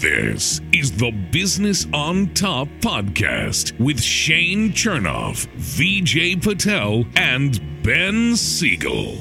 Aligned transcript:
This 0.00 0.60
is 0.72 0.92
the 0.96 1.10
Business 1.30 1.86
on 1.92 2.32
Top 2.34 2.68
podcast 2.80 3.78
with 3.80 4.02
Shane 4.02 4.70
Chernoff, 4.70 5.46
VJ 5.56 6.42
Patel, 6.42 7.04
and 7.16 7.60
Ben 7.82 8.36
Siegel. 8.36 9.18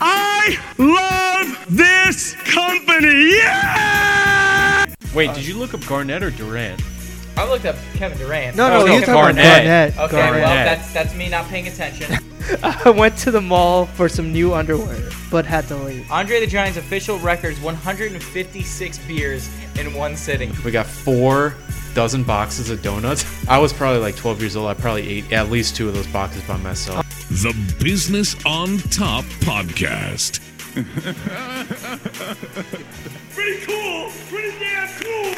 I 0.00 0.58
love 0.78 1.66
this 1.76 2.34
company. 2.50 3.36
Yeah! 3.36 4.86
Wait, 5.14 5.34
did 5.34 5.46
you 5.46 5.56
look 5.56 5.74
up 5.74 5.84
Garnett 5.86 6.22
or 6.22 6.30
Durant? 6.30 6.82
I 7.36 7.48
looked 7.48 7.66
up 7.66 7.76
Kevin 7.94 8.16
Durant. 8.18 8.56
No, 8.56 8.68
no, 8.68 8.74
Oh, 8.82 8.86
you're 8.86 9.00
no, 9.00 9.06
talking 9.06 9.36
Garnett. 9.36 9.92
about 9.92 10.04
Okay, 10.06 10.16
Garnett. 10.16 10.42
well 10.42 10.54
Garnett. 10.54 10.78
that's 10.78 10.92
that's 10.92 11.14
me 11.14 11.28
not 11.28 11.46
paying 11.48 11.68
attention. 11.68 12.16
I 12.62 12.90
went 12.90 13.16
to 13.18 13.30
the 13.30 13.40
mall 13.40 13.86
for 13.86 14.08
some 14.08 14.32
new 14.32 14.54
underwear, 14.54 15.08
but 15.30 15.46
had 15.46 15.66
to 15.68 15.76
leave. 15.76 16.10
Andre 16.10 16.40
the 16.40 16.46
Giant's 16.46 16.78
official 16.78 17.18
records 17.18 17.60
156 17.60 18.98
beers 19.06 19.48
in 19.78 19.94
one 19.94 20.16
sitting. 20.16 20.52
We 20.64 20.70
got 20.70 20.86
four 20.86 21.54
dozen 21.94 22.24
boxes 22.24 22.70
of 22.70 22.82
donuts. 22.82 23.24
I 23.48 23.58
was 23.58 23.72
probably 23.72 24.00
like 24.00 24.16
12 24.16 24.40
years 24.40 24.56
old. 24.56 24.68
I 24.68 24.74
probably 24.74 25.08
ate 25.08 25.32
at 25.32 25.50
least 25.50 25.76
two 25.76 25.88
of 25.88 25.94
those 25.94 26.06
boxes 26.08 26.42
by 26.42 26.56
myself. 26.58 27.06
The 27.28 27.54
Business 27.82 28.34
on 28.44 28.78
Top 28.78 29.24
podcast. 29.40 30.40
Pretty 33.34 33.60
cool. 33.64 34.10
Pretty 34.28 34.58
damn 34.58 34.88
cool. 35.00 35.33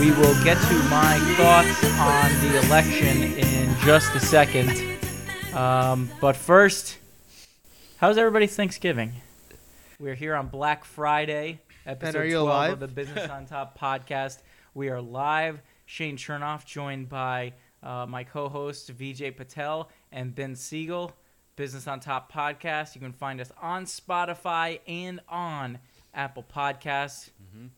We 0.00 0.12
will 0.12 0.34
get 0.42 0.56
to 0.56 0.74
my 0.84 1.18
thoughts 1.36 1.84
on 1.98 2.32
the 2.40 2.58
election 2.64 3.22
in 3.34 3.76
just 3.80 4.14
a 4.14 4.20
second. 4.20 4.98
Um, 5.54 6.08
but 6.22 6.36
first, 6.36 6.96
how's 7.98 8.16
everybody's 8.16 8.56
Thanksgiving? 8.56 9.12
We're 9.98 10.14
here 10.14 10.34
on 10.34 10.46
Black 10.46 10.86
Friday, 10.86 11.60
episode 11.84 12.16
are 12.16 12.24
you 12.24 12.40
12 12.40 12.48
alive? 12.48 12.72
of 12.72 12.80
the 12.80 12.88
Business 12.94 13.28
on 13.28 13.44
Top 13.44 13.78
podcast. 13.78 14.38
We 14.72 14.88
are 14.88 15.02
live. 15.02 15.60
Shane 15.84 16.16
Chernoff 16.16 16.64
joined 16.64 17.10
by 17.10 17.52
uh, 17.82 18.06
my 18.08 18.24
co-host 18.24 18.88
VJ 18.88 19.36
Patel 19.36 19.90
and 20.10 20.34
Ben 20.34 20.56
Siegel. 20.56 21.12
Business 21.56 21.86
on 21.86 22.00
Top 22.00 22.32
podcast. 22.32 22.94
You 22.94 23.02
can 23.02 23.12
find 23.12 23.38
us 23.38 23.52
on 23.60 23.84
Spotify 23.84 24.80
and 24.86 25.20
on 25.28 25.78
Apple 26.14 26.44
Podcasts. 26.54 27.30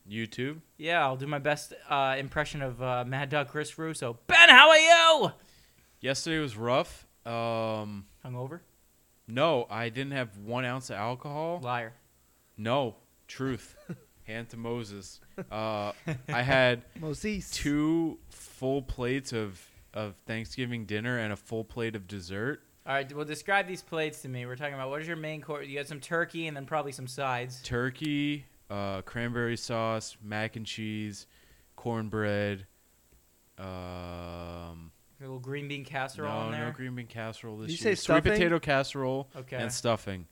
YouTube. 0.08 0.60
Yeah, 0.78 1.00
I'll 1.02 1.16
do 1.16 1.26
my 1.26 1.38
best 1.38 1.72
uh, 1.88 2.16
impression 2.18 2.62
of 2.62 2.80
uh, 2.82 3.04
Mad 3.06 3.30
Dog 3.30 3.48
Chris 3.48 3.76
Russo. 3.78 4.18
Ben, 4.26 4.48
how 4.48 4.68
are 4.70 4.78
you? 4.78 5.32
Yesterday 6.00 6.38
was 6.38 6.56
rough. 6.56 7.06
Um, 7.24 8.04
Hungover? 8.24 8.60
no, 9.26 9.66
I 9.70 9.88
didn't 9.88 10.12
have 10.12 10.36
one 10.38 10.64
ounce 10.64 10.90
of 10.90 10.96
alcohol. 10.96 11.60
Liar. 11.62 11.94
No, 12.56 12.96
truth. 13.28 13.76
Hand 14.24 14.50
to 14.50 14.56
Moses. 14.56 15.20
Uh, 15.50 15.92
I 16.28 16.42
had 16.42 16.82
Moses. 17.00 17.50
two 17.50 18.18
full 18.28 18.82
plates 18.82 19.32
of, 19.32 19.60
of 19.94 20.14
Thanksgiving 20.26 20.84
dinner 20.84 21.18
and 21.18 21.32
a 21.32 21.36
full 21.36 21.64
plate 21.64 21.96
of 21.96 22.06
dessert. 22.06 22.62
All 22.84 22.94
right, 22.94 23.12
well, 23.14 23.24
describe 23.24 23.68
these 23.68 23.82
plates 23.82 24.22
to 24.22 24.28
me. 24.28 24.44
We're 24.44 24.56
talking 24.56 24.74
about 24.74 24.90
what 24.90 25.00
is 25.00 25.06
your 25.06 25.16
main 25.16 25.40
course? 25.40 25.68
You 25.68 25.78
had 25.78 25.86
some 25.86 26.00
turkey 26.00 26.48
and 26.48 26.56
then 26.56 26.66
probably 26.66 26.90
some 26.92 27.06
sides. 27.06 27.62
turkey, 27.62 28.44
uh, 28.70 29.02
cranberry 29.02 29.56
sauce, 29.56 30.16
mac 30.22 30.56
and 30.56 30.66
cheese, 30.66 31.26
cornbread. 31.76 32.66
Um, 33.58 33.66
A 35.20 35.22
little 35.22 35.38
green 35.38 35.68
bean 35.68 35.84
casserole 35.84 36.40
no, 36.40 36.46
in 36.46 36.52
there. 36.52 36.66
no 36.66 36.72
green 36.72 36.94
bean 36.96 37.06
casserole 37.06 37.56
this 37.58 37.68
Did 37.68 37.80
you 37.80 37.84
year. 37.90 37.94
say 37.96 38.00
Sweet 38.00 38.14
stuffing? 38.16 38.32
potato 38.32 38.58
casserole 38.58 39.28
Okay. 39.36 39.56
and 39.56 39.72
stuffing. 39.72 40.26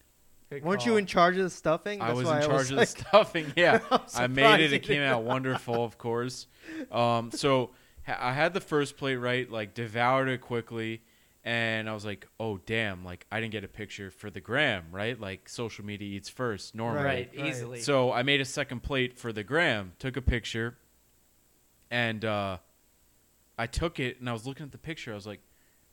Good 0.51 0.65
Weren't 0.65 0.81
call. 0.81 0.89
you 0.93 0.97
in 0.97 1.07
charge 1.07 1.37
of 1.37 1.45
the 1.45 1.51
stuffing? 1.51 2.01
I 2.03 2.13
was 2.13 2.27
why 2.27 2.41
in 2.41 2.47
charge 2.49 2.73
of 2.73 2.79
like, 2.79 2.89
the 2.89 3.01
stuffing. 3.09 3.53
Yeah, 3.57 3.79
I'm 4.17 4.35
made 4.35 4.59
it. 4.61 4.73
It 4.73 4.83
came 4.83 5.03
out 5.03 5.23
wonderful, 5.23 5.85
of 5.85 5.97
course. 5.99 6.49
Um, 6.91 7.31
so 7.31 7.71
ha- 8.05 8.19
I 8.19 8.33
had 8.33 8.53
the 8.55 8.61
first 8.61 8.97
plate 8.97 9.17
right, 9.17 9.49
like 9.49 9.75
devoured 9.75 10.27
it 10.29 10.41
quickly, 10.41 11.03
and 11.45 11.89
I 11.89 11.95
was 11.95 12.05
like, 12.05 12.27
"Oh 12.39 12.59
damn!" 12.67 13.05
Like 13.05 13.27
I 13.33 13.41
didn't 13.41 13.53
get 13.53 13.65
a 13.65 13.69
picture 13.69 14.11
for 14.11 14.31
the 14.31 14.41
gram, 14.41 14.85
right? 14.93 15.19
Like 15.19 15.49
social 15.49 15.85
media 15.85 16.09
eats 16.17 16.29
first 16.29 16.75
normally. 16.75 17.05
right, 17.05 17.31
Right. 17.37 17.47
easily. 17.47 17.81
So 17.81 18.13
I 18.13 18.23
made 18.23 18.41
a 18.41 18.45
second 18.45 18.83
plate 18.83 19.19
for 19.19 19.33
the 19.33 19.43
gram, 19.43 19.93
took 19.99 20.17
a 20.17 20.23
picture, 20.23 20.77
and 21.91 22.25
uh, 22.25 22.59
I 23.59 23.67
took 23.67 23.99
it 24.01 24.21
and 24.21 24.29
I 24.29 24.33
was 24.33 24.47
looking 24.47 24.65
at 24.67 24.73
the 24.73 24.79
picture. 24.79 25.13
I 25.13 25.15
was 25.15 25.27
like, 25.27 25.41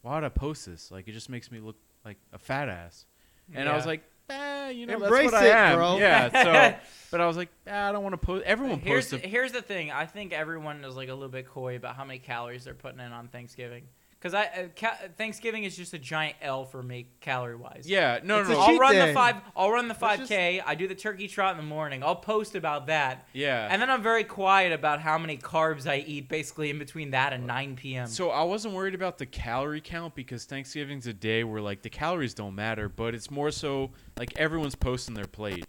why 0.01 0.15
would 0.15 0.23
I 0.23 0.29
post 0.29 0.65
this? 0.65 0.91
Like, 0.91 1.07
it 1.07 1.13
just 1.13 1.29
makes 1.29 1.51
me 1.51 1.59
look 1.59 1.75
like 2.05 2.17
a 2.33 2.37
fat 2.39 2.69
ass. 2.69 3.05
And 3.53 3.67
I 3.69 3.75
was 3.75 3.85
like, 3.85 4.03
eh, 4.29 4.69
you 4.71 4.85
know, 4.85 4.95
Embrace 4.95 5.31
that's 5.31 5.41
what 5.41 5.45
it, 5.45 5.53
I 5.55 5.71
am. 5.71 5.77
bro. 5.77 5.97
Yeah. 5.97 6.29
So, 6.43 6.77
but 7.11 7.21
I 7.21 7.25
was 7.27 7.37
like, 7.37 7.49
ah, 7.67 7.89
I 7.89 7.91
don't 7.93 8.03
want 8.03 8.13
to 8.13 8.17
post. 8.17 8.43
Everyone 8.45 8.79
here's 8.79 9.09
posts. 9.09 9.25
a- 9.25 9.27
here's 9.27 9.51
the 9.53 9.61
thing. 9.61 9.91
I 9.91 10.05
think 10.05 10.33
everyone 10.33 10.83
is 10.83 10.95
like 10.97 11.07
a 11.09 11.13
little 11.13 11.29
bit 11.29 11.47
coy 11.47 11.77
about 11.77 11.95
how 11.95 12.03
many 12.03 12.19
calories 12.19 12.65
they're 12.65 12.73
putting 12.73 12.99
in 12.99 13.11
on 13.13 13.29
Thanksgiving. 13.29 13.83
Because 14.19 14.33
I 14.33 14.45
uh, 14.45 14.67
ca- 14.75 14.97
Thanksgiving 15.15 15.63
is 15.63 15.77
just 15.77 15.93
a 15.93 15.99
giant 15.99 16.37
L 16.41 16.65
for 16.65 16.81
me 16.81 17.07
calorie 17.21 17.55
wise. 17.55 17.83
yeah. 17.85 18.19
No, 18.23 18.39
It's 18.39 18.49
no, 18.49 18.55
a 18.55 18.57
no. 18.57 18.61
I'll 18.63 18.67
cheat 18.69 18.79
run 18.79 18.95
day. 18.95 19.07
the 19.09 19.13
five. 19.13 19.35
I'll 19.55 19.69
run 19.71 19.87
the 19.87 19.89
Let's 19.93 19.99
five 19.99 20.19
just- 20.19 20.29
k. 20.31 20.59
I 20.65 20.73
do 20.73 20.87
the 20.87 20.95
turkey 20.95 21.27
trot 21.27 21.51
in 21.51 21.57
the 21.57 21.63
morning. 21.69 22.03
I'll 22.03 22.15
post 22.15 22.55
about 22.55 22.87
that. 22.87 23.27
Yeah. 23.33 23.67
And 23.69 23.79
then 23.79 23.91
I'm 23.91 24.01
very 24.01 24.23
quiet 24.23 24.73
about 24.73 25.01
how 25.01 25.19
many 25.19 25.37
carbs 25.37 25.85
I 25.87 25.97
eat, 25.97 26.29
basically 26.29 26.71
in 26.71 26.79
between 26.79 27.11
that 27.11 27.31
and 27.31 27.45
9 27.45 27.75
p.m. 27.75 28.07
So 28.07 28.31
I 28.31 28.41
wasn't 28.43 28.73
worried 28.73 28.95
about 28.95 29.19
the 29.19 29.27
calorie 29.27 29.81
count 29.81 30.15
because 30.15 30.45
Thanksgiving's 30.45 31.05
a 31.05 31.13
day 31.13 31.43
where 31.43 31.61
like 31.61 31.83
the 31.83 31.89
calories 31.91 32.33
don't 32.33 32.55
matter, 32.55 32.89
but 32.89 33.13
it's 33.13 33.29
more 33.29 33.51
so 33.51 33.91
like 34.17 34.35
everyone's 34.35 34.73
posting 34.75 35.13
their 35.13 35.25
plate, 35.27 35.65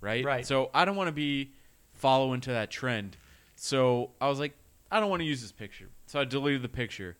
right? 0.00 0.24
Right. 0.24 0.46
So 0.46 0.70
I 0.72 0.86
don't 0.86 0.96
want 0.96 1.08
to 1.08 1.12
be 1.12 1.52
follow 1.92 2.32
into 2.32 2.48
that 2.50 2.70
trend. 2.70 3.18
So 3.56 4.10
I 4.22 4.28
was 4.28 4.40
like, 4.40 4.54
I 4.90 5.00
don't 5.00 5.10
want 5.10 5.20
to 5.20 5.26
use 5.26 5.42
this 5.42 5.52
picture. 5.52 5.90
So 6.06 6.18
I 6.18 6.24
deleted 6.24 6.62
the 6.62 6.68
picture. 6.70 7.18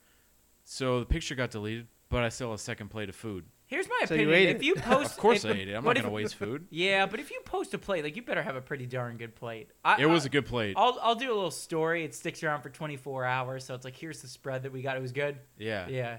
So 0.65 1.01
the 1.01 1.07
picture 1.07 1.35
got 1.35 1.51
deleted, 1.51 1.89
but 2.09 2.23
I 2.25 2.29
still 2.29 2.51
have 2.51 2.59
a 2.59 2.63
second 2.63 2.89
plate 2.89 3.09
of 3.09 3.15
food. 3.15 3.45
Here's 3.67 3.89
my 3.89 4.07
So 4.07 4.15
you 4.15 4.29
opinion. 4.29 4.39
ate 4.41 4.49
if 4.57 4.63
it. 4.63 4.65
you 4.65 4.75
post, 4.77 5.13
Of 5.13 5.17
course 5.19 5.45
if, 5.45 5.51
I 5.51 5.55
ate 5.59 5.69
it. 5.69 5.75
I'm 5.75 5.85
what 5.85 5.93
not 5.93 5.97
if- 5.99 6.03
gonna 6.05 6.15
waste 6.15 6.35
food. 6.37 6.67
Yeah, 6.71 7.07
but 7.07 7.19
if 7.21 7.31
you 7.31 7.41
post 7.45 7.73
a 7.75 7.79
plate, 7.79 8.05
like 8.05 8.15
you 8.17 8.23
better 8.23 8.43
have 8.43 8.57
a 8.57 8.61
pretty 8.61 8.87
darn 8.87 9.17
good 9.17 9.35
plate. 9.35 9.71
I, 9.85 10.01
It 10.03 10.07
was 10.07 10.25
I, 10.25 10.27
a 10.27 10.29
good 10.31 10.47
plate. 10.47 10.75
I'll 10.77 10.99
I'll 11.03 11.15
do 11.15 11.33
a 11.33 11.35
little 11.35 11.51
story. 11.51 12.05
It 12.05 12.15
sticks 12.15 12.43
around 12.43 12.63
for 12.63 12.69
24 12.71 13.25
hours, 13.25 13.65
so 13.65 13.75
it's 13.75 13.85
like 13.85 13.97
here's 13.97 14.21
the 14.23 14.29
spread 14.29 14.63
that 14.65 14.73
we 14.73 14.83
got. 14.83 14.97
It 14.97 15.01
was 15.03 15.13
good. 15.13 15.39
Yeah. 15.59 15.89
Yeah. 15.89 16.19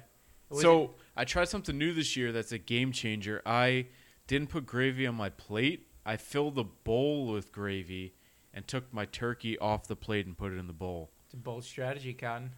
Was 0.49 0.61
So 0.61 0.83
it- 0.83 0.89
I 1.15 1.23
tried 1.25 1.49
something 1.49 1.77
new 1.77 1.93
this 1.93 2.17
year 2.17 2.31
that's 2.31 2.51
a 2.51 2.57
game 2.57 2.91
changer. 2.91 3.41
I 3.45 3.87
didn't 4.27 4.49
put 4.49 4.65
gravy 4.65 5.05
on 5.07 5.15
my 5.15 5.29
plate. 5.29 5.87
I 6.05 6.17
filled 6.17 6.55
the 6.55 6.63
bowl 6.65 7.27
with 7.27 7.51
gravy 7.51 8.13
and 8.53 8.67
took 8.67 8.93
my 8.93 9.05
turkey 9.05 9.57
off 9.59 9.87
the 9.87 9.95
plate 9.95 10.25
and 10.25 10.37
put 10.37 10.51
it 10.51 10.57
in 10.57 10.67
the 10.67 10.73
bowl. 10.73 11.11
it's 11.25 11.33
a 11.33 11.37
bold 11.37 11.63
strategy, 11.63 12.13
Cotton. 12.13 12.51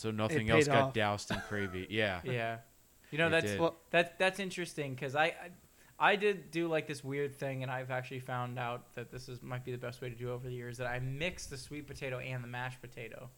So 0.00 0.10
nothing 0.10 0.46
paid 0.46 0.50
else 0.50 0.66
got 0.66 0.82
off. 0.82 0.92
doused 0.94 1.30
in 1.30 1.42
gravy. 1.48 1.86
Yeah. 1.90 2.20
Yeah. 2.24 2.58
You 3.10 3.18
know 3.18 3.26
It 3.26 3.30
that's. 3.30 3.58
Well- 3.58 3.76
that 3.90 4.18
that's 4.18 4.38
interesting 4.40 4.94
because 4.94 5.14
I, 5.14 5.26
I 5.26 5.50
I 6.12 6.16
did 6.16 6.50
do 6.50 6.68
like 6.68 6.86
this 6.86 7.04
weird 7.04 7.34
thing, 7.36 7.62
and 7.62 7.70
I've 7.70 7.90
actually 7.90 8.20
found 8.20 8.58
out 8.58 8.94
that 8.94 9.10
this 9.10 9.28
is 9.28 9.42
might 9.42 9.64
be 9.64 9.72
the 9.72 9.78
best 9.78 10.00
way 10.00 10.08
to 10.08 10.14
do 10.14 10.30
it 10.30 10.32
over 10.32 10.48
the 10.48 10.54
years. 10.54 10.78
That 10.78 10.86
I 10.86 10.98
mix 11.00 11.46
the 11.46 11.58
sweet 11.58 11.86
potato 11.86 12.18
and 12.18 12.42
the 12.42 12.48
mashed 12.48 12.80
potato. 12.80 13.28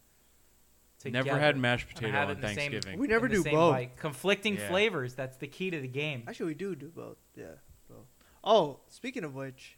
Never 1.05 1.37
had 1.37 1.57
mashed 1.57 1.89
potato 1.89 2.17
on 2.17 2.29
in 2.31 2.39
the 2.39 2.47
same- 2.47 2.55
Thanksgiving. 2.71 2.97
We 2.97 3.07
never 3.07 3.27
do 3.27 3.43
both. 3.43 3.73
bite. 3.73 3.97
Conflicting 3.97 4.55
Yeah. 4.55 4.69
flavors. 4.69 5.15
That's 5.15 5.35
the 5.35 5.47
key 5.47 5.69
to 5.69 5.81
the 5.81 5.87
game. 5.89 6.23
Actually, 6.29 6.45
we 6.47 6.53
do 6.53 6.75
do 6.75 6.87
both. 6.95 7.17
Yeah, 7.35 7.47
both. 7.89 8.05
Oh, 8.41 8.79
speaking 8.87 9.25
of 9.25 9.35
which, 9.35 9.77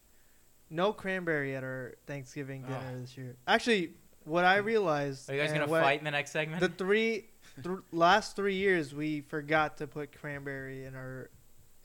no 0.69 0.93
cranberry 0.93 1.55
at 1.55 1.63
our 1.63 1.95
Thanksgiving 2.05 2.61
dinner 2.61 2.77
Ah. 2.79 2.99
this 3.01 3.17
year. 3.17 3.37
Actually, 3.47 3.95
what 4.25 4.43
I 4.45 4.57
realized. 4.57 5.29
Are 5.29 5.35
you 5.35 5.41
guys 5.41 5.53
gonna 5.53 5.67
what- 5.67 5.81
fight 5.83 5.99
in 5.99 6.05
the 6.05 6.11
next 6.11 6.31
segment? 6.31 6.59
The 6.59 6.69
three 6.69 7.29
th- 7.63 7.77
last 7.91 8.35
three 8.35 8.55
years, 8.55 8.93
we 8.93 9.21
forgot 9.21 9.77
to 9.77 9.87
put 9.87 10.11
cranberry 10.19 10.85
in 10.85 10.95
our 10.95 11.29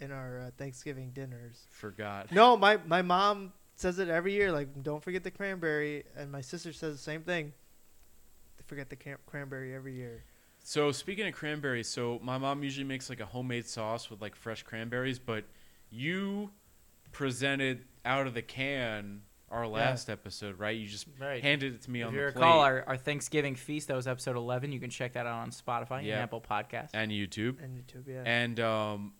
in 0.00 0.10
our 0.12 0.40
uh, 0.40 0.50
Thanksgiving 0.56 1.10
dinners. 1.10 1.66
Forgot. 1.70 2.32
No, 2.32 2.56
my 2.56 2.78
my 2.86 3.02
mom 3.02 3.52
says 3.76 3.98
it 3.98 4.08
every 4.08 4.32
year. 4.32 4.50
Like, 4.52 4.82
don't 4.82 5.02
forget 5.02 5.22
the 5.24 5.30
cranberry, 5.30 6.04
and 6.16 6.30
my 6.32 6.40
sister 6.40 6.72
says 6.72 6.96
the 6.96 7.02
same 7.02 7.22
thing. 7.22 7.52
They 8.56 8.64
forget 8.66 8.90
the 8.90 8.96
cran- 8.96 9.18
cranberry 9.26 9.74
every 9.74 9.94
year. 9.94 10.24
So 10.62 10.92
speaking 10.92 11.26
of 11.26 11.32
cranberries, 11.34 11.88
so 11.88 12.20
my 12.22 12.36
mom 12.36 12.62
usually 12.62 12.84
makes 12.84 13.08
like 13.08 13.20
a 13.20 13.26
homemade 13.26 13.66
sauce 13.66 14.10
with 14.10 14.20
like 14.20 14.36
fresh 14.36 14.62
cranberries, 14.62 15.18
but 15.18 15.44
you 15.90 16.50
presented 17.12 17.84
out 18.04 18.26
of 18.26 18.34
the 18.34 18.42
can 18.42 19.22
our 19.50 19.66
last 19.66 20.08
episode, 20.08 20.58
right? 20.58 20.76
You 20.76 20.86
just 20.86 21.06
Right. 21.18 21.42
handed 21.42 21.74
it 21.74 21.82
to 21.82 21.90
me 21.90 22.02
if 22.02 22.06
on 22.08 22.12
you 22.14 22.20
the 22.20 22.26
recall 22.26 22.40
plate 22.60 22.66
our, 22.66 22.84
our 22.86 22.96
Thanksgiving 22.96 23.56
feast, 23.56 23.88
that 23.88 23.94
was 23.96 24.06
episode 24.06 24.36
11. 24.36 24.70
You 24.72 24.78
can 24.80 24.90
check 24.90 25.14
that 25.14 25.26
out 25.26 25.40
on 25.42 25.50
Spotify 25.50 26.04
Yeah. 26.04 26.14
and 26.14 26.22
Apple 26.22 26.40
Podcasts. 26.40 26.90
and 26.94 27.10
YouTube. 27.10 27.62
And 27.62 27.76
YouTube, 27.76 28.06
yeah. 28.06 28.22
And 28.24 28.60
um, 28.60 29.14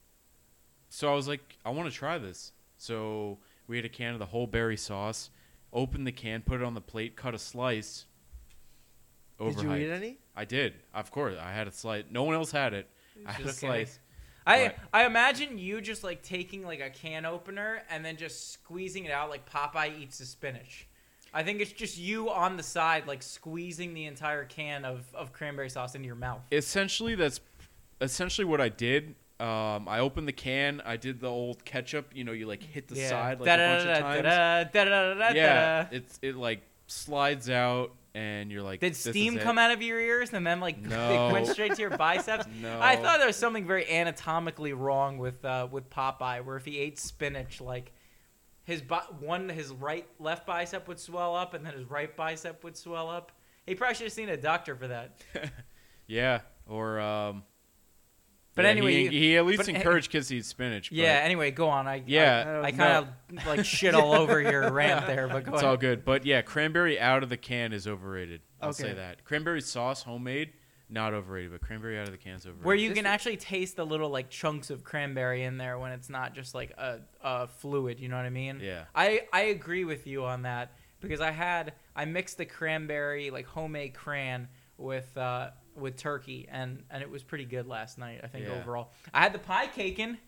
so 0.89 1.11
I 1.11 1.15
was 1.15 1.27
like, 1.27 1.59
I 1.65 1.71
want 1.71 1.91
to 1.91 1.95
try 1.97 2.19
this. 2.19 2.53
So 2.77 3.39
we 3.67 3.77
had 3.77 3.85
a 3.85 3.89
can 3.89 4.13
of 4.13 4.19
the 4.21 4.27
whole 4.27 4.47
berry 4.47 4.77
sauce. 4.77 5.31
Opened 5.73 6.07
the 6.07 6.13
can, 6.13 6.43
put 6.43 6.61
it 6.61 6.65
on 6.65 6.75
the 6.75 6.81
plate, 6.81 7.17
cut 7.17 7.35
a 7.35 7.39
slice. 7.39 8.07
overhyped. 9.39 9.57
Did 9.57 9.63
you 9.65 9.75
eat 9.75 9.91
any? 9.91 10.19
I 10.37 10.45
did. 10.45 10.75
Of 10.95 11.11
course, 11.11 11.35
I 11.41 11.53
had 11.53 11.67
a 11.69 11.73
slice. 11.73 12.05
No 12.11 12.23
one 12.25 12.35
else 12.35 12.51
had 12.53 12.73
it. 12.75 12.89
I 13.27 13.33
had 13.33 13.41
a 13.43 13.45
Just 13.45 13.63
okay. 13.65 13.85
slice. 13.85 13.99
I 14.51 14.75
I 14.93 15.07
imagine 15.07 15.59
you 15.59 15.81
just 15.81 16.05
like 16.05 16.23
taking 16.23 16.65
like 16.65 16.81
a 16.81 16.91
can 16.91 17.25
opener 17.25 17.83
and 17.91 18.05
then 18.05 18.17
just 18.17 18.53
squeezing 18.53 19.05
it 19.05 19.11
out 19.11 19.31
like 19.31 19.49
Popeye 19.49 19.99
eats 20.01 20.19
the 20.19 20.25
spinach. 20.27 20.87
I 21.33 21.43
think 21.45 21.61
it's 21.61 21.73
just 21.73 21.97
you 21.97 22.31
on 22.31 22.57
the 22.57 22.63
side 22.63 23.07
like 23.07 23.23
squeezing 23.23 23.95
the 23.95 24.07
entire 24.07 24.45
can 24.45 24.85
of, 24.85 25.05
of 25.15 25.33
cranberry 25.33 25.71
sauce 25.71 25.95
into 25.95 26.07
your 26.07 26.17
mouth. 26.17 26.41
Essentially, 26.51 27.15
that's 27.15 27.41
essentially 28.01 28.45
what 28.45 28.61
I 28.61 28.69
did. 28.69 29.15
Um, 29.39 29.89
I 29.89 30.01
opened 30.01 30.29
the 30.29 30.33
can. 30.33 30.83
I 30.85 30.97
did 30.97 31.21
the 31.21 31.29
old 31.29 31.65
ketchup. 31.65 32.11
You 32.15 32.25
know, 32.25 32.33
you 32.33 32.47
like 32.47 32.63
hit 32.63 32.89
the 32.89 32.97
side 33.09 33.39
like 33.41 33.47
a 33.61 33.63
bunch 33.69 33.83
of 33.87 33.89
times. 34.03 34.25
Yeah, 35.37 35.87
it's 35.93 36.19
it 36.21 36.37
like 36.37 36.61
slides 36.89 37.49
out, 37.49 37.93
and 38.15 38.51
you're 38.51 38.63
like, 38.63 38.81
Did 38.81 38.93
"This 38.93 39.07
is 39.07 39.13
steam 39.13 39.37
it." 39.39 39.43
come 39.43 39.59
out 39.59 39.71
of 39.71 39.83
your 39.83 40.01
ears 40.01 40.33
and 40.33 40.47
then 40.47 40.61
like 40.61 40.81
No. 40.83 41.29
it 41.29 41.33
went 41.33 41.47
straight 41.47 41.75
to 41.75 41.81
your 41.81 41.97
biceps? 41.97 42.47
No. 42.61 42.81
I 42.81 42.97
thought 42.97 43.19
there 43.19 43.27
was 43.27 43.37
something 43.37 43.67
very 43.67 43.89
anatomically 43.91 44.73
wrong 44.73 45.19
with 45.19 45.45
uh, 45.45 45.69
with 45.71 45.89
Popeye, 45.91 46.45
where 46.45 46.57
if 46.57 46.65
he 46.65 46.79
ate 46.79 46.99
spinach, 46.99 47.61
like 47.61 47.93
his 48.65 48.83
bi- 48.83 49.03
one 49.21 49.49
his 49.49 49.71
right 49.73 50.07
left 50.19 50.47
bicep 50.47 50.87
would 50.89 50.99
swell 51.01 51.35
up, 51.35 51.55
and 51.55 51.65
then 51.65 51.75
his 51.75 51.85
right 51.89 52.15
bicep 52.17 52.63
would 52.65 52.77
swell 52.77 53.09
up. 53.09 53.33
He 53.67 53.75
probably 53.75 53.95
should 53.95 54.05
have 54.05 54.13
seen 54.13 54.29
a 54.29 54.37
doctor 54.37 54.75
for 54.77 54.89
that. 54.89 55.17
Yeah, 56.07 56.41
or 56.67 56.99
um. 56.99 57.45
But 58.61 58.65
yeah, 58.67 58.71
anyway, 58.71 59.09
he, 59.09 59.19
he 59.19 59.37
at 59.37 59.47
least 59.47 59.59
but- 59.67 59.69
encouraged 59.69 60.11
kids 60.11 60.29
to 60.29 60.37
eat 60.37 60.45
spinach. 60.45 60.91
but 60.91 60.97
Yeah. 60.99 61.21
Anyway, 61.23 61.51
go 61.51 61.69
on. 61.69 61.87
I 61.89 62.03
Yeah. 62.07 62.61
I, 62.63 62.67
I 62.69 62.73
kind 62.73 63.07
of 63.39 63.47
like 63.47 63.65
shit 63.65 63.95
all 63.95 64.13
over 64.15 64.41
your 64.41 64.71
rant 64.73 65.07
there, 65.07 65.29
but 65.29 65.45
go 65.45 65.53
it's 65.53 65.63
ahead. 65.63 65.71
all 65.71 65.77
good. 65.77 66.05
But 66.05 66.25
yeah, 66.27 66.43
cranberry 66.43 66.99
out 67.01 67.23
of 67.23 67.29
the 67.29 67.37
can 67.37 67.73
is 67.73 67.87
overrated. 67.87 68.41
I'll 68.61 68.73
say 68.73 68.93
that. 68.93 69.25
Cranberry 69.25 69.61
sauce, 69.63 70.03
homemade, 70.03 70.53
not 70.91 71.15
overrated, 71.15 71.53
but 71.53 71.61
cranberry 71.63 71.99
out 71.99 72.07
of 72.07 72.13
the 72.13 72.19
can 72.19 72.35
is 72.35 72.45
overrated. 72.47 72.65
Where 72.67 72.75
you 72.77 72.93
can 72.93 73.07
actually 73.07 73.37
taste 73.39 73.77
the 73.77 73.87
little 73.87 74.11
like 74.11 74.29
chunks 74.29 74.71
of 74.71 74.85
cranberry 74.85 75.45
in 75.45 75.57
there 75.57 75.79
when 75.79 75.93
it's 75.93 76.11
not 76.11 76.35
just 76.35 76.55
like 76.55 76.73
a, 76.77 76.99
a 77.23 77.47
fluid. 77.49 77.99
You 78.01 78.09
know 78.09 78.17
what 78.17 78.27
I 78.27 78.31
mean? 78.31 78.61
Yeah. 78.63 78.85
I 78.95 79.23
I 79.33 79.43
agree 79.43 79.85
with 79.85 80.07
you 80.07 80.25
on 80.25 80.43
that 80.43 80.73
because 81.01 81.21
I 81.21 81.31
had 81.31 81.73
I 81.97 82.05
mixed 82.05 82.37
the 82.39 82.45
cranberry 82.45 83.31
like 83.31 83.47
homemade 83.47 83.95
cran 83.95 84.49
with 84.77 85.17
uh 85.17 85.51
with 85.81 85.97
turkey 85.97 86.47
and 86.51 86.83
and 86.91 87.03
it 87.03 87.11
was 87.11 87.23
pretty 87.23 87.45
good 87.45 87.67
last 87.67 87.99
night. 87.99 88.21
I 88.23 88.27
think 88.29 88.47
Yeah. 88.47 88.53
overall. 88.61 88.93
I 89.13 89.21
had 89.23 89.33
the 89.33 89.39
PieCaken. 89.39 90.19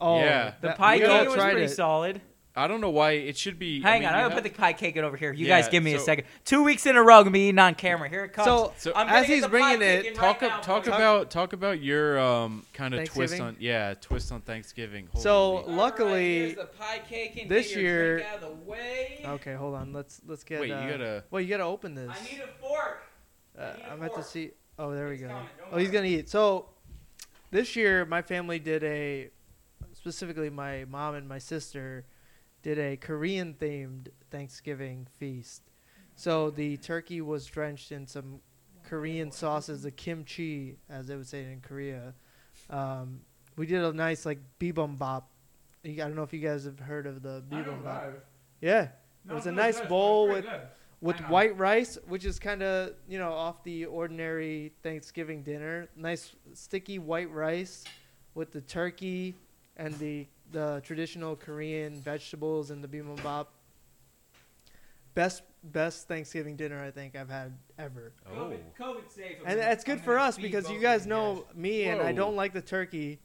Oh, 0.00 0.18
Yeah. 0.18 0.54
The 0.60 0.68
that- 0.68 0.78
pie 0.78 0.96
we 0.96 1.04
all 1.04 1.24
was 1.26 1.34
pretty 1.36 1.62
it. 1.62 1.68
solid. 1.68 2.20
I 2.54 2.66
don't 2.68 2.82
know 2.82 2.90
why 2.90 3.12
it 3.12 3.38
should 3.38 3.58
be. 3.58 3.80
I 3.82 3.92
Hang 3.92 4.00
mean, 4.00 4.08
on, 4.10 4.14
I'm 4.14 4.20
gonna 4.28 4.34
have- 4.34 4.42
put 4.44 4.54
the 4.54 4.62
PieCaken 4.90 4.98
over 5.04 5.16
here. 5.16 5.32
You 5.32 5.46
Yeah, 5.46 5.58
guys 5.62 5.70
give 5.70 5.82
me 5.82 5.94
a 5.94 5.98
second. 5.98 6.26
Two 6.44 6.62
weeks 6.62 6.84
in 6.84 6.96
a 6.96 7.02
row, 7.02 7.16
I'm 7.16 7.22
gonna 7.22 7.30
be 7.30 7.46
eating 7.48 7.58
on 7.58 7.74
camera. 7.74 8.10
Here 8.10 8.24
it 8.24 8.34
comes. 8.34 8.44
So, 8.44 8.74
So 8.76 8.92
I'm 8.94 9.08
as 9.08 9.26
he's 9.26 9.46
bringing 9.46 9.80
it, 9.80 10.14
talk 10.14 10.42
right 10.42 10.50
ab- 10.50 10.56
now 10.58 10.60
talk 10.60 10.84
for 10.84 10.90
about 10.90 11.30
talk 11.30 11.54
about 11.54 11.80
your 11.80 12.18
um 12.20 12.66
kind 12.74 12.92
of 12.92 13.08
twist 13.08 13.40
on 13.40 13.56
yeah 13.58 13.94
twist 14.02 14.30
on 14.32 14.42
Thanksgiving. 14.42 15.08
So, 15.16 15.30
Holy- 15.32 15.56
All 15.62 15.68
right, 15.68 15.76
luckily, 15.78 16.38
here's 16.40 16.54
the 16.56 16.68
PieCaken. 16.78 17.48
this 17.48 17.74
year- 17.74 18.22
out 18.24 18.34
of 18.34 18.40
the 18.42 18.70
way. 18.70 19.22
okay, 19.24 19.54
hold 19.54 19.74
on. 19.74 19.94
Let's 19.94 20.20
let's 20.26 20.44
get. 20.44 20.60
wait, 20.60 20.68
you 20.68 20.74
uh, 20.74 20.90
gotta 20.90 21.24
Well, 21.30 21.40
you 21.40 21.48
gotta 21.48 21.64
open 21.64 21.94
this. 21.94 22.10
I 22.10 22.22
need 22.30 22.42
a 22.42 22.48
fork. 22.60 23.02
Uh, 23.58 23.62
I 23.62 23.76
need 23.78 23.82
a 23.82 23.86
I'm 23.92 23.98
about 23.98 24.08
to 24.08 24.14
fork. 24.16 24.26
see. 24.26 24.50
Oh, 24.82 24.92
there 24.92 25.08
we 25.08 25.16
go. 25.16 25.30
Oh, 25.70 25.78
he's 25.78 25.92
gonna 25.92 26.08
eat. 26.08 26.28
So, 26.28 26.66
this 27.52 27.76
year 27.76 28.04
my 28.04 28.20
family 28.20 28.58
did 28.58 28.82
a, 28.82 29.30
specifically 29.92 30.50
my 30.50 30.86
mom 30.86 31.14
and 31.14 31.28
my 31.28 31.38
sister, 31.38 32.04
did 32.64 32.80
a 32.80 32.96
Korean 32.96 33.54
themed 33.54 34.08
Thanksgiving 34.32 35.06
feast. 35.18 35.62
So 36.16 36.50
the 36.50 36.78
turkey 36.78 37.20
was 37.20 37.46
drenched 37.46 37.92
in 37.92 38.08
some 38.08 38.40
Korean 38.82 39.30
sauces, 39.30 39.84
the 39.84 39.92
kimchi, 39.92 40.78
as 40.90 41.06
they 41.06 41.14
would 41.14 41.28
say 41.28 41.44
in 41.44 41.60
Korea. 41.60 42.14
Um, 42.68 43.20
we 43.56 43.66
did 43.66 43.84
a 43.84 43.92
nice 43.92 44.26
like 44.26 44.40
bibimbap. 44.58 45.22
I 45.84 45.90
don't 45.90 46.16
know 46.16 46.24
if 46.24 46.32
you 46.32 46.40
guys 46.40 46.64
have 46.64 46.80
heard 46.80 47.06
of 47.06 47.22
the 47.22 47.44
bibimbap. 47.48 48.14
Yeah, 48.60 48.88
it 49.28 49.32
was 49.32 49.46
a 49.46 49.52
nice 49.52 49.80
bowl 49.82 50.26
with 50.28 50.44
with 51.02 51.16
Hang 51.16 51.26
on. 51.26 51.30
white 51.32 51.58
rice, 51.58 51.98
which 52.06 52.24
is 52.24 52.38
kind 52.38 52.62
of 52.62 52.94
you 53.06 53.18
know 53.18 53.32
off 53.32 53.62
the 53.64 53.84
ordinary 53.84 54.72
Thanksgiving 54.82 55.42
dinner. 55.42 55.88
Nice 55.96 56.34
sticky 56.54 56.98
white 56.98 57.30
rice 57.30 57.84
with 58.34 58.52
the 58.52 58.62
turkey 58.62 59.34
and 59.76 59.98
the 59.98 60.26
the 60.52 60.80
traditional 60.84 61.36
Korean 61.36 62.00
vegetables 62.00 62.70
and 62.70 62.82
the 62.82 62.88
bibimbap. 62.88 63.48
Best 65.14 65.42
best 65.64 66.08
Thanksgiving 66.08 66.56
dinner 66.56 66.82
I 66.82 66.90
think 66.90 67.14
I've 67.16 67.28
had 67.28 67.52
ever, 67.78 68.12
oh 68.30 68.36
COVID, 68.36 68.58
COVID 68.80 69.10
safe. 69.10 69.36
and 69.44 69.58
that's 69.60 69.84
good 69.84 70.00
for 70.00 70.18
us 70.18 70.38
because 70.38 70.70
you 70.70 70.80
guys 70.80 71.06
know 71.06 71.44
me 71.54 71.84
and 71.84 72.00
I 72.00 72.12
don't 72.12 72.34
like 72.34 72.54
the 72.54 72.62
turkey, 72.62 73.20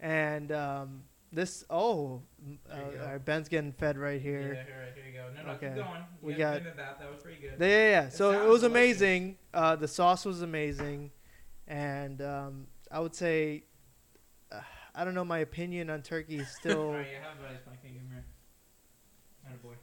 and 0.00 0.50
um, 0.50 1.02
this 1.32 1.64
oh, 1.68 2.22
uh, 2.70 2.76
There 2.76 2.92
you 2.92 2.98
go. 2.98 3.04
all 3.04 3.10
right, 3.12 3.24
Ben's 3.24 3.48
getting 3.48 3.72
fed 3.72 3.98
right 3.98 4.14
Yeah, 4.14 4.18
here. 4.30 4.40
here, 4.54 4.92
here 4.94 5.04
you 5.06 5.12
go. 5.12 5.28
No, 5.36 5.46
no, 5.46 5.52
Okay. 5.54 5.68
keep 5.74 5.84
going. 5.84 6.04
We 6.22 6.32
You 6.32 6.38
got- 6.38 6.62
that. 6.64 6.76
That 6.98 7.10
was 7.10 7.22
pretty 7.22 7.40
good. 7.40 7.56
Yeah, 7.60 7.66
yeah, 7.66 7.90
yeah. 7.90 8.02
It 8.06 8.12
So 8.12 8.30
it 8.30 8.48
was 8.48 8.60
delicious. 8.62 8.64
amazing. 8.64 9.38
Uh, 9.52 9.76
the 9.76 9.88
sauce 9.88 10.24
was 10.24 10.42
amazing, 10.42 11.10
and 11.66 12.22
um, 12.22 12.66
I 12.90 13.00
would 13.00 13.14
say, 13.14 13.64
uh, 14.50 14.60
I 14.94 15.04
don't 15.04 15.14
know, 15.14 15.24
my 15.24 15.38
opinion 15.40 15.90
on 15.90 16.02
turkey 16.02 16.38
is 16.38 16.48
still. 16.60 16.80
All 16.88 16.92
right, 16.94 17.06
you 17.10 17.16
have 17.16 17.38
rice 17.42 17.60
pie 17.64 17.76
cake 17.82 17.96
in 18.00 18.08
here. 18.10 18.24
Attaboy. 19.46 19.74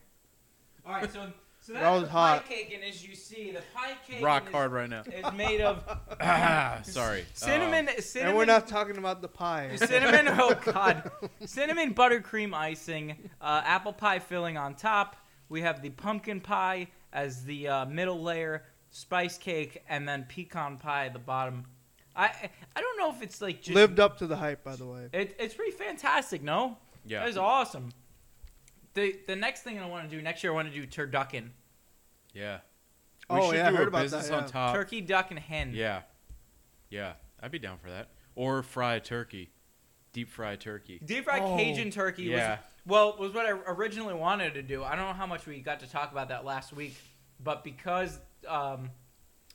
All 0.86 0.94
right, 0.94 1.12
so 1.12 1.32
so 1.66 1.74
That 1.74 1.82
that's 1.82 1.94
was 1.94 2.04
the 2.04 2.10
hot. 2.12 2.48
cake, 2.48 2.72
and 2.76 2.84
as 2.84 3.04
you 3.04 3.16
see, 3.16 3.50
the 3.52 3.64
pie 3.74 3.94
cake 4.08 4.24
rock 4.24 4.46
is, 4.46 4.52
hard 4.52 4.72
right 4.72 4.88
now. 4.88 5.02
is 5.02 5.34
made 5.34 5.62
of 5.62 5.84
ah, 6.22 6.80
sorry. 6.84 7.26
cinnamon. 7.34 7.90
Um, 7.90 7.96
cinnamon 8.00 8.30
and 8.30 8.38
we're 8.38 8.46
not 8.46 8.68
talking 8.68 8.98
about 8.98 9.24
the 9.24 9.28
pie. 9.28 9.72
cinnamon. 9.76 10.28
Oh 10.28 10.56
God, 10.64 11.10
cinnamon 11.46 11.96
buttercream 11.96 12.54
icing, 12.54 13.30
uh, 13.42 13.64
apple 13.66 13.94
pie 13.94 14.20
filling 14.20 14.58
on 14.58 14.76
top. 14.76 15.16
We 15.50 15.62
have 15.62 15.82
the 15.82 15.90
pumpkin 15.90 16.40
pie 16.40 16.90
as 17.12 17.44
the 17.46 17.68
uh, 17.68 17.86
middle 17.86 18.22
layer, 18.22 18.66
spice 18.92 19.40
cake, 19.40 19.84
and 19.90 20.08
then 20.08 20.28
pecan 20.30 20.78
pie 20.78 21.08
at 21.08 21.14
the 21.14 21.20
bottom. 21.20 21.66
I 22.16 22.30
I 22.76 22.82
don't 22.82 22.98
know 23.00 23.10
if 23.10 23.24
it's 23.24 23.42
like 23.42 23.64
just 23.64 23.74
Lived 23.74 24.00
up 24.00 24.20
to 24.20 24.28
the 24.28 24.36
hype, 24.36 24.64
by 24.64 24.76
the 24.76 24.86
way. 24.86 25.10
It, 25.14 25.36
it's 25.40 25.56
pretty 25.56 25.72
fantastic. 25.72 26.44
No, 26.44 26.78
yeah. 27.08 27.22
that 27.22 27.30
is 27.30 27.38
awesome. 27.38 27.90
The 28.96 29.16
the 29.28 29.36
next 29.36 29.62
thing 29.62 29.78
I 29.80 29.86
want 29.88 30.10
to 30.10 30.16
do 30.16 30.22
next 30.22 30.44
year, 30.44 30.52
I 30.52 30.56
want 30.56 30.74
to 30.74 30.74
do 30.74 30.88
turducken, 30.88 31.50
Yeah. 32.34 32.60
Oh, 33.30 33.50
should 33.52 33.58
yeah, 33.58 33.70
I 33.70 33.72
heard 33.72 33.86
a 33.86 33.88
about 33.88 34.04
business 34.04 34.28
that, 34.30 34.34
on 34.44 34.48
top. 34.48 34.74
turkey, 34.76 35.02
duck, 35.02 35.32
and 35.32 35.40
hen. 35.40 35.72
Yeah. 35.74 36.02
Yeah. 36.90 37.14
I'd 37.42 37.52
be 37.52 37.58
down 37.60 37.80
for 37.80 37.90
that. 37.90 38.10
Or 38.36 38.62
fried 38.62 39.04
turkey. 39.04 39.50
Deep 40.14 40.30
fried 40.30 40.62
turkey. 40.62 41.02
Deep 41.04 41.24
fried 41.26 41.42
Oh, 41.42 41.58
Cajun 41.58 41.90
turkey 41.92 42.24
Yeah. 42.24 42.52
was 42.52 42.60
well 42.86 43.18
was 43.20 43.34
what 43.34 43.46
I 43.46 43.50
originally 43.52 44.14
wanted 44.14 44.54
to 44.54 44.62
do. 44.62 44.84
I 44.84 44.96
don't 44.96 45.06
know 45.08 45.14
how 45.14 45.26
much 45.26 45.46
we 45.46 45.60
got 45.60 45.80
to 45.82 45.90
talk 45.90 46.12
about 46.12 46.30
that 46.30 46.46
last 46.46 46.72
week, 46.72 46.96
but 47.44 47.64
because 47.64 48.20
um, 48.48 48.92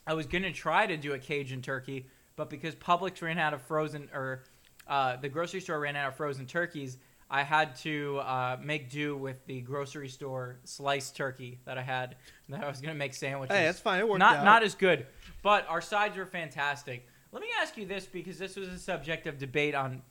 I 0.05 0.13
was 0.13 0.25
gonna 0.27 0.51
try 0.51 0.85
to 0.85 0.97
do 0.97 1.13
a 1.13 1.19
Cajun 1.19 1.61
turkey, 1.61 2.07
but 2.35 2.49
because 2.49 2.75
Publix 2.75 3.21
ran 3.21 3.39
out 3.39 3.53
of 3.53 3.61
frozen 3.63 4.09
or 4.13 4.43
uh, 4.87 5.15
the 5.15 5.29
grocery 5.29 5.61
store 5.61 5.79
ran 5.79 5.95
out 5.95 6.09
of 6.09 6.15
frozen 6.15 6.45
turkeys, 6.45 6.97
I 7.33 7.43
had 7.43 7.77
to 7.77 8.19
uh, 8.19 8.57
make 8.61 8.89
do 8.91 9.15
with 9.15 9.45
the 9.45 9.61
grocery 9.61 10.09
store 10.09 10.59
sliced 10.65 11.15
turkey 11.15 11.59
that 11.63 11.77
I 11.77 11.81
had. 11.81 12.17
That 12.49 12.61
I 12.61 12.67
was 12.67 12.81
gonna 12.81 12.93
make 12.93 13.13
sandwiches. 13.13 13.55
Hey, 13.55 13.63
that's 13.63 13.79
fine. 13.79 14.01
It 14.01 14.07
worked 14.07 14.19
not 14.19 14.37
out. 14.37 14.45
not 14.45 14.63
as 14.63 14.75
good, 14.75 15.07
but 15.41 15.65
our 15.69 15.79
sides 15.79 16.17
were 16.17 16.25
fantastic. 16.25 17.07
Let 17.31 17.41
me 17.41 17.47
ask 17.61 17.77
you 17.77 17.85
this 17.85 18.05
because 18.05 18.37
this 18.37 18.57
was 18.57 18.67
a 18.67 18.77
subject 18.77 19.27
of 19.27 19.37
debate 19.37 19.73
on 19.75 20.01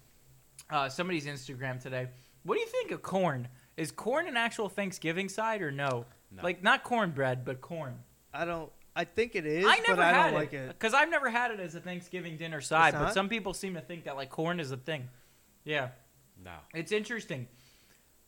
uh, 0.70 0.88
somebody's 0.88 1.26
Instagram 1.26 1.78
today. 1.78 2.08
What 2.42 2.54
do 2.54 2.60
you 2.62 2.66
think 2.66 2.90
of 2.90 3.02
corn? 3.02 3.48
Is 3.76 3.92
corn 3.92 4.26
an 4.26 4.38
actual 4.38 4.70
Thanksgiving 4.70 5.28
side 5.28 5.60
or 5.60 5.70
no? 5.70 6.06
No. 6.34 6.42
Like 6.42 6.62
not 6.62 6.84
cornbread, 6.84 7.44
but 7.44 7.60
corn. 7.60 7.98
I 8.32 8.46
don't. 8.46 8.72
I 8.96 9.04
think 9.04 9.36
it 9.36 9.44
is, 9.46 9.66
I 9.66 9.78
never 9.80 9.96
but 9.96 9.98
I 10.00 10.12
had 10.12 10.24
don't 10.24 10.32
it 10.32 10.36
like 10.36 10.52
it. 10.54 10.68
because 10.68 10.94
I've 10.94 11.10
never 11.10 11.28
had 11.28 11.50
it 11.50 11.60
as 11.60 11.74
a 11.74 11.80
Thanksgiving 11.80 12.36
dinner 12.38 12.60
side. 12.62 12.94
But 12.94 13.12
some 13.12 13.28
people 13.28 13.52
seem 13.54 13.74
to 13.74 13.80
think 13.80 14.04
that 14.04 14.16
like 14.16 14.30
corn 14.30 14.58
is 14.58 14.72
a 14.72 14.76
thing. 14.76 15.08
Yeah, 15.64 15.88
No. 16.44 16.52
it's 16.74 16.92
interesting 16.92 17.46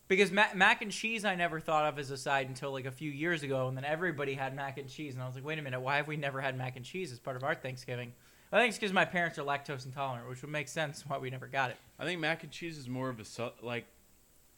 because 0.08 0.30
mac, 0.30 0.54
mac 0.54 0.82
and 0.82 0.90
cheese 0.92 1.24
I 1.24 1.34
never 1.34 1.60
thought 1.60 1.86
of 1.86 1.98
as 1.98 2.10
a 2.10 2.16
side 2.16 2.48
until 2.48 2.70
like 2.72 2.84
a 2.84 2.90
few 2.90 3.10
years 3.10 3.42
ago, 3.42 3.68
and 3.68 3.76
then 3.76 3.84
everybody 3.84 4.34
had 4.34 4.54
mac 4.54 4.76
and 4.78 4.88
cheese, 4.88 5.14
and 5.14 5.22
I 5.22 5.26
was 5.26 5.34
like, 5.34 5.44
wait 5.44 5.58
a 5.58 5.62
minute, 5.62 5.80
why 5.80 5.96
have 5.96 6.06
we 6.08 6.16
never 6.16 6.40
had 6.40 6.56
mac 6.56 6.76
and 6.76 6.84
cheese 6.84 7.12
as 7.12 7.18
part 7.18 7.36
of 7.36 7.44
our 7.44 7.54
Thanksgiving? 7.54 8.12
I 8.54 8.58
think 8.58 8.68
it's 8.68 8.78
because 8.78 8.92
my 8.92 9.06
parents 9.06 9.38
are 9.38 9.42
lactose 9.44 9.86
intolerant, 9.86 10.28
which 10.28 10.42
would 10.42 10.50
make 10.50 10.68
sense 10.68 11.04
why 11.06 11.16
we 11.16 11.30
never 11.30 11.46
got 11.46 11.70
it. 11.70 11.76
I 11.98 12.04
think 12.04 12.20
mac 12.20 12.42
and 12.42 12.52
cheese 12.52 12.76
is 12.76 12.88
more 12.88 13.08
of 13.08 13.18
a 13.18 13.24
sou- 13.24 13.52
like. 13.62 13.86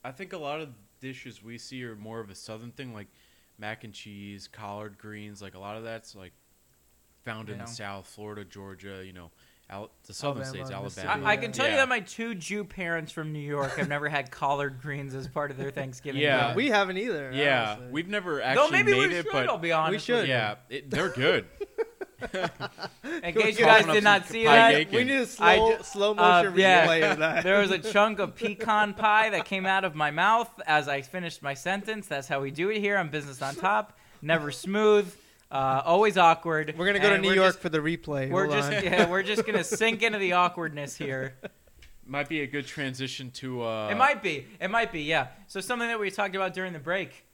I 0.02 0.11
think 0.11 0.32
a 0.32 0.38
lot 0.38 0.61
of 0.61 0.70
dishes 1.00 1.42
we 1.44 1.56
see 1.58 1.84
are 1.84 1.94
more 1.94 2.18
of 2.20 2.28
a 2.28 2.34
southern 2.34 2.73
thing, 2.73 2.92
like 2.92 3.06
mac 3.56 3.84
and 3.84 3.94
cheese, 3.94 4.49
collard 4.49 4.99
greens. 4.99 5.40
Like 5.40 5.54
a 5.54 5.61
lot 5.61 5.76
of 5.76 5.84
that's 5.84 6.16
like 6.16 6.32
found 7.25 7.49
in 7.49 7.58
Yeah. 7.58 7.66
the 7.66 7.70
South, 7.70 8.06
Florida, 8.08 8.44
Georgia. 8.44 9.02
You 9.06 9.12
know, 9.12 9.30
out 9.71 9.90
the 10.06 10.12
southern 10.12 10.42
Alabama, 10.42 10.90
states, 10.90 11.04
Alabama. 11.04 11.26
I, 11.26 11.33
I 11.33 11.37
can 11.37 11.50
tell 11.52 11.66
you 11.66 11.73
Yeah. 11.73 11.78
that 11.78 11.88
my 11.88 12.00
two 12.00 12.35
Jew 12.35 12.64
parents 12.64 13.11
from 13.12 13.33
New 13.33 13.38
York 13.38 13.76
have 13.76 13.88
never 13.88 14.09
had 14.09 14.30
collard 14.30 14.80
greens 14.83 15.14
as 15.14 15.26
part 15.26 15.50
of 15.50 15.56
their 15.56 15.71
Thanksgiving. 15.80 16.21
Yeah. 16.21 16.42
dinner. 16.49 16.56
we 16.56 16.68
haven't 16.68 16.99
either. 16.99 17.30
Yeah, 17.33 17.71
honestly. 17.71 17.88
we've 17.90 18.09
never 18.09 18.37
Though 18.37 18.42
actually 18.42 18.71
maybe 18.73 18.92
made 18.92 19.11
we 19.11 19.16
it, 19.16 19.26
but 19.33 19.49
I'll 19.49 19.59
be 19.59 19.73
honest. 19.73 19.92
We 20.09 20.14
should. 20.14 20.28
yeah, 20.28 20.56
it, 20.68 20.90
they're 20.90 21.09
good. 21.09 21.47
In 22.25 23.35
case 23.35 23.59
you 23.59 23.64
guys 23.66 23.80
Open 23.83 23.90
up 23.90 23.94
did 23.94 24.04
not 24.04 24.23
some 24.26 24.33
see 24.33 24.44
pie 24.44 24.56
that, 24.56 24.73
bacon. 24.73 24.94
We 24.94 25.04
need 25.04 25.16
a 25.16 25.21
I 25.21 25.25
slow 25.56 25.76
ju- 25.76 25.83
slow 25.83 26.11
uh, 26.12 26.14
motion 26.14 26.59
yeah. 26.59 26.87
replay 26.87 27.11
of 27.12 27.18
that. 27.18 27.44
there 27.44 27.59
was 27.61 27.71
a 27.71 27.78
chunk 27.78 28.18
of 28.18 28.35
pecan 28.35 28.94
pie 28.94 29.30
that 29.30 29.44
came 29.44 29.66
out 29.66 29.85
of 29.85 29.94
my 29.94 30.11
mouth 30.11 30.49
as 30.66 30.88
I 30.88 31.02
finished 31.02 31.42
my 31.42 31.52
sentence. 31.54 32.06
That's 32.06 32.26
how 32.28 32.40
we 32.40 32.50
do 32.50 32.71
it 32.71 32.80
here 32.80 32.97
on 32.97 33.09
Business 33.11 33.42
on 33.42 33.54
Top. 33.56 33.99
Never 34.23 34.50
smooth, 34.52 35.14
uh, 35.51 35.83
always 35.85 36.17
awkward. 36.19 36.75
We're 36.77 36.87
gonna 36.87 36.99
go 37.01 37.11
to 37.11 37.19
New 37.19 37.33
York 37.33 37.49
just- 37.49 37.61
for 37.61 37.69
the 37.69 37.79
replay. 37.79 38.31
we're 38.31 38.47
Hold 38.47 38.57
just 38.57 38.73
on. 38.73 38.85
yeah, 38.85 39.09
we're 39.09 39.23
just 39.23 39.45
gonna 39.47 39.65
sink 39.65 40.03
into 40.03 40.19
the 40.19 40.33
awkwardness 40.33 40.97
here. 40.97 41.35
Might 42.07 42.29
be 42.29 42.43
a 42.43 42.47
good 42.47 42.67
transition 42.67 43.31
to. 43.33 43.63
Uh, 43.65 43.89
it 43.91 43.97
might 43.97 44.23
be. 44.23 44.47
It 44.61 44.69
might 44.71 44.93
be. 44.93 45.03
Yeah. 45.03 45.29
So 45.47 45.61
something 45.61 45.89
that 45.89 45.99
we 45.99 46.11
talked 46.11 46.35
about 46.37 46.53
during 46.55 46.73
the 46.73 46.79
break. 46.79 47.25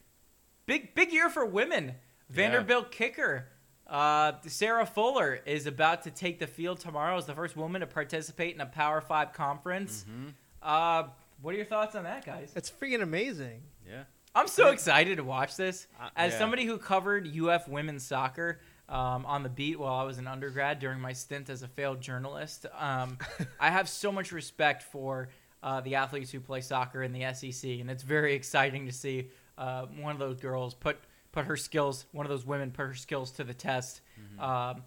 Big 0.67 0.95
big 0.95 1.13
year 1.13 1.29
for 1.29 1.45
women. 1.45 1.95
Vanderbilt 2.29 2.93
kicker. 2.93 3.47
Uh, 3.89 4.35
Sarah 4.47 4.87
Fuller 4.87 5.41
is 5.45 5.67
about 5.67 6.03
to 6.05 6.13
take 6.13 6.39
the 6.39 6.47
field 6.47 6.79
tomorrow 6.79 7.17
as 7.17 7.27
the 7.27 7.35
first 7.35 7.57
woman 7.57 7.81
to 7.81 7.89
participate 7.89 8.55
in 8.55 8.61
a 8.61 8.67
Power 8.67 9.01
Five 9.01 9.33
conference. 9.33 10.05
Mm-hmm. 10.09 10.29
Uh, 10.63 11.09
what 11.43 11.55
are 11.55 11.57
your 11.57 11.67
thoughts 11.67 11.97
on 11.97 12.05
that, 12.05 12.25
guys? 12.25 12.53
It's 12.55 12.71
freaking 12.71 13.03
amazing. 13.03 13.63
Yeah. 13.85 14.05
I'm 14.35 14.49
so 14.49 14.71
excited 14.71 15.17
to 15.17 15.25
watch 15.25 15.57
this. 15.57 15.87
As 16.17 16.33
yeah. 16.33 16.39
somebody 16.39 16.65
who 16.65 16.79
covered 16.79 17.29
UF 17.37 17.69
women's 17.69 18.05
soccer 18.05 18.61
um, 18.89 19.27
on 19.27 19.43
the 19.43 19.49
beat 19.49 19.79
while 19.79 19.95
I 19.95 20.05
was 20.05 20.19
an 20.19 20.27
undergrad 20.27 20.79
during 20.79 21.01
my 21.01 21.13
stint 21.13 21.51
as 21.51 21.63
a 21.63 21.69
failed 21.69 22.01
journalist, 22.01 22.67
um, 22.79 23.19
I 23.61 23.71
have 23.71 23.89
so 23.89 24.13
much 24.13 24.33
respect 24.33 24.85
for 24.85 25.29
uh, 25.63 25.81
the 25.81 25.97
athletes 25.97 26.31
who 26.31 26.41
play 26.41 26.61
soccer 26.61 27.03
in 27.03 27.13
the 27.13 27.33
SEC, 27.35 27.71
and 27.81 27.91
it's 27.91 28.03
very 28.03 28.35
exciting 28.35 28.87
to 28.87 28.93
see 28.93 29.29
uh, 29.59 29.87
one 29.99 30.13
of 30.13 30.19
those 30.19 30.41
girls 30.41 30.75
put 30.75 30.99
put 31.33 31.45
her 31.45 31.57
skills, 31.57 32.07
one 32.11 32.27
of 32.27 32.31
those 32.31 32.45
women 32.45 32.73
put 32.73 32.87
her 32.87 32.95
skills 32.95 33.31
to 33.31 33.45
the 33.45 33.55
test. 33.55 34.01
Mm-hmm. 34.19 34.41
Um, 34.41 34.83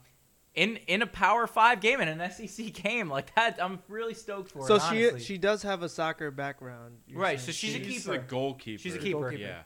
in, 0.56 0.78
in 0.88 1.02
a 1.02 1.08
Power 1.08 1.48
Five 1.48 1.82
game 1.82 2.00
in 2.02 2.08
an 2.08 2.32
SEC 2.32 2.72
game 2.84 3.10
like 3.10 3.34
that, 3.36 3.58
I'm 3.62 3.80
really 3.88 4.14
stoked 4.14 4.52
for 4.52 4.68
So 4.68 4.76
it. 4.76 4.82
she 4.90 5.04
honestly. 5.08 5.20
she 5.22 5.38
does 5.38 5.64
have 5.64 5.82
a 5.84 5.90
soccer 5.90 6.30
background. 6.32 6.98
Right, 7.14 7.40
saying. 7.40 7.46
so 7.48 7.52
she's 7.52 7.76
a 7.76 7.80
keeper. 7.80 8.14
a 8.14 8.18
goalkeeper. 8.20 8.82
She's 8.82 8.96
a 8.96 9.00
keeper. 9.00 9.20
Goalkeeper. 9.22 9.42
Yeah. 9.42 9.62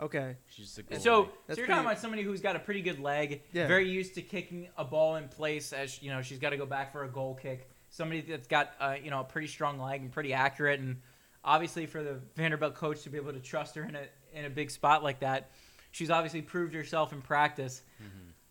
okay. 0.00 0.36
She's 0.48 0.74
the 0.74 0.82
goalie. 0.82 0.94
So, 0.96 1.00
so 1.00 1.10
you're 1.12 1.56
pretty- 1.56 1.66
talking 1.72 1.86
about 1.86 1.98
somebody 2.00 2.22
who's 2.22 2.40
got 2.40 2.56
a 2.56 2.58
pretty 2.60 2.82
good 2.82 2.98
leg, 3.00 3.42
Yeah. 3.52 3.66
very 3.68 3.88
used 3.88 4.14
to 4.16 4.22
kicking 4.22 4.68
a 4.76 4.84
ball 4.84 5.16
in 5.16 5.28
place 5.28 5.72
as 5.72 6.02
you 6.02 6.10
know 6.10 6.20
she's 6.22 6.38
got 6.38 6.50
to 6.50 6.56
go 6.56 6.66
back 6.66 6.92
for 6.92 7.04
a 7.04 7.08
goal 7.08 7.34
kick. 7.40 7.70
Somebody 7.90 8.22
that's 8.22 8.48
got 8.48 8.72
uh, 8.80 8.96
you 9.02 9.10
know 9.10 9.20
a 9.20 9.24
pretty 9.24 9.46
strong 9.46 9.78
leg 9.78 10.00
and 10.00 10.10
pretty 10.10 10.32
accurate, 10.32 10.80
and 10.80 10.96
obviously 11.44 11.86
for 11.86 12.02
the 12.02 12.18
Vanderbilt 12.34 12.74
coach 12.74 13.02
to 13.02 13.10
be 13.10 13.18
able 13.18 13.32
to 13.32 13.38
trust 13.40 13.76
her 13.76 13.84
in 13.84 13.94
a 13.94 14.02
in 14.36 14.46
a 14.46 14.50
big 14.50 14.72
spot 14.72 15.04
like 15.04 15.20
that, 15.20 15.50
she's 15.92 16.10
obviously 16.10 16.42
proved 16.42 16.74
herself 16.74 17.12
in 17.12 17.22
practice. 17.22 17.82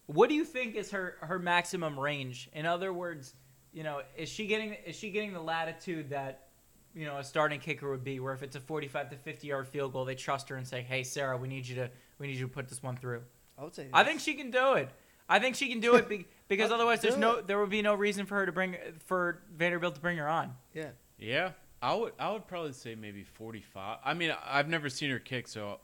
What 0.08 0.30
do 0.30 0.36
you 0.36 0.44
think 0.44 0.76
is 0.76 0.92
her 0.92 1.18
her 1.22 1.40
maximum 1.40 2.00
range? 2.00 2.50
In 2.54 2.66
other 2.66 2.92
words, 2.92 3.34
you 3.72 3.84
know, 3.84 4.02
is 4.18 4.30
she 4.30 4.48
getting 4.48 4.74
is 4.86 4.96
she 4.96 5.12
getting 5.12 5.34
the 5.34 5.42
latitude 5.42 6.10
that 6.10 6.48
you 6.94 7.06
know 7.06 7.18
a 7.18 7.24
starting 7.24 7.60
kicker 7.60 7.90
would 7.90 8.04
be, 8.04 8.20
where 8.20 8.34
if 8.34 8.44
it's 8.44 8.56
a 8.56 8.60
45 8.60 9.12
to 9.12 9.16
50 9.16 9.48
yard 9.48 9.68
field 9.68 9.94
goal, 9.94 10.06
they 10.06 10.16
trust 10.16 10.50
her 10.50 10.56
and 10.56 10.68
say, 10.68 10.82
"Hey, 10.82 11.04
Sarah, 11.04 11.38
we 11.38 11.48
need 11.48 11.68
you 11.68 11.76
to 11.76 11.90
we 12.20 12.28
need 12.28 12.36
you 12.36 12.48
to 12.48 12.54
put 12.54 12.68
this 12.68 12.84
one 12.84 12.98
through." 12.98 13.24
I 13.58 13.64
would 13.64 13.76
say. 13.76 13.88
I 13.94 14.04
think 14.04 14.20
she 14.20 14.34
can 14.34 14.52
do 14.52 14.74
it. 14.74 14.90
I 15.30 15.40
think 15.40 15.56
she 15.56 15.70
can 15.70 15.80
do 15.80 15.96
it 15.96 16.10
be, 16.10 16.26
because 16.48 16.72
otherwise 16.72 17.02
there's 17.02 17.18
no 17.18 17.42
there 17.42 17.60
would 17.60 17.70
be 17.70 17.82
no 17.82 17.96
reason 17.96 18.26
for 18.26 18.36
her 18.36 18.46
to 18.46 18.52
bring 18.52 18.76
for 19.06 19.42
Vanderbilt 19.56 19.96
to 19.96 20.02
bring 20.02 20.18
her 20.18 20.28
on. 20.28 20.54
yeah. 20.74 20.90
Yeah, 21.18 21.52
I 21.82 21.94
would. 21.96 22.12
I 22.20 22.32
would 22.32 22.48
probably 22.48 22.74
say 22.74 22.96
maybe 22.96 23.24
forty-five. 23.24 24.00
I 24.04 24.14
mean, 24.14 24.34
I've 24.46 24.68
never 24.68 24.90
seen 24.90 25.10
her 25.12 25.20
kick, 25.20 25.48
so 25.48 25.80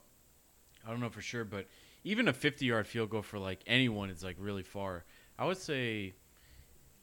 I 0.86 0.90
don't 0.90 1.00
know 1.00 1.08
for 1.08 1.22
sure. 1.22 1.44
But 1.44 1.66
even 2.04 2.28
a 2.28 2.32
fifty-yard 2.32 2.86
field 2.86 3.10
goal 3.10 3.22
for 3.22 3.38
like 3.38 3.60
anyone 3.66 4.10
is 4.10 4.22
like 4.22 4.36
really 4.38 4.62
far. 4.62 5.04
I 5.38 5.46
would 5.46 5.58
say 5.58 6.14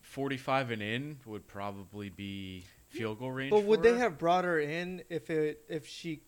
forty-five 0.01 0.71
and 0.71 0.81
in 0.81 1.19
would 1.25 1.47
probably 1.47 2.09
be 2.09 2.63
field 2.89 3.19
goal 3.19 3.31
range. 3.31 3.51
But 3.51 3.63
would 3.63 3.79
for 3.79 3.83
they 3.83 3.91
her. 3.91 3.99
have 3.99 4.17
brought 4.17 4.43
her 4.43 4.59
in 4.59 5.03
if 5.09 5.29
it 5.29 5.63
if 5.69 5.87
she 5.87 6.21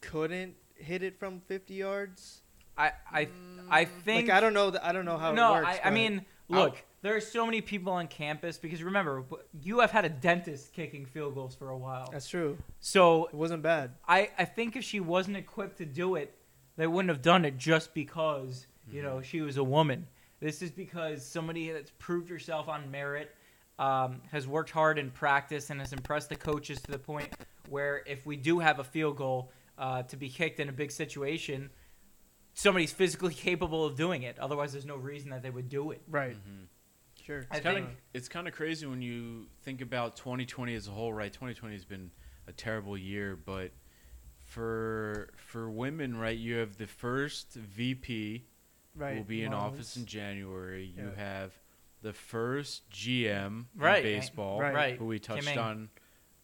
couldn't 0.00 0.54
hit 0.74 1.02
it 1.02 1.18
from 1.18 1.40
50 1.40 1.74
yards? 1.74 2.42
I 2.76 2.92
I 3.10 3.28
I 3.70 3.84
mm. 3.84 3.88
think 4.04 4.28
like 4.28 4.36
I 4.36 4.40
don't 4.40 4.54
know. 4.54 4.70
th- 4.70 4.82
I 4.82 4.92
don't 4.92 5.04
know 5.04 5.18
how 5.18 5.32
no, 5.32 5.54
it 5.54 5.64
works. 5.64 5.78
I, 5.84 5.88
I 5.88 5.90
mean, 5.90 6.24
look, 6.48 6.82
there 7.02 7.14
are 7.14 7.20
so 7.20 7.44
many 7.44 7.60
people 7.60 7.92
on 7.92 8.08
campus 8.08 8.58
because 8.58 8.82
remember, 8.82 9.24
you 9.60 9.80
have 9.80 9.90
had 9.90 10.04
a 10.04 10.08
dentist 10.08 10.72
kicking 10.72 11.06
field 11.06 11.34
goals 11.34 11.54
for 11.54 11.68
a 11.68 11.76
while. 11.76 12.08
that's 12.10 12.28
true. 12.28 12.58
So 12.80 13.26
It 13.26 13.34
wasn't 13.34 13.62
bad. 13.62 13.92
I, 14.08 14.30
I 14.38 14.44
think 14.44 14.74
if 14.74 14.84
she 14.84 15.00
wasn't 15.00 15.36
equipped 15.36 15.78
to 15.78 15.84
do 15.84 16.16
it, 16.16 16.34
they 16.76 16.86
wouldn't 16.86 17.10
have 17.10 17.22
done 17.22 17.44
it 17.44 17.56
just 17.58 17.94
because, 17.94 18.66
you 18.90 19.02
know, 19.02 19.22
she 19.22 19.40
was 19.40 19.56
a 19.56 19.64
woman. 19.64 20.06
This 20.40 20.62
is 20.62 20.70
because 20.70 21.24
somebody 21.24 21.70
that's 21.70 21.92
proved 21.98 22.28
herself 22.28 22.68
on 22.68 22.90
merit, 22.90 23.34
um, 23.78 24.20
has 24.30 24.46
worked 24.46 24.70
hard 24.70 24.98
in 24.98 25.10
practice, 25.10 25.70
and 25.70 25.80
has 25.80 25.92
impressed 25.92 26.28
the 26.28 26.36
coaches 26.36 26.80
to 26.82 26.90
the 26.92 26.98
point 26.98 27.28
where 27.68 28.02
if 28.06 28.26
we 28.26 28.36
do 28.36 28.58
have 28.58 28.78
a 28.78 28.84
field 28.84 29.16
goal 29.16 29.50
uh, 29.78 30.02
to 30.04 30.16
be 30.16 30.28
kicked 30.28 30.60
in 30.60 30.68
a 30.68 30.72
big 30.72 30.90
situation, 30.92 31.70
somebody's 32.52 32.92
physically 32.92 33.34
capable 33.48 33.84
of 33.84 33.96
doing 33.96 34.22
it. 34.22 34.38
Otherwise, 34.38 34.72
there's 34.72 34.86
no 34.86 34.96
reason 34.96 35.30
that 35.30 35.42
they 35.42 35.50
would 35.50 35.68
do 35.68 35.90
it. 35.92 36.02
Right. 36.08 36.36
Mhm. 36.36 36.66
Sure. 37.24 37.38
It's 37.50 37.60
kind 37.60 37.78
of 37.78 37.86
it's 38.12 38.28
kind 38.28 38.46
of 38.46 38.52
crazy 38.52 38.86
when 38.86 39.00
you 39.00 39.46
think 39.62 39.80
about 39.80 40.16
2020 40.16 40.74
as 40.74 40.88
a 40.88 40.90
whole, 40.90 41.12
right? 41.12 41.32
2020 41.32 41.74
has 41.74 41.84
been 41.84 42.10
a 42.46 42.52
terrible 42.52 42.98
year, 42.98 43.34
but 43.34 43.70
for 44.54 45.30
for 45.36 45.68
women, 45.70 46.16
right, 46.16 46.36
you 46.38 46.56
have 46.56 46.76
the 46.76 46.86
first 46.86 47.54
VP 47.54 48.44
right. 48.94 49.16
will 49.16 49.24
be 49.24 49.42
in 49.42 49.50
Moms. 49.50 49.74
office 49.74 49.96
in 49.96 50.06
January. 50.06 50.92
You 50.96 51.08
Yeah. 51.08 51.14
have 51.16 51.52
the 52.02 52.12
first 52.12 52.88
GM 52.90 53.66
Right. 53.74 54.04
in 54.04 54.20
baseball, 54.20 54.60
Right. 54.60 54.74
Right. 54.74 54.96
who 54.98 55.06
we 55.06 55.18
touched 55.18 55.56
on. 55.56 55.88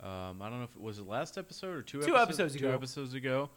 Um, 0.00 0.40
I 0.42 0.48
don't 0.48 0.58
know 0.58 0.64
if 0.64 0.74
it 0.74 0.80
was 0.80 0.96
the 0.96 1.04
last 1.04 1.36
episode 1.38 1.76
or 1.76 1.82
two, 1.82 2.02
Two 2.02 2.16
episodes 2.16 2.54
two 2.56 2.66
ago. 2.66 2.74
episodes 2.74 3.12
ago, 3.14 3.50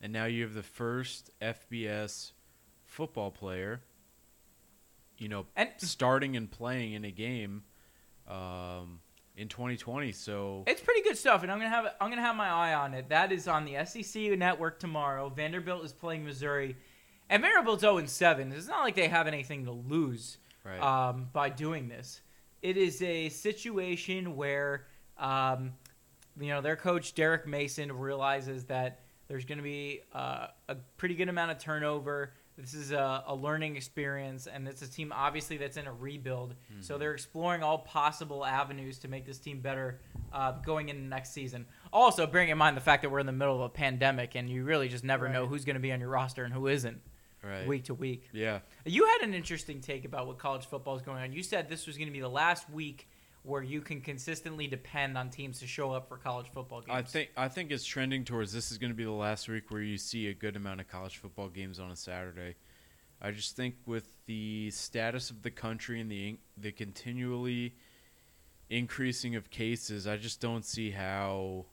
and 0.00 0.12
now 0.12 0.24
you 0.24 0.42
have 0.42 0.54
the 0.54 0.62
first 0.62 1.30
FBS 1.40 2.32
football 2.86 3.30
player. 3.30 3.82
You 5.18 5.28
know, 5.28 5.46
And 5.54 5.70
starting 5.78 6.36
and 6.36 6.50
playing 6.50 6.94
in 6.94 7.04
a 7.04 7.10
game 7.12 7.62
um, 8.26 9.00
in 9.36 9.48
2020. 9.48 10.12
So 10.12 10.64
It's 10.66 10.80
pretty 10.80 11.02
good 11.02 11.16
stuff, 11.16 11.42
and 11.42 11.50
I'm 11.50 11.58
gonna 11.58 11.70
have 11.70 11.94
I'm 12.00 12.10
gonna 12.10 12.22
have 12.22 12.36
my 12.36 12.48
eye 12.48 12.74
on 12.74 12.94
it. 12.94 13.08
That 13.08 13.32
is 13.32 13.48
on 13.48 13.64
the 13.64 13.84
SEC 13.84 14.38
network 14.38 14.78
tomorrow. 14.78 15.28
Vanderbilt 15.28 15.84
is 15.84 15.92
playing 15.92 16.24
Missouri, 16.24 16.76
and 17.30 17.42
Vanderbilt's 17.42 17.82
0 17.82 18.04
7. 18.04 18.52
It's 18.52 18.68
not 18.68 18.82
like 18.82 18.94
they 18.94 19.08
have 19.08 19.26
anything 19.26 19.64
to 19.64 19.72
lose 19.72 20.38
right, 20.64 20.80
um, 20.80 21.28
by 21.32 21.48
doing 21.48 21.88
this. 21.88 22.20
It 22.60 22.76
is 22.76 23.02
a 23.02 23.28
situation 23.28 24.36
where 24.36 24.86
um, 25.18 25.72
you 26.38 26.48
know 26.48 26.60
their 26.60 26.76
coach 26.76 27.14
Derek 27.14 27.46
Mason 27.46 27.92
realizes 27.92 28.64
that 28.64 29.00
there's 29.28 29.44
going 29.44 29.58
to 29.58 29.64
be 29.64 30.00
uh, 30.12 30.48
a 30.68 30.74
pretty 30.96 31.14
good 31.14 31.28
amount 31.28 31.50
of 31.50 31.58
turnover. 31.58 32.34
This 32.56 32.74
is 32.74 32.92
a, 32.92 33.24
a 33.26 33.34
learning 33.34 33.76
experience, 33.76 34.46
and 34.46 34.68
it's 34.68 34.82
a 34.82 34.90
team 34.90 35.12
obviously 35.14 35.56
that's 35.56 35.76
in 35.76 35.86
a 35.86 35.92
rebuild. 35.92 36.54
So 36.80 36.98
they're 36.98 37.14
exploring 37.14 37.62
all 37.62 37.78
possible 37.78 38.44
avenues 38.44 38.98
to 39.00 39.08
make 39.08 39.24
this 39.24 39.38
team 39.38 39.60
better 39.60 40.00
uh, 40.32 40.52
going 40.52 40.88
into 40.90 41.02
next 41.02 41.32
season. 41.32 41.66
Also, 41.92 42.26
bearing 42.26 42.50
in 42.50 42.58
mind 42.58 42.76
the 42.76 42.82
fact 42.82 43.02
that 43.02 43.10
we're 43.10 43.20
in 43.20 43.26
the 43.26 43.32
middle 43.32 43.54
of 43.54 43.62
a 43.62 43.68
pandemic, 43.68 44.34
and 44.34 44.50
you 44.50 44.64
really 44.64 44.88
just 44.88 45.04
never 45.04 45.28
know 45.28 45.46
who's 45.46 45.64
going 45.64 45.74
to 45.76 45.80
be 45.80 45.92
on 45.92 46.00
your 46.00 46.10
roster 46.10 46.44
and 46.44 46.52
who 46.52 46.66
isn't 46.66 47.00
right, 47.42 47.66
week 47.66 47.84
to 47.84 47.94
week. 47.94 48.28
yeah. 48.32 48.60
You 48.84 49.06
had 49.06 49.28
an 49.28 49.34
interesting 49.34 49.80
take 49.80 50.04
about 50.04 50.26
what 50.26 50.38
college 50.38 50.66
football 50.66 50.96
is 50.96 51.02
going 51.02 51.22
on. 51.22 51.32
You 51.32 51.42
said 51.42 51.68
this 51.68 51.86
was 51.86 51.96
going 51.96 52.08
to 52.08 52.12
be 52.12 52.20
the 52.20 52.28
last 52.28 52.68
week 52.70 53.08
where 53.44 53.62
you 53.62 53.80
can 53.80 54.00
consistently 54.00 54.66
depend 54.66 55.18
on 55.18 55.30
teams 55.30 55.58
to 55.60 55.66
show 55.66 55.90
up 55.92 56.08
for 56.08 56.16
college 56.16 56.46
football 56.52 56.80
games. 56.80 56.96
I 56.96 57.02
think 57.02 57.30
I 57.36 57.48
think 57.48 57.70
it's 57.70 57.84
trending 57.84 58.24
towards 58.24 58.52
this 58.52 58.70
is 58.70 58.78
going 58.78 58.92
to 58.92 58.96
be 58.96 59.04
the 59.04 59.10
last 59.10 59.48
week 59.48 59.70
where 59.70 59.82
you 59.82 59.98
see 59.98 60.28
a 60.28 60.34
good 60.34 60.56
amount 60.56 60.80
of 60.80 60.88
college 60.88 61.16
football 61.16 61.48
games 61.48 61.80
on 61.80 61.90
a 61.90 61.96
Saturday. 61.96 62.54
I 63.20 63.30
just 63.30 63.56
think 63.56 63.76
with 63.86 64.24
the 64.26 64.70
status 64.70 65.30
of 65.30 65.42
the 65.42 65.50
country 65.50 66.00
and 66.00 66.10
the 66.10 66.28
in- 66.30 66.38
the 66.56 66.72
continually 66.72 67.76
increasing 68.70 69.36
of 69.36 69.50
cases, 69.50 70.06
I 70.06 70.16
just 70.16 70.40
don't 70.40 70.64
see 70.64 70.90
how 70.90 71.66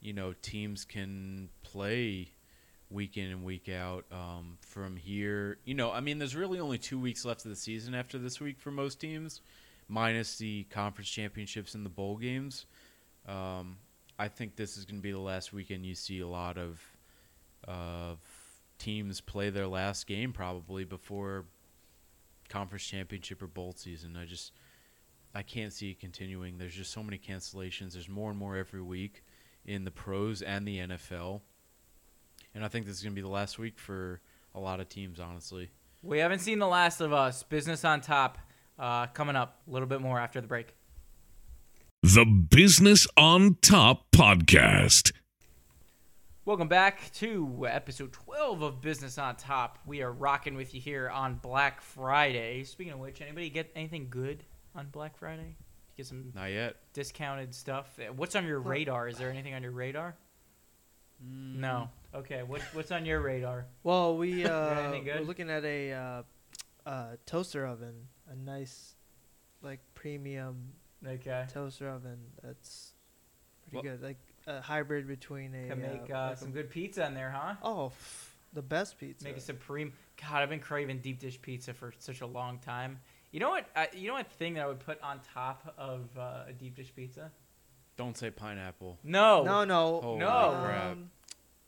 you 0.00 0.12
know 0.12 0.34
teams 0.42 0.84
can 0.84 1.48
play 1.62 2.32
week 2.90 3.16
in 3.16 3.30
and 3.30 3.44
week 3.44 3.68
out 3.68 4.04
um, 4.10 4.58
from 4.60 4.96
here. 4.96 5.58
You 5.64 5.74
know, 5.74 5.92
I 5.92 6.00
mean, 6.00 6.18
there's 6.18 6.34
really 6.34 6.58
only 6.58 6.78
two 6.78 6.98
weeks 6.98 7.24
left 7.24 7.44
of 7.44 7.50
the 7.50 7.56
season 7.56 7.94
after 7.94 8.18
this 8.18 8.40
week 8.40 8.58
for 8.58 8.70
most 8.70 9.00
teams, 9.00 9.42
minus 9.88 10.36
the 10.36 10.64
conference 10.64 11.08
championships 11.08 11.74
and 11.74 11.84
the 11.84 11.90
bowl 11.90 12.16
games. 12.16 12.66
Um, 13.26 13.78
I 14.18 14.28
think 14.28 14.56
this 14.56 14.76
is 14.76 14.84
going 14.84 14.98
to 14.98 15.02
be 15.02 15.12
the 15.12 15.18
last 15.18 15.52
weekend 15.52 15.86
you 15.86 15.94
see 15.94 16.20
a 16.20 16.28
lot 16.28 16.58
of 16.58 16.80
of 17.64 18.18
teams 18.78 19.20
play 19.20 19.50
their 19.50 19.66
last 19.66 20.06
game 20.06 20.32
probably 20.32 20.84
before 20.84 21.44
conference 22.48 22.84
championship 22.84 23.42
or 23.42 23.46
bowl 23.46 23.74
season. 23.76 24.16
I 24.16 24.24
just 24.24 24.52
I 25.34 25.42
can't 25.42 25.72
see 25.72 25.90
it 25.90 26.00
continuing. 26.00 26.58
There's 26.58 26.74
just 26.74 26.92
so 26.92 27.02
many 27.02 27.18
cancellations. 27.18 27.92
There's 27.92 28.08
more 28.08 28.30
and 28.30 28.38
more 28.38 28.56
every 28.56 28.82
week 28.82 29.22
in 29.64 29.84
the 29.84 29.90
pros 29.90 30.42
and 30.42 30.66
the 30.66 30.78
NFL. 30.78 31.42
And 32.54 32.64
I 32.64 32.68
think 32.68 32.86
this 32.86 32.96
is 32.96 33.02
going 33.02 33.12
to 33.12 33.14
be 33.14 33.22
the 33.22 33.28
last 33.28 33.58
week 33.58 33.78
for 33.78 34.20
a 34.54 34.60
lot 34.60 34.80
of 34.80 34.88
teams, 34.88 35.20
honestly. 35.20 35.70
we 36.02 36.18
haven't 36.18 36.38
seen 36.40 36.58
the 36.58 36.66
last 36.66 37.00
of 37.00 37.12
us. 37.12 37.42
Business 37.42 37.84
on 37.84 38.00
top. 38.00 38.38
Uh, 38.78 39.06
coming 39.08 39.34
up 39.34 39.60
a 39.66 39.70
little 39.72 39.88
bit 39.88 40.00
more 40.00 40.18
after 40.20 40.40
the 40.40 40.46
break. 40.46 40.74
The 42.02 42.24
Business 42.24 43.08
on 43.16 43.56
Top 43.60 44.10
Podcast. 44.12 45.12
Welcome 46.44 46.68
back 46.68 47.12
to 47.14 47.66
episode 47.68 48.12
12 48.12 48.62
of 48.62 48.80
Business 48.80 49.18
on 49.18 49.34
Top. 49.36 49.80
We 49.84 50.00
are 50.02 50.12
rocking 50.12 50.54
with 50.54 50.74
you 50.74 50.80
here 50.80 51.10
on 51.10 51.34
Black 51.34 51.80
Friday. 51.80 52.62
Speaking 52.62 52.92
of 52.92 53.00
which, 53.00 53.20
anybody 53.20 53.50
get 53.50 53.70
anything 53.74 54.06
good 54.08 54.44
on 54.74 54.86
Black 54.92 55.18
Friday? 55.18 55.56
Get 55.96 56.06
some 56.06 56.32
Not 56.34 56.52
yet. 56.52 56.76
discounted 56.92 57.52
stuff. 57.54 57.98
Uh, 57.98 58.12
What's 58.12 58.36
on 58.36 58.46
your 58.46 58.60
radar? 58.60 59.08
Is 59.08 59.18
there 59.18 59.30
anything 59.30 59.54
on 59.54 59.62
your 59.64 59.72
radar? 59.72 60.14
No. 61.20 61.90
Okay. 62.14 62.44
What, 62.44 62.62
what's 62.72 62.92
on 62.92 63.04
your 63.04 63.20
radar? 63.20 63.66
Well, 63.82 64.16
we 64.16 64.44
uh, 64.46 64.92
we're 64.92 65.20
looking 65.20 65.50
at 65.50 65.64
a 65.64 65.92
uh, 65.92 66.22
uh, 66.88 67.16
toaster 67.26 67.66
oven, 67.66 68.08
a 68.30 68.34
nice, 68.34 68.94
like 69.62 69.80
premium 69.94 70.72
Okay. 71.06 71.46
toaster 71.52 71.88
oven. 71.88 72.18
That's 72.42 72.92
Well- 73.72 73.82
pretty 73.82 73.96
good. 73.98 74.02
Like 74.06 74.18
a 74.46 74.60
hybrid 74.60 75.06
between 75.06 75.54
a. 75.54 75.68
Can 75.68 75.80
make 75.82 76.10
uh, 76.10 76.14
uh, 76.14 76.26
like 76.28 76.32
a- 76.34 76.36
some 76.36 76.52
good 76.52 76.70
pizza 76.70 77.04
in 77.06 77.14
there, 77.14 77.30
huh? 77.30 77.54
Oh, 77.62 77.86
f- 77.88 78.36
the 78.54 78.62
best 78.62 78.98
pizza. 78.98 79.24
Make 79.24 79.36
a 79.36 79.40
supreme. 79.40 79.92
God, 80.20 80.42
I've 80.42 80.48
been 80.48 80.60
craving 80.60 81.00
deep 81.00 81.18
dish 81.20 81.40
pizza 81.40 81.74
for 81.74 81.92
such 81.98 82.22
a 82.22 82.26
long 82.26 82.58
time. 82.58 82.98
You 83.30 83.40
know 83.40 83.50
what? 83.50 83.66
I, 83.76 83.88
you 83.94 84.08
know 84.08 84.14
what 84.14 84.30
thing 84.32 84.54
that 84.54 84.62
I 84.64 84.66
would 84.66 84.80
put 84.80 85.00
on 85.02 85.20
top 85.34 85.74
of 85.76 86.08
uh, 86.18 86.44
a 86.48 86.52
deep 86.54 86.74
dish 86.76 86.92
pizza? 86.96 87.30
Don't 87.98 88.16
say 88.16 88.30
pineapple. 88.30 88.98
No. 89.04 89.42
no, 89.44 89.64
no, 89.64 90.00
Holy 90.00 90.18
No. 90.20 90.60
crap. 90.64 90.92
Um, 90.92 91.10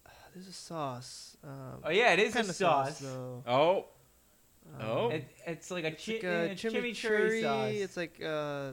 there's 0.34 0.48
a 0.48 0.52
sauce. 0.52 1.36
Um, 1.44 1.80
Oh 1.84 1.90
yeah, 1.90 2.12
it 2.14 2.18
is 2.20 2.34
a 2.34 2.38
kinda 2.38 2.52
sauce. 2.54 3.04
Oh, 3.04 3.84
Oh. 4.80 5.08
It, 5.08 5.24
it's 5.46 5.70
like 5.70 5.84
a, 5.84 5.88
It's 5.88 6.06
chi- 6.06 6.12
like 6.14 6.22
a 6.24 6.50
uh, 6.50 6.54
chimichurri 6.54 7.42
sauce. 7.42 7.72
It's 7.74 7.96
like 7.96 8.20
uh, 8.24 8.72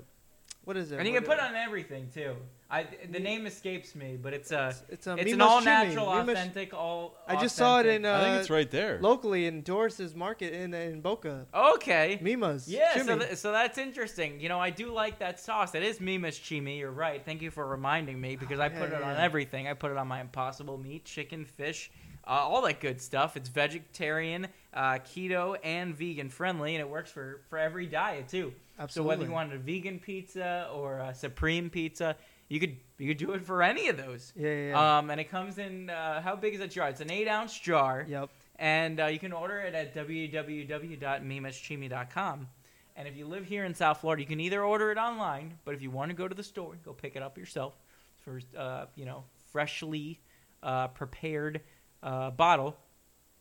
what 0.63 0.77
is 0.77 0.91
it? 0.91 0.97
and 0.99 1.07
you 1.07 1.13
What 1.13 1.23
can 1.23 1.27
put 1.31 1.37
it 1.37 1.43
on 1.43 1.55
everything 1.55 2.09
too. 2.13 2.35
I 2.69 2.85
the 3.09 3.19
name 3.19 3.45
escapes 3.45 3.95
me, 3.95 4.17
but 4.21 4.33
it's 4.33 4.51
a 4.51 4.67
It's, 4.67 4.83
it's 4.89 5.07
a 5.07 5.15
it's 5.15 5.31
an 5.31 5.39
all 5.41 5.61
Chimney. 5.61 5.87
natural, 5.95 6.07
Mima's- 6.13 6.35
authentic, 6.37 6.73
all. 6.73 7.15
I 7.25 7.37
just 7.37 7.55
saw 7.55 7.79
it 7.79 7.85
in 7.85 8.03
uh, 8.05 8.13
I 8.17 8.21
think 8.23 8.39
it's 8.41 8.49
right 8.49 8.69
there. 8.69 8.99
locally 9.01 9.45
in 9.45 9.61
Doris's 9.61 10.13
Market 10.13 10.51
in 10.53 10.73
in 10.73 10.99
Boca. 10.99 11.47
Okay. 11.53 12.19
Mima's. 12.21 12.67
Yeah, 12.67 13.01
so, 13.05 13.17
th- 13.19 13.37
so 13.37 13.53
that's 13.53 13.77
interesting. 13.77 14.41
You 14.41 14.49
know, 14.49 14.59
I 14.59 14.69
do 14.71 14.91
like 14.91 15.19
that 15.19 15.39
sauce. 15.39 15.75
It 15.75 15.83
is 15.83 16.01
Mima's 16.01 16.37
Chimi. 16.37 16.77
You're 16.79 16.91
right. 16.91 17.23
Thank 17.23 17.41
you 17.41 17.51
for 17.51 17.65
reminding 17.65 18.19
me 18.19 18.35
because 18.35 18.59
I 18.59 18.67
Yeah, 18.67 18.79
put 18.79 18.89
it 18.91 18.97
yeah, 18.99 19.11
on 19.11 19.15
everything. 19.15 19.69
I 19.69 19.73
put 19.73 19.91
it 19.91 19.97
on 19.97 20.09
my 20.09 20.19
impossible 20.19 20.77
meat, 20.77 21.05
chicken, 21.05 21.45
fish, 21.45 21.89
uh, 22.27 22.31
all 22.31 22.61
that 22.63 22.79
good 22.79 23.01
stuff. 23.01 23.37
It's 23.37 23.49
vegetarian, 23.49 24.47
uh, 24.73 24.99
keto, 24.99 25.57
and 25.63 25.95
vegan 25.95 26.29
friendly, 26.29 26.75
and 26.75 26.81
it 26.81 26.89
works 26.89 27.11
for, 27.11 27.41
for 27.49 27.57
every 27.57 27.85
diet 27.85 28.27
too. 28.27 28.53
Absolutely. 28.79 28.89
So 28.89 29.03
whether 29.07 29.25
you 29.25 29.31
wanted 29.31 29.55
a 29.55 29.59
vegan 29.59 29.99
pizza 29.99 30.69
or 30.73 30.99
a 30.99 31.13
supreme 31.13 31.69
pizza, 31.69 32.15
you 32.49 32.59
could 32.59 32.75
you 32.97 33.07
could 33.07 33.17
do 33.17 33.31
it 33.33 33.43
for 33.43 33.63
any 33.63 33.87
of 33.87 33.97
those. 33.97 34.33
Yeah, 34.35 34.49
yeah. 34.49 34.69
yeah. 34.69 34.97
Um, 34.97 35.09
and 35.09 35.19
it 35.19 35.29
comes 35.29 35.57
in 35.57 35.89
uh, 35.89 36.21
how 36.21 36.35
big 36.35 36.53
is 36.53 36.59
that 36.59 36.69
jar? 36.71 36.89
It's 36.89 37.01
an 37.01 37.11
eight 37.11 37.27
ounce 37.27 37.59
jar 37.59 38.05
yep. 38.07 38.29
and 38.57 38.99
uh, 38.99 39.07
you 39.07 39.17
can 39.19 39.33
order 39.33 39.59
it 39.59 39.73
at 39.73 39.95
www.mimaschimi.com. 39.95 42.47
And 42.95 43.07
if 43.07 43.15
you 43.15 43.25
live 43.27 43.45
here 43.45 43.65
in 43.65 43.75
South 43.75 44.01
Florida, 44.01 44.23
you 44.23 44.27
can 44.27 44.39
either 44.39 44.63
order 44.63 44.91
it 44.91 44.97
online, 44.97 45.53
but 45.65 45.75
if 45.75 45.83
you 45.83 45.91
want 45.91 46.09
to 46.09 46.15
go 46.15 46.27
to 46.27 46.33
the 46.33 46.43
store, 46.43 46.73
go 46.83 46.93
pick 46.93 47.15
it 47.15 47.21
up 47.21 47.37
yourself 47.37 47.75
for 48.23 48.41
uh, 48.57 48.85
you 48.95 49.05
know 49.05 49.23
freshly 49.51 50.19
uh, 50.63 50.87
prepared 50.89 51.61
uh, 52.03 52.31
bottle. 52.31 52.75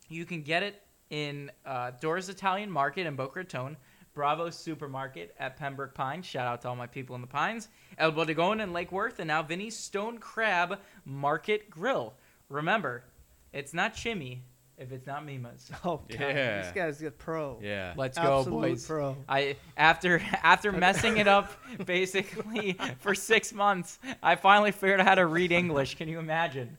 You 0.08 0.24
can 0.24 0.42
get 0.42 0.62
it 0.62 0.82
in 1.10 1.50
uh, 1.64 1.92
Dora's 2.00 2.28
Italian 2.28 2.70
Market 2.70 3.06
in 3.06 3.16
Boca 3.16 3.40
Raton, 3.40 3.76
Bravo 4.14 4.50
Supermarket 4.50 5.34
at 5.38 5.56
Pembroke 5.56 5.94
Pines. 5.94 6.26
Shout 6.26 6.46
out 6.46 6.62
to 6.62 6.68
all 6.68 6.76
my 6.76 6.86
people 6.86 7.14
in 7.16 7.20
the 7.20 7.26
Pines. 7.26 7.68
El 7.98 8.12
Bodegón 8.12 8.62
in 8.62 8.72
Lake 8.72 8.90
Worth, 8.92 9.18
and 9.18 9.28
now 9.28 9.42
Vinny's 9.42 9.76
Stone 9.76 10.18
Crab 10.18 10.78
Market 11.04 11.68
Grill. 11.70 12.14
Remember, 12.48 13.04
it's 13.52 13.74
not 13.74 13.94
chimmy 13.94 14.38
if 14.78 14.92
it's 14.92 15.06
not 15.06 15.24
Mima's. 15.24 15.70
Oh 15.84 16.02
god, 16.08 16.20
Yeah. 16.20 16.62
this 16.62 16.72
guy's 16.72 17.02
a 17.02 17.10
pro. 17.10 17.58
Yeah. 17.62 17.94
Let's 17.96 18.18
go, 18.18 18.44
boys. 18.44 18.86
pro. 18.86 19.16
I 19.28 19.56
after 19.76 20.20
after 20.42 20.70
messing 20.86 21.16
it 21.18 21.26
up 21.28 21.50
basically 21.84 22.76
for 22.98 23.14
six 23.14 23.52
months, 23.52 23.98
I 24.22 24.36
finally 24.36 24.72
figured 24.72 25.00
out 25.00 25.06
how 25.06 25.14
to 25.16 25.26
read 25.26 25.52
English. 25.52 25.96
Can 25.96 26.08
you 26.08 26.18
imagine? 26.18 26.76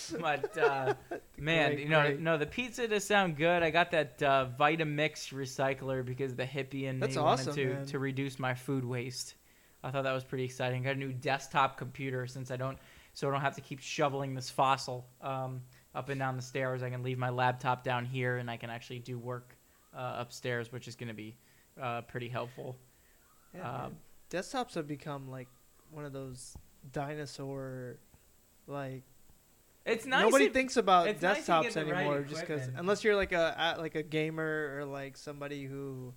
But 0.20 0.56
uh, 0.58 0.94
man, 1.38 1.72
Great, 1.72 1.78
you 1.84 1.88
know, 1.88 2.00
great. 2.02 2.20
no, 2.20 2.38
the 2.38 2.46
pizza 2.46 2.88
does 2.88 3.04
sound 3.04 3.36
good. 3.36 3.62
I 3.62 3.70
got 3.70 3.90
that 3.92 4.22
uh, 4.22 4.46
Vitamix 4.58 5.32
recycler 5.32 6.04
because 6.04 6.34
the 6.34 6.44
hippie 6.46 6.84
in 6.84 6.98
That's 7.00 7.16
me 7.16 7.22
awesome, 7.22 7.48
wanted 7.48 7.62
to 7.68 7.74
man. 7.74 7.86
to 7.86 7.98
reduce 7.98 8.38
my 8.38 8.54
food 8.54 8.84
waste. 8.84 9.34
I 9.84 9.90
thought 9.90 10.04
that 10.04 10.12
was 10.12 10.24
pretty 10.24 10.44
exciting. 10.44 10.82
Got 10.84 10.92
a 10.96 10.98
new 10.98 11.12
desktop 11.12 11.76
computer 11.76 12.26
since 12.26 12.50
I 12.50 12.56
don't, 12.56 12.78
so 13.14 13.28
I 13.28 13.32
don't 13.32 13.40
have 13.40 13.56
to 13.56 13.60
keep 13.60 13.80
shoveling 13.80 14.34
this 14.34 14.48
fossil 14.48 15.06
um, 15.20 15.60
up 15.94 16.08
and 16.08 16.18
down 16.18 16.36
the 16.36 16.42
stairs. 16.42 16.82
I 16.82 16.90
can 16.90 17.02
leave 17.02 17.18
my 17.18 17.30
laptop 17.30 17.82
down 17.84 18.04
here 18.06 18.36
and 18.38 18.50
I 18.50 18.56
can 18.56 18.70
actually 18.70 19.00
do 19.00 19.18
work 19.18 19.56
uh, 19.94 20.16
upstairs, 20.18 20.70
which 20.72 20.86
is 20.88 20.94
going 20.96 21.08
to 21.08 21.14
be 21.14 21.36
uh, 21.80 22.02
pretty 22.02 22.28
helpful. 22.28 22.76
Yeah, 23.54 23.84
Um. 23.86 23.96
Desktops 24.30 24.74
have 24.76 24.86
become 24.88 25.28
like 25.28 25.48
one 25.90 26.06
of 26.06 26.12
those 26.14 26.56
dinosaur, 26.92 27.98
like 28.66 29.02
It's 29.84 30.06
nice. 30.06 30.22
nobody 30.22 30.44
if- 30.46 30.52
thinks 30.52 30.76
about 30.76 31.08
it's 31.08 31.22
nice 31.22 31.44
to 31.46 31.52
desktops 31.52 31.76
right 31.76 31.94
anymore, 31.96 32.22
just 32.22 32.40
because 32.42 32.68
unless 32.76 33.02
you're 33.04 33.16
like 33.16 33.32
a 33.32 33.74
a- 33.76 33.80
like 33.80 33.94
a 33.96 34.02
gamer 34.02 34.76
or 34.78 34.84
like 34.84 35.16
somebody 35.16 35.64
who, 35.64 36.14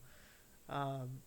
um, 0.69 1.19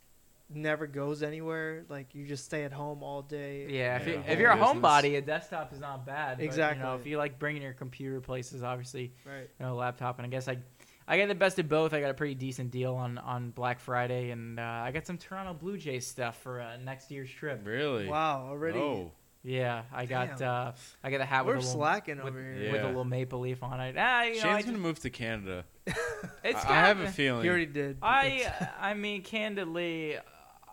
never 0.51 0.87
goes 0.87 1.23
anywhere. 1.23 1.85
Like 1.89 2.15
you 2.15 2.27
just 2.27 2.45
stay 2.45 2.65
at 2.65 2.73
home 2.73 3.03
all 3.03 3.23
day. 3.23 3.67
Yeah, 3.69 3.97
if, 3.97 4.07
Yeah, 4.07 4.13
you, 4.15 4.19
if 4.21 4.27
home 4.27 4.39
you're 4.39 4.51
a 4.51 4.57
homebody, 4.57 5.19
a 5.19 5.21
desktop 5.21 5.73
is 5.73 5.81
not 5.81 6.07
bad. 6.07 6.39
But, 6.39 6.43
you 6.43 6.47
know, 6.47 6.51
Exactly. 6.53 7.01
if 7.01 7.07
you 7.07 7.19
like 7.19 7.39
bringing 7.39 7.61
your 7.63 7.75
computer 7.75 8.21
places, 8.21 8.63
obviously, 8.63 9.13
Right. 9.27 9.49
you 9.59 9.67
know, 9.67 9.75
a 9.75 9.77
laptop. 9.77 10.19
And 10.19 10.27
I 10.27 10.31
guess 10.31 10.49
I, 10.49 10.59
I 11.07 11.19
got 11.19 11.29
the 11.29 11.35
best 11.35 11.59
of 11.59 11.69
both. 11.69 11.93
I 11.93 12.01
got 12.01 12.11
a 12.11 12.15
pretty 12.15 12.35
decent 12.35 12.71
deal 12.71 12.95
on 12.95 13.19
on 13.19 13.51
Black 13.51 13.79
Friday, 13.81 14.31
and 14.31 14.59
uh, 14.61 14.63
I 14.63 14.91
got 14.91 15.07
some 15.07 15.19
Toronto 15.19 15.55
Blue 15.55 15.77
Jays 15.77 16.07
stuff 16.07 16.41
for 16.43 16.61
uh, 16.61 16.77
next 16.79 17.11
year's 17.11 17.31
trip. 17.31 17.61
Really? 17.65 18.07
Wow. 18.09 18.47
Already. 18.49 18.79
Oh. 18.79 19.13
Yeah, 19.43 19.83
I 19.93 20.07
got 20.07 20.39
Damn. 20.39 20.49
uh, 20.49 20.73
I 21.03 21.11
got 21.11 21.19
the 21.19 21.25
hat 21.25 21.47
We're 21.47 21.57
with 21.57 21.65
a 21.65 21.67
little, 21.67 21.81
slacking 21.81 22.17
with, 22.17 22.27
over 22.27 22.41
here. 22.41 22.55
Yeah. 22.55 22.73
with 22.73 22.83
a 22.83 22.87
little 22.89 23.05
maple 23.05 23.41
leaf 23.41 23.63
on 23.63 23.81
it. 23.81 23.95
Ah, 23.97 24.25
you 24.25 24.35
know, 24.35 24.41
I 24.41 24.43
Shane's 24.43 24.57
just, 24.57 24.67
gonna 24.67 24.79
move 24.79 24.99
to 25.01 25.11
Canada. 25.11 25.65
it's 25.87 26.65
I 26.65 26.71
I 26.71 26.87
have 26.87 27.01
a 27.01 27.09
feeling. 27.09 27.45
He 27.45 27.49
already 27.49 27.67
did. 27.67 27.99
I 28.03 28.53
I 28.81 28.95
mean, 28.95 29.23
candidly, 29.23 30.17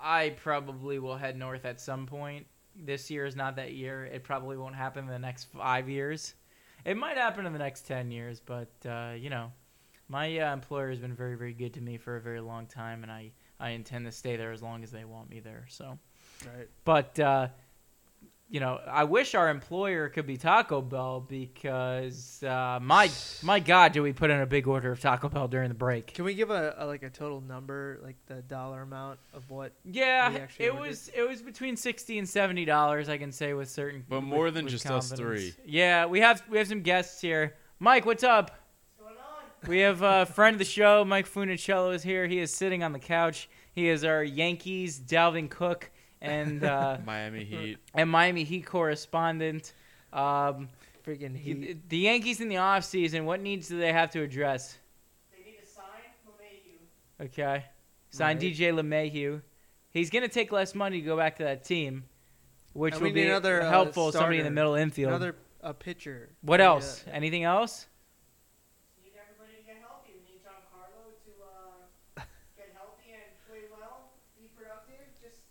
I 0.01 0.32
probably 0.32 0.99
will 0.99 1.17
head 1.17 1.38
north 1.38 1.65
at 1.65 1.80
some 1.80 2.06
point. 2.06 2.47
This 2.75 3.10
year 3.10 3.25
is 3.25 3.36
not 3.36 3.56
that 3.58 3.73
year. 3.73 4.06
It 4.06 4.23
probably 4.23 4.58
won't 4.58 4.75
happen 4.75 5.06
in 5.06 5.12
the 5.12 5.19
next 5.19 5.45
five 5.45 5.88
years. 5.88 6.34
It 6.84 6.97
might 6.97 7.17
happen 7.17 7.45
in 7.45 7.54
the 7.54 7.60
next 7.60 7.88
ten 7.88 8.12
years, 8.12 8.39
but 8.39 8.71
uh, 8.86 9.13
you 9.17 9.30
know, 9.30 9.51
my 10.10 10.39
uh, 10.39 10.54
employer 10.54 10.89
has 10.89 10.99
been 10.99 11.15
very, 11.15 11.36
very 11.36 11.54
good 11.54 11.73
to 11.75 11.82
me 11.82 11.97
for 11.97 12.17
a 12.17 12.21
very 12.21 12.41
long 12.41 12.65
time, 12.65 13.04
and 13.04 13.12
I 13.12 13.32
I 13.60 13.69
intend 13.69 14.06
to 14.06 14.12
stay 14.12 14.36
there 14.36 14.51
as 14.51 14.62
long 14.62 14.84
as 14.84 14.91
they 14.91 15.06
want 15.06 15.30
me 15.30 15.39
there. 15.39 15.65
So, 15.69 15.97
right. 16.45 16.67
but 16.84 17.17
uh, 17.19 17.47
you 18.56 18.62
know, 18.62 18.80
I 18.88 19.04
wish 19.04 19.36
our 19.36 19.50
employer 19.50 20.08
could 20.08 20.26
be 20.26 20.38
Taco 20.38 20.82
Bell 20.82 21.20
because 21.20 22.41
uh, 22.41 22.80
my 22.82 23.12
my 23.44 23.60
God, 23.60 23.91
do 23.91 24.02
we 24.02 24.13
put 24.13 24.30
in 24.30 24.39
a 24.39 24.46
big 24.46 24.65
order 24.65 24.94
of 24.94 25.02
Taco 25.02 25.28
Bell 25.28 25.50
during 25.50 25.68
the 25.68 25.76
break? 25.76 26.13
Can 26.13 26.24
we 26.24 26.34
give 26.36 26.52
a, 26.52 26.74
a 26.78 26.86
like 26.86 27.04
a 27.04 27.10
total 27.10 27.41
number, 27.41 28.00
like 28.02 28.15
the 28.28 28.36
dollar 28.44 28.84
amount 28.84 29.20
of 29.34 29.52
what? 29.52 29.74
Yeah, 29.84 30.30
we 30.30 30.38
actually 30.38 30.65
it 30.68 30.70
ordered? 30.70 30.88
was 30.88 31.12
it 31.13 31.28
was 31.28 31.41
between 31.41 31.76
sixty 31.76 32.18
and 32.18 32.30
seventy 32.30 32.63
dollars. 32.63 33.10
I 33.10 33.18
can 33.18 33.34
say 33.34 33.54
with 33.54 33.70
certain, 33.70 34.06
But 34.08 34.22
with- 34.22 34.30
more 34.30 34.52
than 34.52 34.63
with 34.63 34.72
just 34.72 34.86
us 34.89 35.12
three. 35.12 35.54
Yeah, 35.65 36.06
we 36.06 36.22
have 36.22 36.41
we 36.50 36.58
have 36.58 36.70
some 36.70 36.82
guests 36.82 37.20
here. 37.20 37.58
Mike, 37.80 38.06
what's 38.06 38.24
up? 38.24 38.52
What's 38.98 39.68
We 39.68 39.80
have 39.80 40.02
a 40.02 40.28
friend 40.28 40.54
of 40.54 40.60
the 40.60 40.63
show, 40.63 41.04
Mike 41.04 41.28
Funicello 41.28 41.94
is 41.94 42.04
here. 42.04 42.26
He 42.26 42.39
is 42.39 42.54
sitting 42.56 42.84
on 42.84 42.94
the 42.94 43.00
couch. 43.00 43.50
He 43.74 43.89
is 43.89 44.06
our 44.06 44.24
Yankees 44.24 44.98
Dalvin 44.98 45.50
Cook 45.50 45.91
and 46.26 46.64
uh, 46.64 46.98
Miami 47.06 47.44
Heat. 47.44 47.78
and 47.94 48.10
Miami 48.10 48.44
Heat 48.44 48.66
correspondent. 48.66 49.74
Um, 50.14 50.70
Freaking 51.06 51.36
heat. 51.38 51.88
the 51.90 51.98
Yankees 51.98 52.42
in 52.42 52.48
the 52.50 52.56
offseason, 52.56 53.26
what 53.26 53.40
needs 53.42 53.68
do 53.68 53.78
they 53.78 53.94
have 53.94 54.10
to 54.12 54.22
address? 54.22 54.78
They 55.32 55.44
need 55.52 55.60
to 55.60 55.66
sign 55.68 55.86
LeMahieu. 56.28 57.26
Okay. 57.26 57.66
Sign 58.10 58.38
Right. 58.38 58.40
DJ 58.54 58.72
LeMahieu. 58.74 59.42
He's 59.92 60.10
going 60.10 60.24
to 60.24 60.30
take 60.30 60.52
less 60.52 60.74
money 60.74 61.00
to 61.02 61.06
go 61.06 61.16
back 61.16 61.36
to 61.38 61.44
that 61.44 61.64
team, 61.64 62.04
which 62.74 62.96
And 62.96 63.04
will 63.04 63.12
be 63.12 63.26
another, 63.28 63.62
uh, 63.62 63.70
helpful. 63.70 64.12
somebody 64.12 64.40
in 64.40 64.46
the 64.46 64.52
middle 64.52 64.76
infield. 64.76 65.10
Another 65.10 65.36
a 65.62 65.74
pitcher. 65.74 66.30
what 66.42 66.60
Yeah. 66.60 66.68
else? 66.68 67.04
Anything 67.12 67.44
else? 67.44 67.88
Need 69.04 69.14
everybody 69.18 69.58
to 69.58 69.64
get 69.66 69.78
healthy. 69.82 70.14
We 70.14 70.22
need 70.30 70.42
Giancarlo 70.46 71.10
to 71.26 71.32
uh, 71.42 72.22
get 72.58 72.70
healthy 72.78 73.10
and 73.18 73.26
play 73.50 73.66
well, 73.74 74.12
be 74.38 74.46
productive. 74.58 75.02
Just 75.22 75.42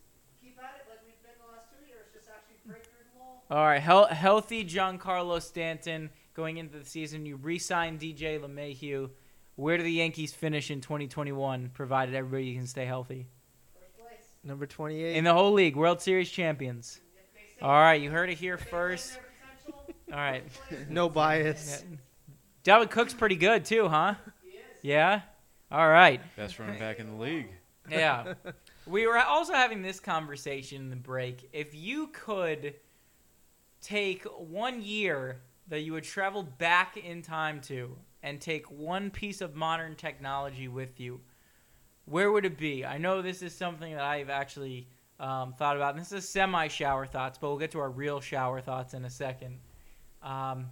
keep 0.41 0.55
at 0.63 0.79
it 0.83 0.87
like 0.91 1.03
we've 1.07 1.19
been 1.27 1.35
the 1.43 1.51
last 1.51 1.67
two 1.75 1.83
years. 1.87 2.07
Just 2.15 2.31
actually 2.31 2.63
break 2.67 2.87
through 2.87 3.07
the 3.11 3.19
wall. 3.19 3.34
All 3.51 3.65
right. 3.65 3.81
Hel- 3.81 4.07
healthy 4.07 4.65
Giancarlo 4.65 5.41
Stanton 5.41 6.11
going 6.35 6.57
into 6.57 6.79
the 6.79 6.85
season. 6.85 7.27
You 7.27 7.37
re-sign 7.37 7.99
DJ 7.99 8.41
LeMahieu. 8.41 9.11
Where 9.57 9.77
do 9.77 9.85
the 9.85 9.93
Yankees 9.93 10.33
finish 10.33 10.71
in 10.71 10.81
2021, 10.81 11.71
provided 11.75 12.15
everybody 12.15 12.55
can 12.55 12.67
stay 12.67 12.87
healthy? 12.87 13.29
Number 14.43 14.67
28. 14.67 15.17
in 15.17 15.25
the 15.25 15.33
whole 15.33 15.53
league, 15.53 15.75
World 15.75 16.03
Series 16.03 16.31
champions. 16.31 17.01
If 17.17 17.35
they 17.35 17.61
say 17.61 17.65
All 17.65 17.73
right, 17.81 18.01
you 18.01 18.11
heard 18.11 18.29
it 18.29 18.37
here 18.37 18.59
first. 18.59 19.19
All 20.13 20.19
right. 20.19 20.45
no 20.91 21.09
bias. 21.09 21.83
Dalvin 22.63 22.91
Cook's 22.91 23.15
pretty 23.15 23.37
good 23.37 23.65
too, 23.65 23.89
huh? 23.89 24.15
Yeah. 24.83 25.23
All 25.71 25.89
right. 25.89 26.21
Best 26.37 26.59
running 26.59 26.79
back 26.79 26.99
in 26.99 27.11
the 27.11 27.17
league. 27.17 27.49
Yeah. 27.91 28.35
we 28.87 29.07
were 29.07 29.19
also 29.19 29.55
having 29.55 29.83
this 29.83 29.99
conversation 29.99 30.83
in 30.83 30.91
the 30.91 30.97
break. 30.97 31.49
If 31.53 31.75
you 31.75 32.09
could 32.09 32.75
take 33.85 34.25
one 34.25 34.83
year 34.83 35.43
that 35.69 35.81
you 35.81 35.93
would 35.93 36.05
travel 36.05 36.43
back 36.43 36.97
in 36.97 37.23
time 37.23 37.61
to 37.63 37.97
and 38.23 38.41
take 38.41 38.71
one 38.71 39.11
piece 39.11 39.41
of 39.41 39.55
modern 39.55 39.95
technology 39.95 40.67
with 40.67 40.99
you, 40.99 41.21
where 42.07 42.33
would 42.33 42.45
it 42.45 42.57
be? 42.59 42.85
I 42.85 42.99
know 42.99 43.23
this 43.23 43.43
is 43.43 43.55
something 43.55 43.93
that 43.93 44.03
I've 44.03 44.31
actually 44.31 44.89
um, 45.21 45.53
thought 45.53 45.77
about. 45.77 45.95
And 45.95 46.01
this 46.01 46.13
is 46.13 46.29
semi 46.29 46.69
shower 46.69 47.07
thoughts, 47.07 47.39
but 47.39 47.49
we'll 47.49 47.59
get 47.59 47.73
to 47.73 47.81
our 47.81 47.91
real 47.91 48.21
shower 48.21 48.61
thoughts 48.61 48.95
in 48.95 49.05
a 49.05 49.11
second. 49.11 49.59
Um, 50.23 50.71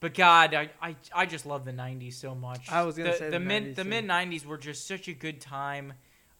but 0.00 0.14
God, 0.14 0.54
I, 0.54 0.70
I, 0.80 0.96
I 1.14 1.26
just 1.26 1.44
love 1.44 1.64
the 1.64 1.72
'90s 1.72 2.14
so 2.14 2.34
much. 2.34 2.70
I 2.70 2.82
was 2.84 2.96
gonna 2.96 3.10
the, 3.10 3.16
say 3.16 3.24
the, 3.26 3.32
the 3.32 3.40
mid 3.40 3.74
90s 3.74 3.74
the 3.76 3.84
mid 3.84 4.04
'90s 4.06 4.44
were 4.46 4.58
just 4.58 4.86
such 4.86 5.08
a 5.08 5.12
good 5.12 5.40
time. 5.40 5.92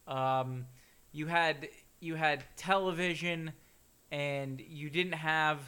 Um, 0.07 0.65
you 1.11 1.27
had 1.27 1.69
you 1.99 2.15
had 2.15 2.43
television, 2.55 3.51
and 4.11 4.59
you 4.61 4.89
didn't 4.89 5.13
have 5.13 5.59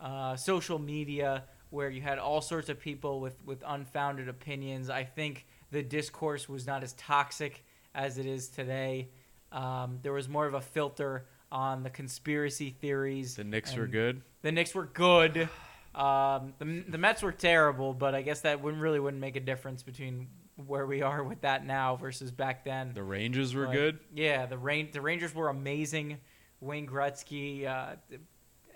uh, 0.00 0.36
social 0.36 0.78
media 0.78 1.44
where 1.70 1.90
you 1.90 2.00
had 2.00 2.18
all 2.18 2.40
sorts 2.40 2.68
of 2.68 2.80
people 2.80 3.20
with 3.20 3.36
with 3.44 3.62
unfounded 3.66 4.28
opinions. 4.28 4.88
I 4.90 5.04
think 5.04 5.46
the 5.70 5.82
discourse 5.82 6.48
was 6.48 6.66
not 6.66 6.82
as 6.82 6.92
toxic 6.94 7.64
as 7.94 8.18
it 8.18 8.26
is 8.26 8.48
today. 8.48 9.08
Um, 9.52 9.98
there 10.02 10.12
was 10.12 10.28
more 10.28 10.46
of 10.46 10.54
a 10.54 10.60
filter 10.60 11.26
on 11.50 11.82
the 11.82 11.90
conspiracy 11.90 12.70
theories. 12.70 13.34
The 13.36 13.44
Knicks 13.44 13.74
were 13.74 13.86
good. 13.86 14.22
the 14.42 14.52
Knicks 14.52 14.74
were 14.74 14.86
good. 14.86 15.48
Um, 15.94 16.52
the 16.58 16.84
the 16.88 16.98
Mets 16.98 17.22
were 17.22 17.32
terrible, 17.32 17.92
but 17.94 18.14
I 18.14 18.22
guess 18.22 18.42
that 18.42 18.62
wouldn't 18.62 18.82
really 18.82 19.00
wouldn't 19.00 19.20
make 19.20 19.36
a 19.36 19.40
difference 19.40 19.82
between 19.82 20.28
where 20.66 20.86
we 20.86 21.02
are 21.02 21.22
with 21.24 21.40
that 21.42 21.64
now 21.66 21.96
versus 21.96 22.30
back 22.30 22.64
then. 22.64 22.92
The 22.94 23.02
Rangers 23.02 23.54
were 23.54 23.66
But, 23.66 23.72
good. 23.72 23.98
Yeah, 24.14 24.46
the 24.46 24.58
rain 24.58 24.88
the 24.92 25.00
Rangers 25.00 25.34
were 25.34 25.48
amazing. 25.48 26.18
Wayne 26.60 26.86
Gretzky, 26.86 27.66
uh, 27.66 27.96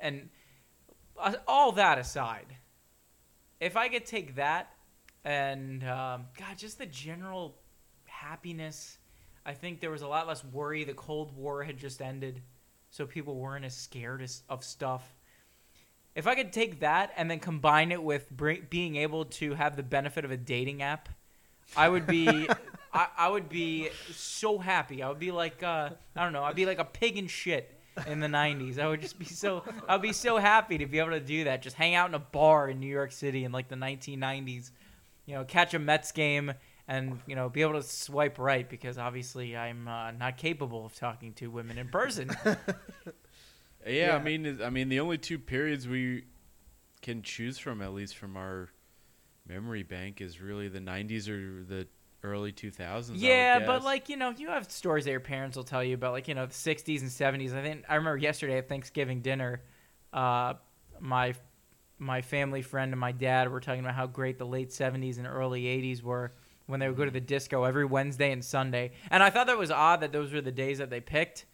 and 0.01 0.29
uh, 1.19 1.35
all 1.47 1.73
that 1.73 1.99
aside, 1.99 2.57
if 3.61 3.77
I 3.77 3.89
could 3.89 4.07
take 4.07 4.37
that 4.37 4.73
and 5.25 5.85
um, 5.85 6.27
God, 6.39 6.57
just 6.57 6.79
the 6.79 6.87
general 6.87 7.57
happiness, 8.07 8.99
I 9.47 9.55
think 9.55 9.81
there 9.81 9.91
was 9.91 10.03
a 10.03 10.09
lot 10.09 10.27
less 10.27 10.45
worry. 10.45 10.85
The 10.85 10.95
Cold 10.95 11.37
War 11.37 11.63
had 11.63 11.79
just 11.79 12.03
ended, 12.03 12.43
so 12.91 13.07
people 13.07 13.37
weren't 13.37 13.65
as 13.65 13.77
scared 13.77 14.23
as, 14.23 14.43
of 14.49 14.65
stuff. 14.65 15.15
If 16.15 16.27
I 16.27 16.35
could 16.35 16.53
take 16.53 16.81
that 16.81 17.13
and 17.17 17.31
then 17.31 17.39
combine 17.39 17.93
it 17.93 18.03
with 18.03 18.31
br- 18.31 18.63
being 18.69 18.97
able 18.97 19.25
to 19.27 19.55
have 19.55 19.77
the 19.77 19.83
benefit 19.83 20.25
of 20.25 20.31
a 20.31 20.37
dating 20.37 20.83
app, 20.83 21.09
I 21.77 21.89
would 21.89 22.07
be, 22.07 22.27
I, 22.93 23.09
I 23.17 23.29
would 23.29 23.49
be 23.49 23.89
so 24.15 24.59
happy. 24.59 25.03
I 25.03 25.09
would 25.09 25.19
be 25.19 25.33
like, 25.33 25.63
uh, 25.63 25.91
I 26.17 26.23
don't 26.23 26.33
know, 26.33 26.45
I'd 26.45 26.57
be 26.57 26.67
like 26.67 26.79
a 26.79 26.85
pig 26.85 27.17
in 27.17 27.27
shit 27.27 27.79
in 28.07 28.21
the 28.21 28.27
'90s. 28.27 28.79
I 28.79 28.89
would 28.89 29.01
just 29.01 29.19
be 29.19 29.25
so, 29.25 29.63
I'd 29.89 30.03
be 30.03 30.13
so 30.13 30.39
happy 30.39 30.79
to 30.79 30.87
be 30.87 30.99
able 30.99 31.11
to 31.11 31.21
do 31.21 31.45
that. 31.45 31.63
Just 31.63 31.77
hang 31.77 31.95
out 31.95 32.09
in 32.09 32.15
a 32.15 32.19
bar 32.19 32.69
in 32.69 32.81
New 32.81 32.87
York 32.87 33.13
City 33.13 33.45
in 33.45 33.53
like 33.53 33.69
the 33.69 33.77
1990s, 33.77 34.71
you 35.27 35.35
know, 35.35 35.45
catch 35.45 35.75
a 35.75 35.79
Mets 35.79 36.13
game 36.13 36.53
and 36.89 37.21
you 37.27 37.37
know 37.37 37.49
be 37.49 37.63
able 37.63 37.75
to 37.75 37.83
swipe 37.83 38.39
right 38.39 38.69
because 38.69 38.99
obviously 38.99 39.57
I'm 39.57 39.87
uh, 39.89 40.11
not 40.11 40.37
capable 40.37 40.85
of 40.85 40.95
talking 40.95 41.33
to 41.35 41.49
women 41.49 41.79
in 41.79 41.89
person. 41.89 42.31
Yeah, 42.45 42.55
Yeah. 43.87 44.17
I 44.17 44.23
mean, 44.23 44.61
I 44.63 44.71
mean, 44.71 44.89
the 44.89 45.01
only 45.01 45.19
two 45.19 45.39
periods 45.39 45.89
we 45.89 46.25
can 47.01 47.23
choose 47.23 47.59
from, 47.59 47.83
at 47.83 47.93
least 47.93 48.17
from 48.17 48.37
our 48.37 48.71
memory 49.47 49.83
bank, 49.83 50.21
is 50.21 50.41
really 50.41 50.69
the 50.69 50.81
'90s 50.81 51.29
or 51.29 51.65
the 51.65 51.87
early 52.23 52.53
2000s. 52.53 53.21
Yeah, 53.21 53.59
but 53.67 53.85
like 53.85 54.09
you 54.09 54.17
know, 54.17 54.31
you 54.31 54.49
have 54.49 54.71
stories 54.71 55.05
that 55.05 55.11
your 55.11 55.21
parents 55.21 55.57
will 55.57 55.65
tell 55.65 55.83
you 55.83 55.95
about, 55.95 56.13
like 56.13 56.29
you 56.29 56.35
know, 56.35 56.47
the 56.47 56.53
'60s 56.55 57.01
and 57.03 57.11
'70s. 57.11 57.55
I 57.55 57.63
think 57.63 57.85
I 57.89 57.97
remember 57.97 58.17
yesterday 58.19 58.59
at 58.59 58.69
Thanksgiving 58.69 59.21
dinner, 59.21 59.63
uh, 60.13 60.55
my 61.01 61.35
my 61.99 62.21
family 62.23 62.63
friend 62.63 62.93
and 62.93 63.01
my 63.01 63.13
dad 63.13 63.51
were 63.51 63.61
talking 63.61 63.81
about 63.81 63.95
how 63.95 64.07
great 64.07 64.39
the 64.39 64.47
late 64.47 64.71
'70s 64.71 65.19
and 65.19 65.27
early 65.27 65.63
'80s 65.65 66.03
were 66.03 66.33
when 66.67 66.81
they 66.81 66.89
would 66.89 66.97
go 66.97 67.05
to 67.05 67.11
the 67.11 67.21
disco 67.21 67.65
every 67.65 67.85
Wednesday 67.85 68.31
and 68.33 68.45
Sunday. 68.45 68.93
And 69.11 69.23
I 69.23 69.31
thought 69.31 69.47
that 69.49 69.59
was 69.59 69.71
odd 69.71 70.01
that 70.01 70.13
those 70.13 70.33
were 70.33 70.41
the 70.41 70.53
days 70.53 70.79
that 70.79 70.91
they 70.91 71.01
picked, 71.01 71.45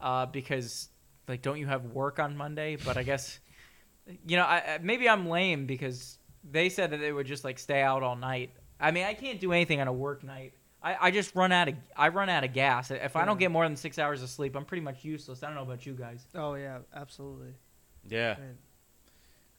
uh, 0.00 0.26
because 0.26 0.88
like, 1.28 1.40
don't 1.42 1.58
you 1.58 1.66
have 1.66 1.84
work 1.86 2.18
on 2.18 2.36
Monday? 2.36 2.76
But 2.76 2.96
I 2.96 3.04
guess, 3.04 3.38
you 4.26 4.36
know, 4.36 4.42
I, 4.44 4.74
I- 4.74 4.78
maybe 4.82 5.08
I'm 5.08 5.28
lame 5.28 5.66
because 5.66 6.18
they 6.48 6.68
said 6.68 6.90
that 6.90 6.98
they 6.98 7.12
would 7.12 7.26
just 7.26 7.44
like 7.44 7.58
stay 7.58 7.80
out 7.80 8.02
all 8.02 8.16
night. 8.16 8.50
I 8.80 8.90
mean, 8.90 9.04
I 9.04 9.14
can't 9.14 9.40
do 9.40 9.52
anything 9.52 9.80
on 9.80 9.88
a 9.88 9.92
work 9.92 10.24
night. 10.24 10.54
I, 10.82 10.96
I 11.00 11.10
just 11.10 11.34
run 11.34 11.52
out 11.52 11.68
of 11.68 11.74
I 11.96 12.08
run 12.08 12.28
out 12.28 12.42
of 12.44 12.52
gas. 12.52 12.90
If 12.90 13.14
I 13.14 13.24
don't 13.26 13.38
get 13.38 13.50
more 13.50 13.64
than 13.64 13.76
six 13.76 13.98
hours 13.98 14.22
of 14.22 14.30
sleep, 14.30 14.56
I'm 14.56 14.64
pretty 14.64 14.82
much 14.82 15.04
useless. 15.04 15.42
I 15.42 15.46
don't 15.46 15.56
know 15.56 15.62
about 15.62 15.84
you 15.84 15.92
guys. 15.92 16.24
Oh 16.34 16.54
yeah, 16.54 16.78
absolutely. 16.94 17.54
yeah, 18.08 18.36
Man. 18.38 18.58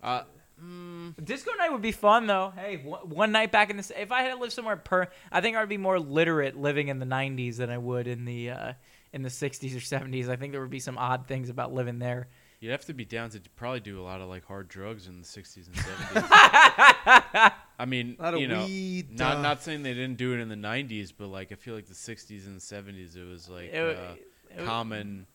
uh, 0.01 0.23
mm, 0.63 1.25
Disco 1.25 1.51
night 1.59 1.71
would 1.71 1.83
be 1.83 1.91
fun 1.91 2.25
though. 2.25 2.51
Hey, 2.55 2.77
one, 2.77 3.07
one 3.09 3.31
night 3.31 3.51
back 3.51 3.69
in 3.69 3.77
the 3.77 4.01
if 4.01 4.11
I 4.11 4.23
had 4.23 4.33
to 4.33 4.39
live 4.39 4.51
somewhere 4.51 4.77
per, 4.77 5.09
I 5.31 5.41
think 5.41 5.55
I 5.55 5.59
would 5.59 5.69
be 5.69 5.77
more 5.77 5.99
literate 5.99 6.57
living 6.57 6.87
in 6.87 6.97
the 6.97 7.05
'90s 7.05 7.57
than 7.57 7.69
I 7.69 7.77
would 7.77 8.07
in 8.07 8.25
the 8.25 8.49
uh, 8.49 8.73
in 9.13 9.21
the 9.21 9.29
'60s 9.29 9.75
or 9.75 9.79
'70s. 9.79 10.27
I 10.27 10.37
think 10.37 10.53
there 10.53 10.61
would 10.61 10.71
be 10.71 10.79
some 10.79 10.97
odd 10.97 11.27
things 11.27 11.49
about 11.49 11.71
living 11.71 11.99
there. 11.99 12.29
You'd 12.61 12.71
have 12.71 12.85
to 12.85 12.93
be 12.93 13.03
down 13.03 13.29
to 13.31 13.41
probably 13.57 13.81
do 13.81 13.99
a 13.99 14.03
lot 14.03 14.21
of 14.21 14.29
like 14.29 14.45
hard 14.45 14.69
drugs 14.69 15.07
in 15.07 15.19
the 15.19 15.25
'60s 15.27 15.67
and 15.67 15.75
'70s. 15.75 17.51
I 17.79 17.85
mean, 17.85 18.15
A 18.19 18.23
lot 18.23 18.33
of 18.35 18.39
you 18.39 18.47
know, 18.47 18.63
weed. 18.65 19.17
not 19.17 19.37
uh, 19.37 19.41
not 19.41 19.63
saying 19.63 19.83
they 19.83 19.93
didn't 19.93 20.17
do 20.17 20.33
it 20.33 20.39
in 20.39 20.47
the 20.49 20.55
'90s, 20.55 21.11
but 21.17 21.27
like 21.27 21.51
I 21.51 21.55
feel 21.55 21.75
like 21.75 21.87
the 21.87 21.93
'60s 21.93 22.45
and 22.45 22.59
'70s, 22.59 23.17
it 23.17 23.27
was 23.27 23.49
like 23.49 23.73
It- 23.73 23.97
uh, 23.97 24.13
it- 24.57 24.65
common. 24.65 25.25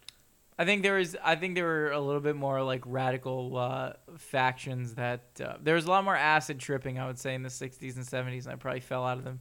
I 0.58 0.64
think 0.64 0.82
there 0.82 0.94
was. 0.94 1.14
I 1.22 1.34
think 1.36 1.54
there 1.54 1.66
were 1.66 1.90
a 1.90 2.00
little 2.00 2.22
bit 2.22 2.34
more 2.34 2.62
like 2.62 2.82
radical 2.86 3.58
uh, 3.58 3.92
factions 4.16 4.94
that 4.94 5.20
uh, 5.44 5.56
there 5.62 5.74
was 5.74 5.84
a 5.84 5.90
lot 5.90 6.02
more 6.02 6.16
acid 6.16 6.58
tripping. 6.58 6.98
I 6.98 7.06
would 7.06 7.18
say 7.18 7.34
in 7.34 7.42
the 7.42 7.50
'60s 7.50 7.96
and 7.96 8.06
'70s, 8.06 8.44
and 8.44 8.52
I 8.52 8.56
probably 8.56 8.80
fell 8.80 9.04
out 9.04 9.18
of 9.18 9.24
them. 9.24 9.40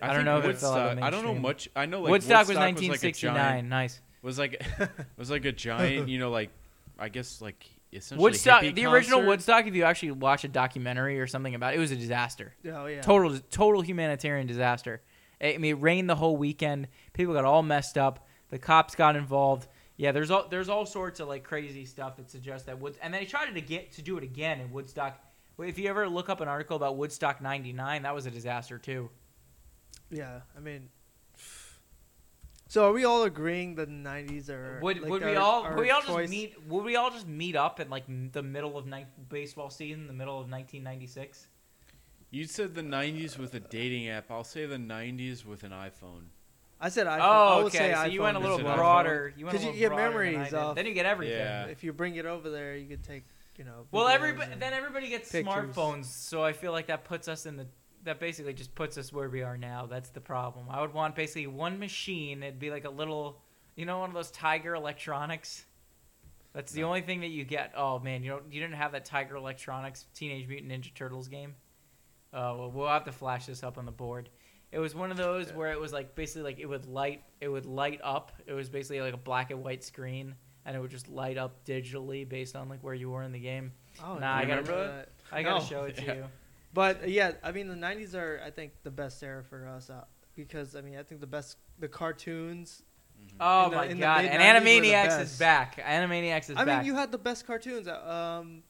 I 0.00 0.06
don't 0.06 0.16
think 0.16 0.24
know 0.24 0.38
if 0.38 0.44
it 0.46 0.56
fell 0.58 0.72
out 0.72 0.78
of 0.78 0.86
Woodstock- 0.96 1.04
I 1.06 1.10
don't 1.10 1.22
know 1.22 1.28
mainstream. 1.34 1.42
much. 1.42 1.68
I 1.76 1.84
know 1.86 2.00
like 2.00 2.10
Woodstock, 2.12 2.48
was 2.48 2.56
like, 2.56 2.56
a 2.56 2.72
1969. 2.72 3.34
giant- 3.36 3.68
nice. 3.68 4.00
was 4.22 4.38
like 4.38 4.64
was 5.18 5.30
like 5.30 5.44
a 5.44 5.52
giant, 5.52 6.08
you 6.08 6.18
know, 6.18 6.30
like 6.30 6.50
I 6.98 7.08
guess 7.08 7.40
like 7.40 7.66
essentially 7.92 8.22
Woodstock, 8.22 8.62
the 8.62 8.86
original 8.86 9.18
concert. 9.18 9.28
Woodstock. 9.28 9.66
If 9.66 9.74
you 9.74 9.84
actually 9.84 10.12
watch 10.12 10.44
a 10.44 10.48
documentary 10.48 11.20
or 11.20 11.26
something 11.26 11.54
about 11.54 11.74
it, 11.74 11.76
it 11.76 11.80
was 11.80 11.90
a 11.90 11.96
disaster. 11.96 12.54
Oh 12.72 12.86
yeah. 12.86 13.00
Total, 13.00 13.38
total 13.50 13.82
humanitarian 13.82 14.46
disaster. 14.46 15.02
I 15.40 15.58
mean, 15.58 15.76
it 15.76 15.80
rained 15.80 16.08
the 16.08 16.14
whole 16.14 16.36
weekend. 16.36 16.88
People 17.12 17.34
got 17.34 17.44
all 17.44 17.62
messed 17.62 17.98
up. 17.98 18.26
The 18.50 18.58
cops 18.58 18.94
got 18.94 19.16
involved. 19.16 19.66
Yeah, 19.96 20.12
there's 20.12 20.30
all 20.30 20.46
there's 20.48 20.68
all 20.68 20.86
sorts 20.86 21.20
of 21.20 21.28
like 21.28 21.44
crazy 21.44 21.84
stuff 21.84 22.16
that 22.16 22.30
suggests 22.30 22.66
that 22.66 22.78
Woods. 22.78 22.98
And 23.02 23.12
then 23.12 23.20
they 23.20 23.26
tried 23.26 23.52
to 23.52 23.60
get 23.60 23.92
to 23.92 24.02
do 24.02 24.16
it 24.18 24.24
again 24.24 24.60
in 24.60 24.70
Woodstock. 24.72 25.18
Well, 25.56 25.68
If 25.68 25.78
you 25.78 25.88
ever 25.88 26.08
look 26.08 26.28
up 26.28 26.40
an 26.40 26.48
article 26.48 26.76
about 26.76 26.96
Woodstock 26.96 27.40
'99, 27.40 28.02
that 28.02 28.14
was 28.14 28.26
a 28.26 28.30
disaster 28.30 28.78
too. 28.78 29.10
Yeah, 30.10 30.40
I 30.56 30.60
mean. 30.60 30.88
So 32.72 32.88
are 32.88 32.92
we 32.92 33.04
all 33.04 33.24
agreeing 33.24 33.74
the 33.74 33.86
'90s 33.86 34.48
are? 34.48 34.78
Would 34.80 35.00
like, 35.02 35.10
would 35.10 35.22
we 35.22 35.36
our- 35.36 35.42
all 35.42 35.62
our 35.64 35.74
would 35.74 35.82
we 35.82 35.90
all 35.90 36.00
choice? 36.00 36.22
just 36.22 36.30
meet? 36.30 36.66
Would 36.68 36.84
we 36.84 36.96
all 36.96 37.10
just 37.10 37.28
meet 37.28 37.54
up 37.54 37.80
in 37.80 37.90
like 37.90 38.04
the 38.32 38.42
middle 38.42 38.78
of 38.78 38.86
ni- 38.86 39.04
baseball 39.28 39.68
season, 39.68 40.06
the 40.06 40.14
middle 40.14 40.36
of 40.40 40.48
1996? 40.48 41.48
You 42.30 42.44
said 42.46 42.74
the 42.74 42.80
'90s 42.80 43.36
with 43.36 43.52
a 43.52 43.60
dating 43.60 44.08
app. 44.08 44.30
I'll 44.30 44.42
say 44.42 44.64
the 44.64 44.78
'90s 44.78 45.44
with 45.44 45.64
an 45.64 45.72
iPhone. 45.72 46.28
I 46.80 46.88
said 46.88 47.06
iPhone. 47.06 47.18
Oh, 47.18 47.20
I 47.20 47.52
Oh, 47.52 47.56
would 47.64 47.66
okay. 47.66 47.92
say 47.92 47.94
So 47.94 48.04
you 48.04 48.22
went 48.22 48.38
a 48.38 48.40
little 48.40 48.56
is 48.56 48.60
an 48.60 48.66
is 48.68 48.72
iPhone. 48.72 48.76
broader. 48.78 49.34
You 49.36 49.44
went 49.44 49.54
a 49.54 49.58
'Cause 49.58 49.64
you 49.66 49.72
little 49.72 49.80
get 49.80 49.88
broader 49.94 50.02
than 50.12 50.16
I 50.16 50.32
memories 50.32 50.54
off- 50.54 50.74
Then 50.76 50.86
you 50.86 50.94
get 50.94 51.04
everything. 51.04 51.36
Yeah. 51.36 51.66
If 51.66 51.84
you 51.84 51.92
bring 51.92 52.16
it 52.16 52.24
over 52.24 52.48
there, 52.48 52.74
you 52.74 52.88
could 52.88 53.04
take, 53.04 53.24
you 53.58 53.64
know. 53.64 53.86
Well, 53.90 54.08
everybody 54.08 54.54
then 54.58 54.72
everybody 54.72 55.10
gets 55.10 55.30
pictures. 55.30 55.52
smartphones, 55.76 56.06
so 56.06 56.42
I 56.42 56.54
feel 56.54 56.72
like 56.72 56.86
that 56.86 57.04
puts 57.04 57.28
us 57.28 57.44
in 57.44 57.58
the 57.58 57.66
that 58.04 58.18
basically 58.20 58.52
just 58.52 58.74
puts 58.74 58.98
us 58.98 59.12
where 59.12 59.28
we 59.28 59.42
are 59.42 59.56
now. 59.56 59.86
That's 59.86 60.10
the 60.10 60.20
problem. 60.20 60.66
I 60.70 60.80
would 60.80 60.92
want 60.92 61.14
basically 61.14 61.46
one 61.46 61.78
machine. 61.78 62.42
It'd 62.42 62.58
be 62.58 62.70
like 62.70 62.84
a 62.84 62.90
little, 62.90 63.40
you 63.76 63.86
know, 63.86 63.98
one 64.00 64.08
of 64.10 64.14
those 64.14 64.30
Tiger 64.30 64.74
Electronics. 64.74 65.64
That's 66.52 66.72
the 66.72 66.82
No. 66.82 66.88
only 66.88 67.00
thing 67.00 67.20
that 67.20 67.28
you 67.28 67.44
get. 67.44 67.72
Oh 67.76 67.98
man, 67.98 68.22
you 68.22 68.30
don't 68.30 68.52
you 68.52 68.60
didn't 68.60 68.76
have 68.76 68.92
that 68.92 69.04
Tiger 69.04 69.36
Electronics 69.36 70.06
Teenage 70.14 70.46
Mutant 70.48 70.70
Ninja 70.70 70.92
Turtles 70.94 71.28
game. 71.28 71.54
Uh, 72.32 72.54
well, 72.58 72.70
we'll 72.70 72.88
have 72.88 73.04
to 73.04 73.12
flash 73.12 73.46
this 73.46 73.62
up 73.62 73.78
on 73.78 73.84
the 73.86 73.92
board. 73.92 74.28
It 74.70 74.78
was 74.78 74.94
one 74.94 75.10
of 75.10 75.16
those 75.18 75.52
where 75.52 75.70
it 75.72 75.78
was 75.80 75.92
like 75.92 76.14
basically 76.14 76.42
like 76.42 76.58
it 76.58 76.66
would 76.66 76.86
light 76.86 77.22
it 77.40 77.48
would 77.48 77.66
light 77.66 78.00
up. 78.02 78.32
It 78.46 78.52
was 78.54 78.68
basically 78.68 79.00
like 79.00 79.14
a 79.14 79.18
black 79.18 79.50
and 79.50 79.62
white 79.62 79.84
screen, 79.84 80.34
and 80.64 80.74
it 80.76 80.80
would 80.80 80.90
just 80.90 81.08
light 81.08 81.36
up 81.38 81.64
digitally 81.64 82.28
based 82.28 82.56
on 82.56 82.68
like 82.68 82.82
where 82.82 82.94
you 82.94 83.10
were 83.10 83.22
in 83.22 83.32
the 83.32 83.38
game. 83.40 83.72
Oh, 84.02 84.16
Nah, 84.18 84.34
I 84.36 84.44
gotta-. 84.46 85.06
I 85.30 85.42
gotta 85.42 85.64
show 85.64 85.84
it 85.84 85.96
to 85.96 86.02
Yeah. 86.06 86.14
you. 86.14 86.24
But 86.74 87.02
uh, 87.04 87.06
yeah, 87.06 87.32
I 87.42 87.52
mean 87.52 87.68
the 87.68 87.74
'90s 87.74 88.14
are, 88.14 88.40
I 88.44 88.50
think, 88.50 88.72
the 88.82 88.90
best 88.90 89.22
era 89.22 89.42
for 89.44 89.66
us 89.68 89.90
uh, 89.90 90.04
because 90.34 90.74
I 90.76 90.80
mean 90.80 90.96
I 90.98 91.02
think 91.02 91.20
the 91.20 91.26
best 91.26 91.56
the 91.78 91.88
cartoons 91.88 92.82
Oh 93.40 93.70
the- 93.70 93.76
my 93.76 93.86
god! 93.88 93.88
mid-nineties 93.88 94.30
And 94.32 94.64
Animaniacs 94.64 95.20
is 95.22 95.28
best. 95.30 95.38
back. 95.38 95.76
Animaniacs 95.80 96.50
is 96.50 96.56
I 96.56 96.64
back. 96.64 96.68
I 96.68 96.78
mean, 96.78 96.86
you 96.86 96.94
had 96.96 97.12
the 97.12 97.18
best 97.18 97.46
cartoons. 97.46 97.86
uh, 97.86 98.38
Um, 98.40 98.62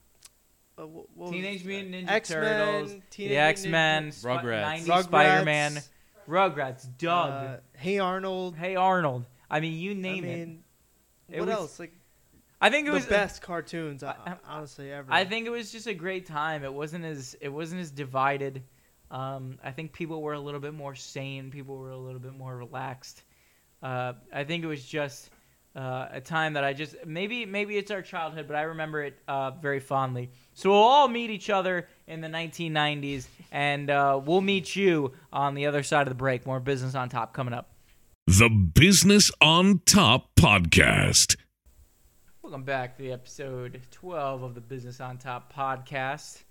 uh, 0.77 0.85
what, 0.87 1.05
what 1.15 1.31
Teenage? 1.31 1.63
Mutant 1.65 1.93
Ninja 1.95 2.09
X-Men, 2.11 2.41
Turtles, 2.43 3.01
Teenage 3.09 3.29
the 3.31 3.37
X 3.37 3.65
Men, 3.65 4.09
Ninja- 4.09 4.23
Rugrats. 4.41 4.63
90s 4.63 4.85
Rugrats, 4.85 5.03
Spider 5.03 5.45
Man, 5.45 5.79
Rugrats, 6.27 6.87
Doug, 6.97 7.31
uh, 7.31 7.57
hey 7.77 7.99
Arnold. 7.99 8.55
Hey 8.55 8.75
Arnold. 8.75 9.25
I 9.49 9.59
mean, 9.59 9.73
you 9.79 9.95
name 9.95 10.23
it. 10.23 10.27
mean, 10.39 10.63
It 11.29 11.39
what 11.39 11.47
was- 11.47 11.55
else? 11.55 11.79
Like 11.79 11.93
I 12.63 12.69
think 12.69 12.87
it 12.87 12.91
was 12.91 13.05
the 13.05 13.11
was 13.11 13.19
best 13.19 13.41
cartoons, 13.41 14.03
I- 14.03 14.15
I, 14.25 14.35
honestly 14.47 14.91
ever. 14.91 15.11
I 15.11 15.25
think 15.25 15.45
it 15.45 15.49
was 15.49 15.71
just 15.71 15.87
a 15.87 15.93
great 15.93 16.25
time. 16.25 16.63
It 16.63 16.73
wasn't 16.73 17.05
as 17.05 17.35
it 17.41 17.49
wasn't 17.49 17.81
as 17.81 17.91
divided. 17.91 18.63
Um, 19.11 19.59
I 19.63 19.71
think 19.71 19.93
people 19.93 20.21
were 20.21 20.33
a 20.33 20.39
little 20.39 20.59
bit 20.59 20.73
more 20.73 20.95
sane. 20.95 21.51
People 21.51 21.77
were 21.77 21.91
a 21.91 21.97
little 21.97 22.19
bit 22.19 22.33
more 22.33 22.55
relaxed. 22.55 23.23
Uh, 23.81 24.13
I 24.33 24.43
think 24.45 24.63
it 24.63 24.67
was 24.67 24.83
just 24.83 25.29
uh, 25.75 26.07
a 26.11 26.21
time 26.21 26.53
that 26.53 26.63
I 26.63 26.73
just 26.73 26.95
maybe 27.05 27.45
maybe 27.45 27.77
it's 27.77 27.91
our 27.91 28.01
childhood, 28.01 28.47
but 28.47 28.55
I 28.55 28.61
remember 28.63 29.03
it 29.03 29.19
uh, 29.27 29.51
very 29.51 29.79
fondly. 29.79 30.29
So 30.53 30.69
we'll 30.71 30.79
all 30.79 31.07
meet 31.07 31.29
each 31.31 31.49
other 31.49 31.87
in 32.07 32.21
the 32.21 32.27
1990s, 32.27 33.27
and 33.51 33.89
uh, 33.89 34.21
we'll 34.23 34.41
meet 34.41 34.75
you 34.75 35.11
on 35.31 35.53
the 35.53 35.65
other 35.65 35.83
side 35.83 36.03
of 36.07 36.09
the 36.09 36.15
break. 36.15 36.45
More 36.45 36.59
business 36.59 36.95
on 36.95 37.09
top 37.09 37.33
coming 37.33 37.53
up. 37.53 37.69
The 38.25 38.49
Business 38.49 39.31
on 39.41 39.81
Top 39.85 40.33
Podcast. 40.35 41.35
Welcome 42.53 42.65
back 42.65 42.97
to 42.97 43.01
the 43.01 43.11
episode 43.11 43.81
12 43.89 44.43
of 44.43 44.53
the 44.53 44.61
Business 44.61 45.01
on 45.01 45.17
Top 45.17 45.51
podcast. 45.51 46.43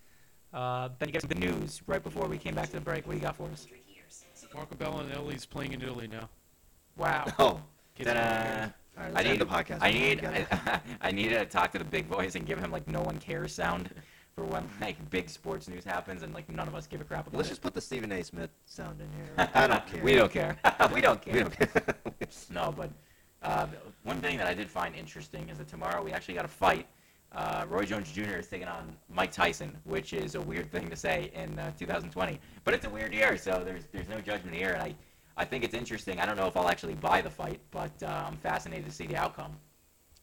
Uh, 0.53 0.89
then 0.99 1.09
you 1.09 1.13
get 1.13 1.23
some 1.23 1.29
good 1.29 1.39
news 1.39 1.81
right 1.87 2.03
before 2.03 2.27
we 2.27 2.39
came 2.39 2.57
back 2.57 2.67
to 2.71 2.73
the 2.73 2.81
break. 2.81 3.07
What 3.07 3.13
do 3.13 3.19
you 3.19 3.23
got 3.23 3.37
for 3.37 3.45
us? 3.45 3.69
Marco 4.53 4.75
Belinelli's 4.75 5.47
playing 5.47 5.75
in 5.75 5.81
Italy 5.81 6.09
now. 6.09 6.29
Wow. 6.97 7.27
Oh, 7.39 7.61
Kids 7.95 8.09
Ta-da. 8.09 8.21
are 8.21 8.43
playing. 8.43 8.73
all 8.99 9.15
right, 9.15 9.27
I 9.27 9.31
need 9.31 9.39
the 9.39 9.47
podcast. 9.47 9.79
I 9.81 9.93
need 9.93 10.25
I, 10.25 10.81
I 11.03 11.13
need 11.13 11.29
to 11.29 11.45
talk 11.45 11.71
to 11.71 11.79
the 11.79 11.85
big 11.85 12.11
boys 12.11 12.35
and 12.35 12.45
give 12.45 12.59
him 12.59 12.73
like 12.73 12.89
no 12.89 13.03
one 13.03 13.19
cares 13.19 13.55
sound 13.55 13.89
for 14.35 14.43
when 14.43 14.69
like 14.81 15.09
big 15.11 15.31
sports 15.31 15.69
news 15.69 15.85
happens 15.85 16.25
and 16.25 16.35
like 16.35 16.49
none 16.49 16.67
of 16.67 16.75
us 16.75 16.89
give 16.89 17.01
a 17.01 17.05
crap 17.05 17.29
about 17.29 17.35
it. 17.35 17.37
Let's 17.37 17.49
it. 17.49 17.53
just 17.53 17.63
put 17.63 17.75
the 17.75 17.81
Stephen 17.81 18.11
A. 18.11 18.25
Smith 18.25 18.51
sound 18.67 19.01
in 19.01 19.07
here. 19.13 19.49
I 19.55 19.69
don't 19.69 19.87
care. 19.87 20.03
we 20.03 20.17
don't 20.17 20.33
care. 20.33 20.59
we 20.93 21.01
don't 21.01 21.23
care. 21.23 21.33
We 21.33 21.41
don't 21.43 21.57
care. 21.57 21.71
No, 22.51 22.75
but 22.77 22.91
uh, 23.43 23.67
one 24.05 24.21
thing 24.21 24.37
that 24.39 24.47
I 24.47 24.55
did 24.55 24.71
find 24.71 24.95
interesting 24.95 25.49
is 25.49 25.59
that 25.59 25.69
tomorrow 25.69 26.03
we 26.03 26.13
actually 26.13 26.35
got 26.35 26.45
a 26.45 26.49
fight. 26.49 26.87
Uh, 27.33 27.65
Roy 27.69 27.85
Jones 27.85 28.13
Jr. 28.13 28.37
is 28.39 28.47
taking 28.47 28.69
on 28.69 28.95
Mike 29.09 29.33
Tyson, 29.33 29.77
which 29.85 30.13
is 30.13 30.35
a 30.35 30.41
weird 30.41 30.71
thing 30.71 30.89
to 30.91 30.97
say 30.97 31.31
in 31.35 31.59
uh, 31.59 31.73
2020. 31.79 32.39
But 32.65 32.75
it's 32.75 32.85
a 32.85 32.91
weird 32.91 33.15
year, 33.15 33.37
so 33.39 33.63
there's 33.65 33.85
there's 33.91 34.09
no 34.09 34.21
judgment 34.21 34.55
here, 34.55 34.71
and 34.71 34.83
I 34.83 34.95
I 35.37 35.45
think 35.45 35.65
it's 35.65 35.75
interesting. 35.75 36.21
I 36.21 36.27
don't 36.27 36.37
know 36.37 36.47
if 36.47 36.57
I'll 36.57 36.69
actually 36.69 36.95
buy 36.95 37.23
the 37.23 37.31
fight, 37.31 37.61
but 37.71 37.93
uh, 38.03 38.25
I'm 38.27 38.37
fascinated 38.37 38.85
to 38.87 38.93
see 38.93 39.07
the 39.07 39.17
outcome. 39.17 39.53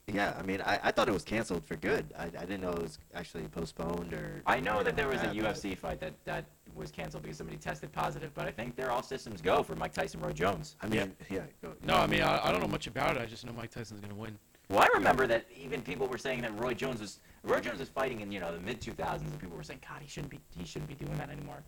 yeah, 0.08 0.36
I 0.38 0.43
mean, 0.43 0.62
I, 0.62 0.79
I 0.84 0.91
thought 0.91 1.08
it 1.08 1.13
was 1.13 1.23
canceled 1.23 1.65
for 1.65 1.75
good. 1.75 2.05
I, 2.17 2.25
I 2.25 2.45
didn't 2.45 2.62
know 2.62 2.71
it 2.71 2.82
was 2.82 2.99
actually 3.15 3.47
postponed 3.47 4.13
or. 4.13 4.41
I 4.45 4.60
know 4.60 4.84
that 4.84 4.95
there 4.95 5.08
was 5.08 5.21
a 5.21 5.27
UFC 5.27 5.77
fight 5.77 5.99
that, 6.01 6.13
that 6.25 6.45
was 6.80 6.92
canceled 6.92 7.24
because 7.24 7.38
somebody 7.38 7.58
tested 7.58 7.92
positive, 7.92 8.34
but 8.34 8.48
I 8.48 8.52
think 8.52 8.76
they're 8.76 8.92
all 8.92 9.04
systems 9.04 9.42
go 9.42 9.62
for 9.62 9.76
Mike 9.76 9.94
Tyson, 9.94 10.20
Roy 10.22 10.32
Jones. 10.32 10.76
I 10.82 10.88
mean, 10.88 11.13
yeah. 11.30 11.42
go, 11.62 11.74
No, 11.84 11.96
I 11.96 12.08
mean 12.08 12.22
I, 12.22 12.48
I 12.48 12.52
don't 12.52 12.62
know 12.62 12.68
much 12.68 12.88
about 12.88 13.15
it. 13.18 13.22
I 13.22 13.26
just 13.26 13.46
know 13.46 13.54
Mike 13.54 13.70
Tyson's 13.72 14.00
gonna 14.02 14.15
win. 14.15 14.38
Well, 14.70 14.80
I 14.80 14.88
remember 14.94 15.26
that 15.28 15.46
even 15.60 15.82
people 15.82 16.08
were 16.08 16.18
saying 16.18 16.42
that 16.42 16.58
Roy 16.60 16.74
Jones 16.74 17.02
was 17.02 17.20
Roy 17.44 17.60
Jones 17.60 17.80
was 17.80 17.89
fighting 17.89 18.22
in 18.22 18.32
you 18.32 18.39
know 18.39 18.52
the 18.54 18.60
mid 18.62 18.80
2000s, 18.82 19.22
and 19.22 19.39
people 19.39 19.58
were 19.58 19.63
saying, 19.63 19.82
God, 19.88 20.02
he 20.02 20.08
shouldn't 20.08 20.32
be 20.32 20.39
he 20.58 20.65
shouldn't 20.65 20.89
be 20.89 20.96
doing 20.96 21.18
that 21.18 21.30
anymore. 21.30 21.62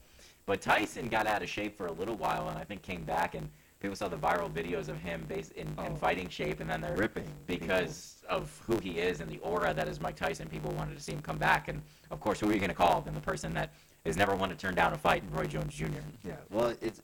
But 0.46 0.62
Tyson 0.62 1.08
got 1.08 1.28
out 1.28 1.42
of 1.44 1.50
shape 1.50 1.78
for 1.78 1.88
a 1.88 1.92
little 1.92 2.16
while, 2.16 2.50
and 2.50 2.58
I 2.58 2.64
think 2.64 2.82
came 2.82 3.04
back, 3.04 3.36
and 3.36 3.48
people 3.80 3.96
saw 3.96 4.08
the 4.08 4.18
viral 4.18 4.52
videos 4.52 4.90
of 4.90 4.98
him 4.98 5.24
based 5.28 5.52
in, 5.54 5.68
in 5.68 5.74
Oh. 5.78 5.96
fighting 5.96 6.28
shape, 6.30 6.60
and 6.62 6.70
then 6.70 6.82
they're 6.82 6.96
ripping 6.98 7.26
because 7.48 8.24
of 8.30 8.60
who 8.68 8.78
he 8.80 9.00
is 9.00 9.22
and 9.22 9.30
the 9.30 9.38
aura 9.40 9.74
that 9.74 9.88
is 9.88 10.00
Mike 10.00 10.16
Tyson. 10.16 10.48
People 10.48 10.72
wanted 10.72 10.96
to 10.98 11.02
see 11.04 11.12
him 11.14 11.22
come 11.22 11.38
back, 11.38 11.68
and 11.68 11.82
of 12.12 12.20
course, 12.20 12.40
who 12.40 12.50
are 12.50 12.54
you 12.54 12.60
going 12.60 12.70
to 12.70 12.76
call? 12.76 13.02
Then 13.02 13.14
the 13.14 13.22
person 13.22 13.54
that 13.54 13.72
is 14.06 14.18
never 14.18 14.36
one 14.36 14.50
to 14.50 14.56
turn 14.56 14.76
down 14.76 14.94
a 14.94 14.98
fight, 14.98 15.24
in 15.24 15.36
Roy 15.36 15.46
Jones 15.46 15.74
Jr. 15.76 15.86
Yeah. 16.26 16.34
Well, 16.50 16.74
it's. 16.82 17.02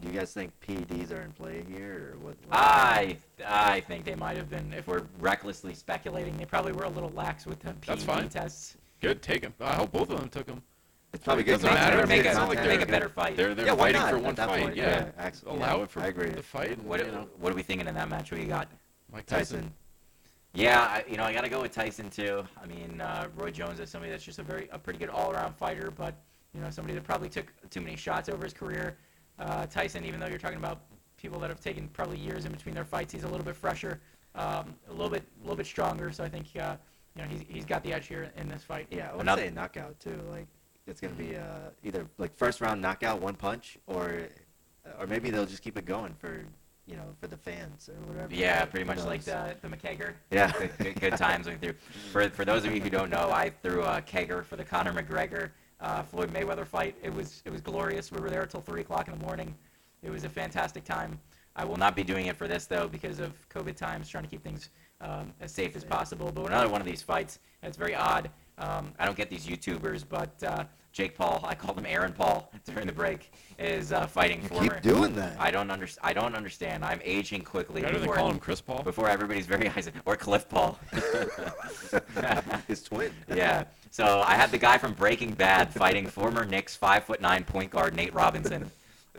Do 0.00 0.08
you 0.10 0.18
guys 0.18 0.32
think 0.32 0.50
PEDs 0.66 1.12
are 1.12 1.20
in 1.20 1.30
play 1.32 1.62
here, 1.68 2.12
or 2.14 2.18
what? 2.20 2.36
what- 2.46 2.58
I 2.58 3.18
I 3.46 3.80
think 3.80 4.04
they 4.06 4.14
might 4.14 4.36
have 4.38 4.48
been. 4.48 4.72
If 4.72 4.86
we're 4.86 5.02
recklessly 5.18 5.74
speculating, 5.74 6.36
they 6.38 6.46
probably 6.46 6.72
were 6.72 6.84
a 6.84 6.88
little 6.88 7.10
lax 7.10 7.44
with 7.44 7.60
the 7.60 7.74
That's 7.84 8.02
PED 8.04 8.14
fine. 8.14 8.28
tests. 8.30 8.76
Good, 9.02 9.20
take 9.20 9.42
him. 9.42 9.52
I 9.60 9.74
hope 9.74 9.92
both 9.92 10.10
of 10.10 10.18
them 10.20 10.30
took 10.30 10.46
them. 10.46 10.62
It's 11.12 11.22
probably 11.24 11.42
It 11.42 11.46
good. 11.46 11.52
doesn't 11.52 11.68
content. 11.68 11.94
matter. 11.96 12.06
Make 12.06 12.22
good 12.22 12.30
a, 12.30 12.34
not 12.34 12.48
like 12.48 12.58
content. 12.58 12.78
make 12.80 12.88
a 12.88 12.90
better 12.90 13.08
fight. 13.10 13.36
They're 13.36 13.54
they're 13.54 13.66
Yeah, 13.66 13.72
why 13.72 13.92
fighting 13.92 14.00
not? 14.00 14.10
for 14.10 14.18
one 14.20 14.36
fight. 14.36 14.62
point, 14.62 14.76
yeah, 14.76 14.86
yeah, 15.18 15.24
ex- 15.24 15.42
allow 15.42 15.76
yeah, 15.78 15.82
it 15.82 15.90
for 15.90 16.00
I 16.00 16.06
agree. 16.06 16.30
the 16.30 16.42
fight. 16.42 16.70
And, 16.70 16.84
What, 16.86 17.04
you 17.04 17.12
know, 17.12 17.28
what 17.38 17.52
are 17.52 17.56
we 17.56 17.62
thinking 17.62 17.86
in 17.88 17.94
that 17.94 18.08
match? 18.08 18.30
What 18.30 18.38
do 18.38 18.42
you 18.42 18.48
got? 18.48 18.68
Mike 19.12 19.26
Tyson. 19.26 19.56
Tyson. 19.58 19.72
Yeah, 20.54 20.80
I, 20.80 21.04
you 21.10 21.16
know, 21.16 21.24
I 21.24 21.32
got 21.32 21.42
to 21.44 21.50
go 21.50 21.60
with 21.62 21.72
Tyson 21.72 22.08
too. 22.10 22.44
I 22.62 22.66
mean, 22.66 23.00
uh, 23.00 23.28
Roy 23.36 23.50
Jones 23.50 23.80
is 23.80 23.90
somebody 23.90 24.10
that's 24.12 24.24
just 24.24 24.38
a 24.38 24.42
very, 24.42 24.68
a 24.72 24.78
pretty 24.78 24.98
good 24.98 25.08
all-around 25.10 25.54
fighter, 25.56 25.90
but 25.90 26.14
you 26.54 26.60
know, 26.60 26.70
somebody 26.70 26.94
that 26.94 27.04
probably 27.04 27.28
took 27.28 27.52
too 27.70 27.80
many 27.80 27.96
shots 27.96 28.28
over 28.28 28.44
his 28.44 28.52
career. 28.52 28.96
Uh, 29.38 29.66
Tyson, 29.66 30.04
even 30.04 30.20
though 30.20 30.26
you're 30.26 30.38
talking 30.38 30.58
about 30.58 30.80
people 31.16 31.38
that 31.40 31.50
have 31.50 31.60
taken 31.60 31.88
probably 31.88 32.18
years 32.18 32.44
in 32.44 32.52
between 32.52 32.74
their 32.74 32.84
fights, 32.84 33.12
he's 33.12 33.24
a 33.24 33.28
little 33.28 33.44
bit 33.44 33.56
fresher, 33.56 34.00
um, 34.34 34.74
a 34.88 34.92
little 34.92 35.10
bit, 35.10 35.22
a 35.40 35.42
little 35.42 35.56
bit 35.56 35.66
stronger. 35.66 36.10
So 36.12 36.24
I 36.24 36.28
think, 36.28 36.46
uh, 36.58 36.76
you 37.16 37.22
know, 37.22 37.28
he's, 37.28 37.42
he's 37.48 37.64
got 37.64 37.82
the 37.84 37.92
edge 37.92 38.06
here 38.06 38.30
in 38.36 38.48
this 38.48 38.62
fight. 38.62 38.86
Yeah, 38.90 39.08
I 39.10 39.12
would 39.12 39.22
Another- 39.22 39.42
say 39.42 39.48
a 39.48 39.52
knockout 39.52 39.98
too. 40.00 40.18
Like 40.30 40.46
it's 40.86 41.00
gonna 41.00 41.14
be 41.14 41.36
uh, 41.36 41.70
either 41.84 42.06
like 42.18 42.36
first 42.36 42.60
round 42.60 42.80
knockout, 42.80 43.20
one 43.20 43.34
punch, 43.34 43.78
or 43.86 44.28
or 44.98 45.06
maybe 45.06 45.30
they'll 45.30 45.46
just 45.46 45.62
keep 45.62 45.76
it 45.78 45.84
going 45.84 46.14
for 46.18 46.42
you 46.86 46.96
know 46.96 47.04
for 47.20 47.26
the 47.26 47.36
fans 47.36 47.88
or 47.88 47.94
whatever. 48.12 48.34
Yeah, 48.34 48.64
pretty 48.64 48.84
much 48.86 49.04
like 49.04 49.22
the 49.22 49.56
the 49.62 49.68
McKegger. 49.68 50.14
Yeah. 50.30 50.52
good, 50.52 50.70
good, 50.78 51.00
good 51.00 51.16
times 51.16 51.46
we 51.48 51.54
threw. 51.56 51.74
For 52.12 52.28
for 52.30 52.44
those 52.44 52.64
of 52.64 52.74
you 52.74 52.80
who 52.80 52.90
don't 52.90 53.10
know, 53.10 53.30
I 53.30 53.50
threw 53.62 53.82
a 53.82 54.02
kegger 54.02 54.44
for 54.44 54.56
the 54.56 54.64
Conor 54.64 54.92
McGregor 54.92 55.50
uh, 55.80 56.02
Floyd 56.02 56.32
Mayweather 56.32 56.66
fight. 56.66 56.94
It 57.02 57.14
was 57.14 57.42
it 57.44 57.50
was 57.50 57.60
glorious. 57.60 58.12
We 58.12 58.20
were 58.20 58.30
there 58.30 58.42
until 58.42 58.60
three 58.60 58.80
o'clock 58.80 59.08
in 59.08 59.18
the 59.18 59.24
morning. 59.24 59.54
It 60.02 60.10
was 60.10 60.24
a 60.24 60.28
fantastic 60.28 60.84
time. 60.84 61.18
I 61.56 61.64
will 61.64 61.76
not 61.76 61.96
be 61.96 62.04
doing 62.04 62.26
it 62.26 62.36
for 62.36 62.48
this 62.48 62.66
though 62.66 62.88
because 62.88 63.20
of 63.20 63.32
COVID 63.48 63.76
times, 63.76 64.08
trying 64.08 64.24
to 64.24 64.30
keep 64.30 64.42
things 64.42 64.70
um, 65.00 65.32
as 65.40 65.52
safe 65.52 65.76
as 65.76 65.84
possible. 65.84 66.30
But 66.32 66.46
another 66.46 66.68
one 66.68 66.80
of 66.80 66.86
these 66.86 67.02
fights, 67.02 67.38
it's 67.62 67.76
very 67.76 67.94
odd. 67.94 68.30
Um, 68.58 68.92
I 68.98 69.06
don't 69.06 69.16
get 69.16 69.30
these 69.30 69.46
YouTubers, 69.46 70.04
but 70.08 70.42
uh, 70.42 70.64
Jake 70.92 71.16
Paul, 71.16 71.40
I 71.44 71.54
called 71.54 71.78
him 71.78 71.86
Aaron 71.86 72.12
Paul 72.12 72.50
during 72.64 72.86
the 72.86 72.92
break, 72.92 73.32
is 73.58 73.92
uh, 73.92 74.06
fighting 74.06 74.40
former. 74.42 74.74
Keep 74.74 74.82
doing 74.82 75.14
that. 75.14 75.36
I 75.40 75.50
don't 75.50 75.70
understand. 75.70 76.04
I 76.08 76.12
don't 76.12 76.34
understand. 76.34 76.84
I'm 76.84 77.00
aging 77.04 77.42
quickly. 77.42 77.80
Better 77.82 77.94
than 77.94 78.02
before- 78.02 78.16
calling 78.16 78.34
him 78.34 78.40
Chris 78.40 78.60
Paul. 78.60 78.82
before 78.82 79.08
everybody's 79.08 79.46
very 79.46 79.68
eyes 79.76 79.88
or 80.04 80.16
Cliff 80.16 80.48
Paul. 80.48 80.78
His 82.68 82.82
twin. 82.82 83.12
yeah. 83.34 83.64
So 83.90 84.22
I 84.26 84.34
had 84.34 84.50
the 84.50 84.58
guy 84.58 84.78
from 84.78 84.92
Breaking 84.94 85.32
Bad 85.32 85.72
fighting 85.72 86.06
former 86.06 86.44
Knicks 86.44 86.76
five 86.76 87.04
foot 87.04 87.20
nine 87.20 87.44
point 87.44 87.70
guard 87.70 87.94
Nate 87.94 88.14
Robinson, 88.14 88.70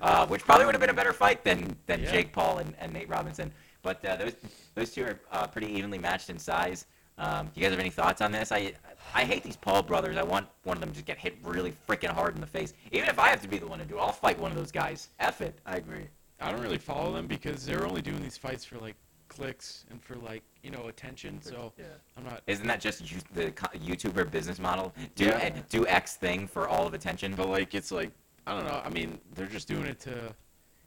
uh, 0.01 0.25
which 0.27 0.43
probably 0.43 0.65
would 0.65 0.73
have 0.73 0.81
been 0.81 0.89
a 0.89 0.93
better 0.93 1.13
fight 1.13 1.43
than 1.43 1.75
than 1.87 2.01
Yeah. 2.03 2.11
Jake 2.11 2.31
Paul 2.33 2.59
and, 2.59 2.73
and 2.79 2.91
Nate 2.93 3.09
Robinson. 3.09 3.51
But 3.81 4.03
uh, 4.05 4.15
those 4.17 4.33
those 4.75 4.91
two 4.91 5.03
are 5.05 5.19
uh, 5.31 5.47
pretty 5.47 5.67
evenly 5.67 5.97
matched 5.97 6.29
in 6.29 6.37
size. 6.37 6.85
Um, 7.17 7.47
do 7.53 7.59
you 7.59 7.63
guys 7.65 7.71
have 7.71 7.79
any 7.79 7.89
thoughts 7.89 8.21
on 8.21 8.31
this? 8.31 8.51
I 8.51 8.73
I 9.13 9.25
hate 9.25 9.43
these 9.43 9.57
Paul 9.57 9.83
brothers. 9.83 10.17
I 10.17 10.23
want 10.23 10.47
one 10.63 10.77
of 10.77 10.81
them 10.81 10.93
to 10.93 11.01
get 11.01 11.17
hit 11.17 11.37
really 11.43 11.73
freaking 11.87 12.09
hard 12.09 12.35
in 12.35 12.41
the 12.41 12.47
face. 12.47 12.73
Even 12.91 13.09
if 13.09 13.19
I 13.19 13.27
have 13.29 13.41
to 13.41 13.47
be 13.47 13.57
the 13.57 13.67
one 13.67 13.79
to 13.79 13.85
do 13.85 13.97
it, 13.97 13.99
I'll 13.99 14.11
fight 14.11 14.39
one 14.39 14.51
of 14.51 14.57
those 14.57 14.71
guys. 14.71 15.09
F 15.19 15.41
it. 15.41 15.57
I 15.65 15.75
agree. 15.77 16.07
I 16.39 16.51
don't 16.51 16.61
really 16.61 16.77
follow 16.77 17.13
them 17.13 17.27
because 17.27 17.65
they're 17.65 17.85
only 17.85 18.01
doing 18.01 18.21
these 18.21 18.37
fights 18.37 18.63
for 18.65 18.77
like 18.77 18.95
clicks 19.27 19.85
and 19.91 20.01
for 20.03 20.15
like 20.15 20.43
you 20.63 20.71
know 20.71 20.87
attention. 20.87 21.41
So 21.41 21.73
Yeah. 21.77 21.85
I'm 22.17 22.23
not. 22.23 22.41
Isn't 22.47 22.67
that 22.67 22.79
just 22.81 23.11
you, 23.11 23.19
the 23.33 23.51
YouTuber 23.51 24.31
business 24.31 24.59
model? 24.59 24.93
Do 25.15 25.25
Yeah. 25.25 25.49
do 25.69 25.85
X 25.87 26.15
thing 26.15 26.47
for 26.47 26.67
all 26.67 26.87
of 26.87 26.93
attention. 26.93 27.35
But 27.35 27.49
like 27.49 27.75
it's 27.75 27.91
like 27.91 28.11
I 28.47 28.55
don't 28.55 28.65
know. 28.65 28.81
I 28.83 28.89
mean, 28.89 29.19
they're 29.35 29.45
just 29.45 29.67
doing 29.67 29.85
it 29.85 29.99
to. 30.01 30.33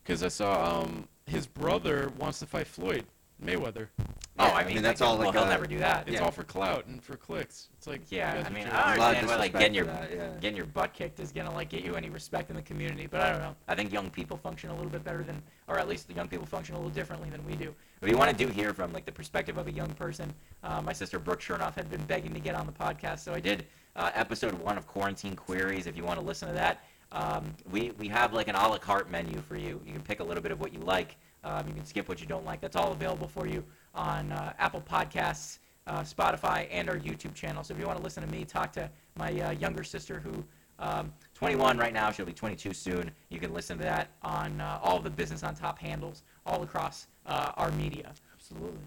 Because 0.02 0.22
I 0.22 0.28
saw 0.28 0.80
um 0.80 1.08
his 1.26 1.46
brother 1.46 2.10
wants 2.18 2.38
to 2.40 2.46
fight 2.46 2.66
Floyd 2.66 3.04
Mayweather. 3.44 3.88
Oh, 4.36 4.46
Yeah, 4.46 4.52
I 4.52 4.60
I 4.62 4.64
mean, 4.64 4.74
mean, 4.74 4.82
that's 4.82 5.00
like, 5.00 5.10
all 5.10 5.18
Well, 5.18 5.30
he'll 5.30 5.44
a- 5.44 5.48
never 5.48 5.66
do 5.66 5.78
that. 5.78 6.08
It's 6.08 6.16
Yeah. 6.16 6.24
all 6.24 6.32
for 6.32 6.42
clout 6.42 6.86
and 6.86 7.00
for 7.02 7.16
clicks. 7.16 7.68
It's 7.78 7.86
like 7.86 8.00
you 8.10 8.18
Yeah, 8.18 8.34
guys 8.34 8.44
I 8.44 8.48
are 8.48 8.52
mean, 8.52 8.64
jerks. 8.64 8.74
I 8.74 8.78
A 8.78 8.82
lot 8.82 8.90
of 8.94 9.00
understand 9.00 9.26
why 9.28 9.36
like 9.36 9.52
disrespect 9.52 9.58
getting 9.60 9.74
your 9.74 9.84
for 9.84 9.90
that, 9.92 10.10
yeah. 10.12 10.40
getting 10.40 10.56
your 10.56 10.66
butt 10.66 10.92
kicked 10.92 11.20
is 11.20 11.30
gonna 11.30 11.52
like 11.54 11.68
get 11.68 11.84
you 11.84 11.94
any 11.94 12.10
respect 12.10 12.50
in 12.50 12.56
the 12.56 12.62
community. 12.62 13.06
But 13.06 13.20
I 13.20 13.30
don't 13.30 13.40
know. 13.42 13.54
I 13.68 13.74
think 13.76 13.92
young 13.92 14.10
people 14.10 14.36
function 14.36 14.70
a 14.70 14.74
little 14.74 14.90
bit 14.90 15.04
better 15.04 15.22
than, 15.22 15.40
or 15.68 15.78
at 15.78 15.86
least 15.88 16.08
the 16.08 16.14
young 16.14 16.26
people 16.26 16.46
function 16.46 16.74
a 16.74 16.78
little 16.78 16.90
differently 16.92 17.30
than 17.30 17.44
we 17.46 17.54
do. 17.54 17.72
What 18.00 18.10
you 18.10 18.18
want 18.18 18.36
to 18.36 18.46
do 18.46 18.50
here 18.52 18.74
from 18.74 18.92
like 18.92 19.04
the 19.04 19.12
perspective 19.12 19.56
of 19.56 19.68
a 19.68 19.72
young 19.72 19.90
person? 19.94 20.34
Uh, 20.64 20.82
my 20.82 20.92
sister 20.92 21.18
Brooke 21.20 21.40
Chernoff 21.40 21.74
had 21.76 21.88
been 21.88 22.04
begging 22.06 22.34
to 22.34 22.40
get 22.40 22.56
on 22.56 22.66
the 22.66 22.72
podcast, 22.72 23.20
so 23.20 23.32
I 23.34 23.40
did 23.40 23.66
uh, 23.94 24.10
episode 24.14 24.52
one 24.54 24.76
of 24.76 24.86
Quarantine 24.88 25.36
Queries. 25.36 25.86
If 25.86 25.96
you 25.96 26.02
want 26.02 26.18
to 26.18 26.24
listen 26.26 26.48
to 26.48 26.54
that, 26.54 26.82
um, 27.12 27.54
we 27.70 27.92
we 27.98 28.08
have 28.08 28.32
like 28.32 28.48
an 28.48 28.56
a 28.56 28.66
la 28.68 28.78
carte 28.78 29.08
menu 29.10 29.40
for 29.42 29.54
you. 29.56 29.80
You 29.86 29.92
can 29.92 30.02
pick 30.02 30.18
a 30.18 30.24
little 30.24 30.42
bit 30.42 30.50
of 30.50 30.58
what 30.60 30.72
you 30.74 30.80
like. 30.80 31.16
Um, 31.44 31.68
you 31.68 31.74
can 31.74 31.84
skip 31.84 32.08
what 32.08 32.20
you 32.20 32.26
don't 32.26 32.44
like. 32.44 32.60
That's 32.60 32.76
all 32.76 32.92
available 32.92 33.28
for 33.28 33.46
you 33.46 33.62
on 33.94 34.32
uh, 34.32 34.52
Apple 34.58 34.80
Podcasts, 34.80 35.58
uh, 35.86 36.00
Spotify, 36.00 36.66
and 36.70 36.88
our 36.88 36.96
YouTube 36.96 37.34
channel. 37.34 37.62
So 37.62 37.74
if 37.74 37.80
you 37.80 37.86
want 37.86 37.98
to 37.98 38.04
listen 38.04 38.24
to 38.24 38.30
me 38.30 38.44
talk 38.44 38.72
to 38.72 38.90
my 39.16 39.32
uh, 39.40 39.50
younger 39.52 39.84
sister, 39.84 40.18
who 40.18 40.44
um, 40.78 41.12
21 41.34 41.78
right 41.78 41.92
now, 41.92 42.10
she'll 42.10 42.26
be 42.26 42.32
22 42.32 42.72
soon. 42.72 43.10
You 43.28 43.38
can 43.38 43.52
listen 43.52 43.78
to 43.78 43.84
that 43.84 44.08
on 44.22 44.60
uh, 44.60 44.78
all 44.82 44.98
the 44.98 45.10
Business 45.10 45.42
on 45.42 45.54
Top 45.54 45.78
handles 45.78 46.22
all 46.46 46.62
across 46.62 47.06
uh, 47.26 47.52
our 47.56 47.70
media. 47.72 48.12
Absolutely. 48.34 48.80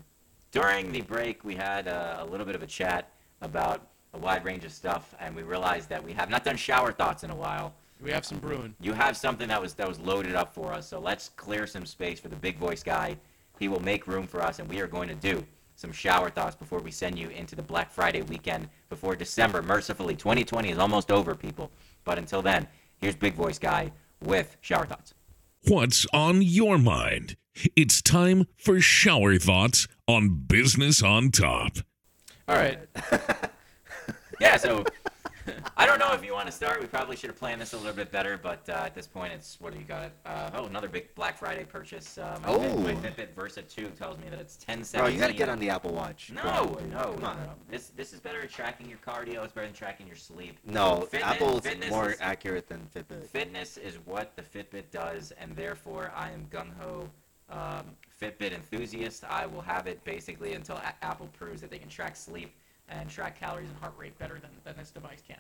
During 0.52 0.92
the 0.92 1.02
break, 1.02 1.44
we 1.44 1.56
had 1.56 1.88
uh, 1.88 2.18
a 2.20 2.26
little 2.26 2.46
bit 2.46 2.56
of 2.56 2.64
a 2.64 2.68
chat 2.68 3.12
about 3.42 3.88
a 4.14 4.18
wide 4.18 4.44
range 4.44 4.66
of 4.66 4.72
stuff, 4.72 5.14
and 5.20 5.36
we 5.36 5.44
realized 5.44 5.90
that 5.90 6.04
we 6.04 6.14
have 6.14 6.30
not 6.30 6.44
done 6.44 6.58
shower 6.58 6.92
thoughts 6.92 7.24
in 7.24 7.30
a 7.30 7.36
while. 7.36 7.74
We 8.02 8.12
have 8.12 8.26
some 8.26 8.40
brewing. 8.40 8.76
You 8.80 8.94
have 8.94 9.18
something 9.18 9.48
that 9.48 9.62
was 9.62 9.74
that 9.76 9.88
was 9.88 10.00
loaded 10.00 10.36
up 10.36 10.54
for 10.54 10.72
us, 10.74 10.88
so 10.88 11.00
let's 11.00 11.30
clear 11.30 11.66
some 11.66 11.86
space 11.86 12.20
for 12.20 12.28
the 12.28 12.36
big 12.36 12.58
voice 12.58 12.84
guy. 12.84 13.18
He 13.60 13.68
will 13.68 13.82
make 13.82 14.08
room 14.08 14.28
for 14.28 14.42
us, 14.42 14.60
and 14.60 14.70
we 14.70 14.80
are 14.82 14.88
going 14.88 15.10
to 15.10 15.16
do 15.16 15.44
some 15.76 15.92
shower 15.92 16.30
thoughts 16.30 16.56
before 16.56 16.80
we 16.80 16.92
send 16.92 17.18
you 17.18 17.30
into 17.30 17.56
the 17.56 17.62
Black 17.62 17.92
Friday 17.92 18.22
weekend 18.22 18.70
before 18.90 19.16
December. 19.16 19.62
Mercifully, 19.62 20.16
2020 20.16 20.72
is 20.72 20.78
almost 20.78 21.12
over, 21.12 21.36
people. 21.36 21.72
But 22.04 22.18
until 22.18 22.42
then, 22.42 22.68
here's 22.98 23.16
Big 23.16 23.34
Voice 23.34 23.60
Guy 23.60 23.92
with 24.24 24.58
shower 24.62 24.86
thoughts. 24.86 25.14
What's 25.68 26.06
on 26.14 26.42
your 26.42 26.78
mind? 26.78 27.36
It's 27.76 28.02
time 28.02 28.46
for 28.58 28.80
shower 28.80 29.38
thoughts 29.38 29.88
on 30.08 30.46
Business 30.48 31.02
on 31.02 31.32
Top. 31.32 31.78
All 32.48 32.56
right. 32.56 32.80
Yeah, 34.40 34.58
so 34.58 34.84
I 35.78 35.86
don't 35.86 36.00
know 36.00 36.12
if 36.14 36.24
you 36.24 36.34
want 36.34 36.46
to 36.48 36.52
start. 36.52 36.80
We 36.82 36.88
probably 36.88 37.16
should 37.16 37.30
have 37.30 37.38
planned 37.40 37.62
this 37.62 37.74
a 37.74 37.78
little 37.78 37.94
bit 37.94 38.12
better, 38.12 38.38
but 38.42 38.68
uh, 38.70 38.74
at 38.86 38.96
this 38.96 39.08
point, 39.08 39.34
it's 39.34 39.58
what 39.60 39.74
do 39.74 39.80
you 39.80 39.86
got? 39.86 40.12
Uh, 40.26 40.52
oh, 40.56 40.66
another 40.66 40.88
big 40.88 41.14
Black 41.16 41.38
Friday 41.38 41.64
purchase. 41.66 42.18
Uh, 42.18 42.38
my, 42.46 42.54
Fit- 42.54 42.80
my 42.80 42.92
Oh. 42.92 42.96
Fitbit 42.96 43.34
Versa 43.36 43.62
2 43.62 43.88
tells 43.98 44.18
me 44.18 44.26
that 44.30 44.40
it's 44.40 44.58
10 44.58 44.84
Bro, 44.94 45.08
you 45.08 45.20
gotta 45.20 45.34
get 45.34 45.50
on 45.50 45.60
the 45.60 45.70
Apple 45.70 45.92
Watch. 45.94 46.32
No, 46.34 46.42
bro. 46.42 46.64
no, 46.92 47.02
Come 47.14 47.22
no, 47.22 47.28
on. 47.28 47.38
no. 47.38 47.50
This 47.70 47.90
this 47.96 48.14
is 48.14 48.20
better 48.20 48.42
at 48.42 48.50
tracking 48.50 48.90
your 48.90 49.00
cardio. 49.00 49.44
It's 49.44 49.54
better 49.54 49.68
than 49.68 49.76
tracking 49.76 50.08
your 50.08 50.16
sleep. 50.16 50.58
No, 50.66 51.02
Fitness- 51.02 51.24
Apple's 51.24 51.62
fitness 51.62 51.90
more 51.90 52.12
is- 52.12 52.18
accurate 52.22 52.68
than 52.68 52.88
Fitbit. 52.96 53.26
Fitness 53.28 53.78
is 53.78 53.96
what 54.06 54.36
the 54.36 54.42
Fitbit 54.42 54.92
does, 54.92 55.32
and 55.40 55.56
therefore 55.56 56.12
I 56.16 56.32
am 56.32 56.46
gung 56.52 56.70
ho 56.80 57.10
um, 57.50 57.86
Fitbit 58.22 58.52
enthusiast. 58.54 59.24
I 59.24 59.46
will 59.46 59.62
have 59.62 59.88
it 59.88 60.04
basically 60.04 60.54
until 60.54 60.76
a- 60.78 60.94
Apple 61.06 61.28
proves 61.38 61.62
that 61.62 61.70
they 61.72 61.78
can 61.80 61.90
track 61.90 62.16
sleep 62.16 62.54
and 62.90 63.10
track 63.10 63.40
calories 63.40 63.70
and 63.70 63.78
heart 63.80 63.94
rate 63.98 64.18
better 64.18 64.40
than, 64.40 64.50
than 64.64 64.76
this 64.78 64.92
device 64.92 65.22
can. 65.28 65.38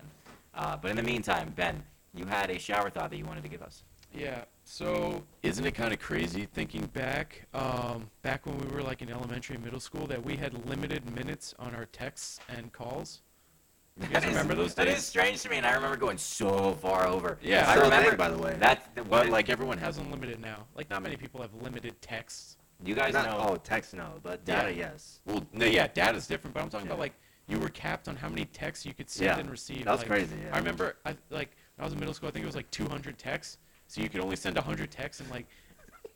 Uh, 0.53 0.75
but 0.77 0.91
in 0.91 0.97
the 0.97 1.03
meantime, 1.03 1.53
Ben, 1.55 1.81
you 2.13 2.25
had 2.25 2.49
a 2.49 2.59
shower 2.59 2.89
thought 2.89 3.09
that 3.09 3.17
you 3.17 3.25
wanted 3.25 3.43
to 3.43 3.49
give 3.49 3.61
us. 3.61 3.83
Yeah. 4.13 4.43
So 4.63 5.23
isn't 5.43 5.65
it 5.65 5.73
kind 5.75 5.93
of 5.93 5.99
crazy 5.99 6.45
thinking 6.45 6.85
back, 6.87 7.45
um, 7.53 8.09
back 8.21 8.45
when 8.45 8.57
we 8.57 8.67
were 8.73 8.81
like 8.81 9.01
in 9.01 9.09
elementary 9.09 9.55
and 9.55 9.63
middle 9.63 9.79
school, 9.79 10.07
that 10.07 10.23
we 10.23 10.35
had 10.35 10.65
limited 10.67 11.09
minutes 11.15 11.53
on 11.59 11.75
our 11.75 11.85
texts 11.85 12.39
and 12.49 12.71
calls? 12.73 13.21
You 13.99 14.07
guys 14.07 14.11
That 14.23 14.23
is- 14.23 14.29
remember 14.29 14.55
those 14.55 14.73
days? 14.73 14.97
is 14.99 15.05
strange 15.05 15.41
to 15.43 15.49
me, 15.49 15.57
and 15.57 15.65
I 15.65 15.73
remember 15.73 15.97
going 15.97 16.17
so 16.17 16.73
far 16.73 17.07
over. 17.07 17.37
Yeah, 17.41 17.65
I 17.69 17.75
Still 17.75 17.87
a 17.87 17.89
thing, 17.89 17.97
remember. 17.99 18.17
by 18.17 18.29
the 18.29 18.37
way. 18.37 18.55
That, 18.59 18.93
But 18.95 19.07
what, 19.07 19.29
like 19.29 19.49
everyone 19.49 19.77
has 19.77 19.97
unlimited 19.97 20.39
now. 20.41 20.65
Like 20.75 20.89
not 20.89 21.01
many 21.03 21.17
people 21.17 21.41
have 21.41 21.53
limited 21.61 21.99
texts. 22.01 22.57
you 22.85 22.95
guys 22.95 23.13
Not, 23.13 23.25
know. 23.25 23.45
oh, 23.49 23.55
text 23.57 23.93
no, 23.93 24.13
but 24.23 24.43
data 24.45 24.71
Yeah. 24.71 24.89
yes. 24.91 25.19
Well, 25.25 25.45
no, 25.53 25.65
yeah, 25.65 25.87
data's 25.87 26.27
different, 26.27 26.53
but 26.53 26.63
I'm 26.63 26.69
talking 26.69 26.87
about 26.87 26.99
like 26.99 27.13
you 27.47 27.59
were 27.59 27.69
capped 27.69 28.07
on 28.07 28.15
how 28.15 28.29
many 28.29 28.45
texts 28.45 28.85
you 28.85 28.93
could 28.93 29.09
send 29.09 29.25
Yeah, 29.25 29.39
and 29.39 29.49
receive. 29.49 29.85
that 29.85 29.91
was 29.91 29.99
like, 30.01 30.07
crazy, 30.09 30.35
yeah. 30.43 30.53
I 30.53 30.57
remember, 30.57 30.97
I 31.05 31.15
like 31.29 31.49
when 31.75 31.83
I 31.83 31.85
was 31.85 31.93
in 31.93 31.99
middle 31.99 32.13
school. 32.13 32.27
I 32.29 32.31
think 32.31 32.43
it 32.43 32.47
was 32.47 32.55
like 32.55 32.69
200 32.71 33.17
texts, 33.17 33.57
so 33.87 34.01
you 34.01 34.09
could 34.09 34.21
only 34.21 34.35
send 34.35 34.55
100 34.55 34.91
texts, 34.91 35.21
and 35.21 35.29
like, 35.31 35.45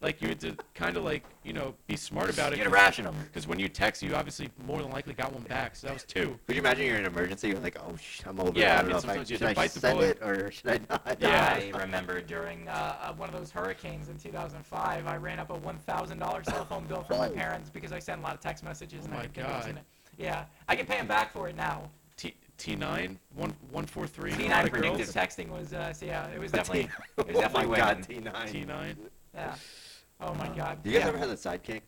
like 0.01 0.19
you 0.21 0.27
had 0.29 0.39
to 0.39 0.57
kind 0.73 0.97
of 0.97 1.03
like 1.03 1.23
you 1.43 1.53
know 1.53 1.75
be 1.85 1.95
smart 1.95 2.31
about 2.33 2.51
it. 2.53 2.55
Get 2.57 2.65
a 2.65 2.69
ration 2.71 3.05
of 3.05 3.15
'em. 3.15 3.21
Because 3.23 3.47
when 3.47 3.59
you 3.59 3.69
text, 3.69 4.01
you 4.01 4.15
obviously 4.15 4.49
more 4.65 4.81
than 4.81 4.89
likely 4.91 5.13
got 5.13 5.31
one 5.31 5.43
back. 5.43 5.75
So 5.75 5.85
that 5.87 5.93
was 5.93 6.03
two. 6.03 6.39
Could 6.47 6.55
you 6.55 6.61
imagine 6.61 6.87
you're 6.87 6.95
in 6.95 7.05
an 7.05 7.11
emergency? 7.11 7.49
You're 7.49 7.59
like, 7.59 7.77
oh, 7.79 7.95
sh- 7.97 8.21
I'm 8.25 8.39
over. 8.39 8.57
Yeah, 8.59 8.71
I 8.71 8.73
I 8.73 8.75
don't 8.77 8.85
mean, 8.87 8.91
know 8.93 8.97
if 8.97 9.09
I, 9.09 9.15
you 9.19 9.25
should 9.25 9.41
have 9.41 9.49
I 9.51 9.53
bite 9.53 9.71
the 9.71 9.79
send 9.79 9.99
bullet. 9.99 10.17
it 10.19 10.23
or 10.23 10.51
should 10.51 10.69
I 10.71 10.79
not? 10.89 11.17
Yeah. 11.21 11.59
I 11.73 11.77
remember 11.77 12.19
during 12.19 12.67
uh, 12.67 12.95
uh, 12.99 13.13
one 13.13 13.29
of 13.29 13.35
those 13.35 13.51
hurricanes 13.51 14.09
in 14.09 14.17
2005, 14.17 15.05
I 15.05 15.17
ran 15.17 15.37
up 15.39 15.51
a 15.51 15.59
$1,000 15.59 16.45
cell 16.45 16.65
phone 16.65 16.85
bill 16.87 17.03
from 17.03 17.19
my 17.19 17.29
parents 17.29 17.69
because 17.69 17.91
I 17.91 17.99
sent 17.99 18.21
a 18.21 18.23
lot 18.23 18.33
of 18.33 18.39
text 18.41 18.63
messages. 18.63 19.05
and 19.05 19.13
Oh 19.13 19.17
I 19.17 19.19
my 19.19 19.23
didn't 19.27 19.35
think 19.35 19.47
I 19.47 19.55
was 19.57 19.65
God. 19.67 19.75
gonna- 19.75 19.85
Yeah, 20.21 20.45
I 20.67 20.75
can 20.75 20.85
pay 20.85 20.95
him 20.97 21.07
back 21.07 21.31
for 21.33 21.49
it 21.49 21.55
now. 21.55 21.89
T 22.15 22.33
T9 22.57 23.17
one 23.35 23.53
one 23.71 23.85
four 23.85 24.05
three. 24.05 24.31
T9 24.31 24.69
predictive 24.69 25.07
texting 25.07 25.49
was, 25.49 25.73
uh, 25.73 25.91
so 25.93 26.05
yeah, 26.05 26.27
it 26.29 26.39
was 26.39 26.51
definitely, 26.57 26.89
it 27.17 27.27
was 27.27 27.37
definitely 27.37 27.65
oh 27.65 27.69
my 27.69 27.93
winning. 27.95 28.23
God, 28.23 28.45
T9. 28.53 28.67
T9. 28.67 28.95
Yeah. 29.33 29.55
Oh 30.19 30.33
my 30.35 30.47
God. 30.49 30.83
Do 30.83 30.89
you 30.89 30.95
guys 30.99 31.03
yeah. 31.05 31.09
ever 31.09 31.17
have 31.17 31.29
the 31.29 31.35
sidekick? 31.35 31.81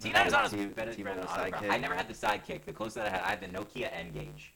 T9 0.00 0.26
is 0.26 0.32
on 0.32 0.42
his 0.44 0.52
T- 0.52 0.66
better 0.66 0.92
T- 0.94 1.02
friend. 1.02 1.20
T-Mobile 1.20 1.70
I 1.70 1.78
never 1.78 1.94
had 1.94 2.08
the 2.08 2.14
sidekick. 2.14 2.64
The 2.64 2.72
closest 2.72 2.96
that 2.96 3.06
I 3.06 3.10
had, 3.10 3.20
I 3.22 3.30
had 3.30 3.40
the 3.40 3.46
Nokia 3.48 3.90
N-Gage. 3.92 4.54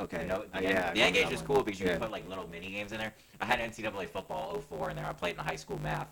Okay. 0.00 0.22
You 0.22 0.28
know, 0.28 0.44
the, 0.52 0.58
uh, 0.58 0.60
N- 0.60 0.62
yeah, 0.62 0.68
I 0.68 0.72
the 0.72 0.76
remember 0.76 1.00
N-Gage 1.00 1.24
that 1.24 1.32
is 1.32 1.38
one. 1.40 1.46
cool 1.46 1.62
because 1.62 1.80
you 1.80 1.86
Yeah. 1.86 1.92
can 1.92 2.02
put 2.02 2.10
like 2.10 2.28
little 2.28 2.48
mini 2.48 2.70
games 2.70 2.92
in 2.92 2.98
there. 2.98 3.14
I 3.40 3.44
had 3.44 3.60
NCAA 3.60 4.08
football 4.08 4.60
04 4.68 4.90
in 4.90 4.96
there. 4.96 5.06
I 5.06 5.12
played 5.12 5.36
in 5.36 5.44
high 5.44 5.56
school 5.56 5.78
math, 5.80 6.08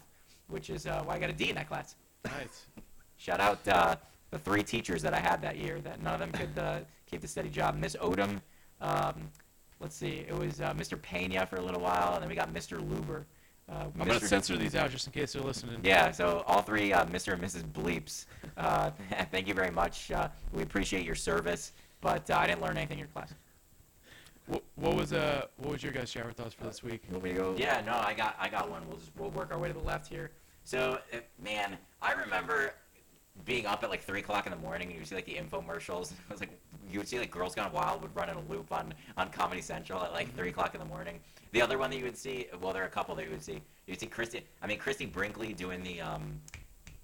which 0.49 0.71
is 0.71 0.87
uh, 0.87 1.03
why 1.05 1.15
I 1.15 1.19
got 1.19 1.31
a 1.31 1.33
D 1.33 1.51
in 1.51 1.57
that 1.57 1.69
class. 1.69 1.97
Nice. 2.25 2.67
Shout 3.17 3.41
out 3.41 3.67
uh, 3.69 3.97
the 4.33 4.39
three 4.39 4.65
teachers 4.65 5.03
that 5.03 5.15
I 5.15 5.21
had 5.21 5.41
that 5.43 5.57
year. 5.57 5.79
That 5.81 6.03
none 6.03 6.15
of 6.15 6.21
them 6.21 6.33
could 6.33 6.59
uh, 6.59 6.81
keep 7.07 7.21
the 7.21 7.29
steady 7.29 7.51
job. 7.51 7.79
Miss 7.79 7.95
Odom, 7.97 8.41
um, 8.81 9.29
let's 9.79 9.95
see, 9.95 10.25
it 10.27 10.37
was 10.37 10.61
uh, 10.61 10.75
Mr. 10.75 11.01
Pena 11.01 11.47
for 11.47 11.57
a 11.57 11.61
little 11.61 11.81
while, 11.81 12.15
and 12.15 12.23
then 12.23 12.29
we 12.29 12.35
got 12.35 12.53
Mr. 12.53 12.81
Luber. 12.81 13.25
Uh, 13.69 13.85
I'm 13.99 14.09
gonna 14.09 14.19
censor 14.19 14.57
these 14.57 14.75
out 14.75 14.91
just 14.91 15.07
in 15.07 15.13
case 15.13 15.35
they're 15.35 15.43
listening. 15.43 15.79
Yeah, 15.85 16.11
so 16.11 16.43
all 16.49 16.63
three, 16.63 16.93
uh, 16.93 17.07
Mr. 17.07 17.35
and 17.35 17.43
Mrs. 17.43 17.63
Bleeps. 17.63 18.27
Uh, 18.57 18.91
thank 19.31 19.47
you 19.47 19.55
very 19.55 19.71
much. 19.71 20.11
Uh, 20.11 20.29
we 20.53 20.63
appreciate 20.63 21.05
your 21.05 21.15
service, 21.15 21.73
but 22.01 22.29
uh, 22.29 22.39
I 22.39 22.49
didn't 22.49 22.61
learn 22.61 22.77
anything 22.77 22.99
in 22.99 23.01
your 23.01 23.09
class. 23.09 23.33
What, 24.47 24.65
what 24.75 24.97
was 24.97 25.13
uh 25.13 25.47
what 25.59 25.71
was 25.71 25.83
your 25.85 25.93
guys' 25.93 26.11
shower 26.11 26.33
thoughts 26.33 26.53
for 26.53 26.65
this 26.65 26.83
week? 26.83 27.05
You 27.07 27.13
want 27.13 27.25
me 27.25 27.31
to 27.31 27.37
go? 27.37 27.55
Yeah, 27.57 27.81
no, 27.87 27.93
I 27.93 28.13
got 28.13 28.35
I 28.41 28.49
got 28.49 28.69
one. 28.69 28.83
We'll 28.89 28.99
just 28.99 29.13
we'll 29.17 29.31
work 29.31 29.53
our 29.53 29.59
way 29.59 29.69
to 29.69 29.75
the 29.75 29.85
left 29.85 30.09
here. 30.09 30.33
So, 30.65 30.99
man, 31.43 31.77
I 32.01 32.13
remember 32.13 32.75
being 33.45 33.67
up 33.67 33.83
at 33.83 33.91
like 33.91 34.03
three 34.03 34.21
o'clock 34.21 34.47
in 34.47 34.53
the 34.53 34.59
morning 34.59 34.89
and 34.89 34.93
you 34.95 35.01
would 35.01 35.09
see 35.09 35.15
like 35.15 35.27
the 35.27 35.35
infomercials. 35.35 36.13
It 36.29 36.31
was 36.31 36.41
like 36.41 36.59
you 36.91 36.99
would 36.99 37.09
see 37.09 37.19
like 37.19 37.31
Girls 37.31 37.55
Gone 37.55 37.73
Wild 37.73 38.03
would 38.03 38.15
run 38.15 38.29
in 38.29 38.37
a 38.37 38.43
loop 38.53 38.73
on 38.73 38.95
on 39.17 39.31
Comedy 39.31 39.61
Central 39.61 40.03
at 40.03 40.13
like 40.13 40.35
three 40.37 40.51
o'clock 40.51 40.75
in 40.75 40.81
the 40.81 40.87
morning. 40.87 41.21
The 41.53 41.61
other 41.61 41.79
one 41.79 41.91
that 41.91 41.99
you 41.99 42.05
would 42.05 42.17
see, 42.17 42.47
well, 42.61 42.73
there 42.73 42.83
are 42.83 42.87
a 42.87 42.91
couple 42.91 43.15
that 43.15 43.25
you 43.25 43.31
would 43.31 43.43
see. 43.43 43.61
You'd 43.87 44.01
see 44.01 44.07
Christie. 44.07 44.47
I 44.63 44.67
mean, 44.67 44.79
Christie 44.79 45.07
Brinkley 45.07 45.53
doing 45.53 45.83
the 45.83 46.01
um, 46.01 46.41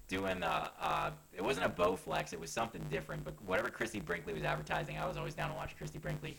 doing 0.07 0.39
the 0.39 0.71
uh, 0.81 1.11
it 1.33 1.43
wasn't 1.43 1.65
a 1.65 1.69
Bowflex. 1.69 2.33
It 2.33 2.39
was 2.39 2.51
something 2.51 2.81
different. 2.89 3.23
But 3.23 3.35
whatever 3.45 3.69
Christie 3.69 3.99
Brinkley 3.99 4.33
was 4.33 4.43
advertising, 4.43 4.97
I 4.97 5.07
was 5.07 5.17
always 5.17 5.35
down 5.35 5.49
to 5.49 5.55
watch 5.55 5.77
Christie 5.77 5.99
Brinkley. 5.99 6.37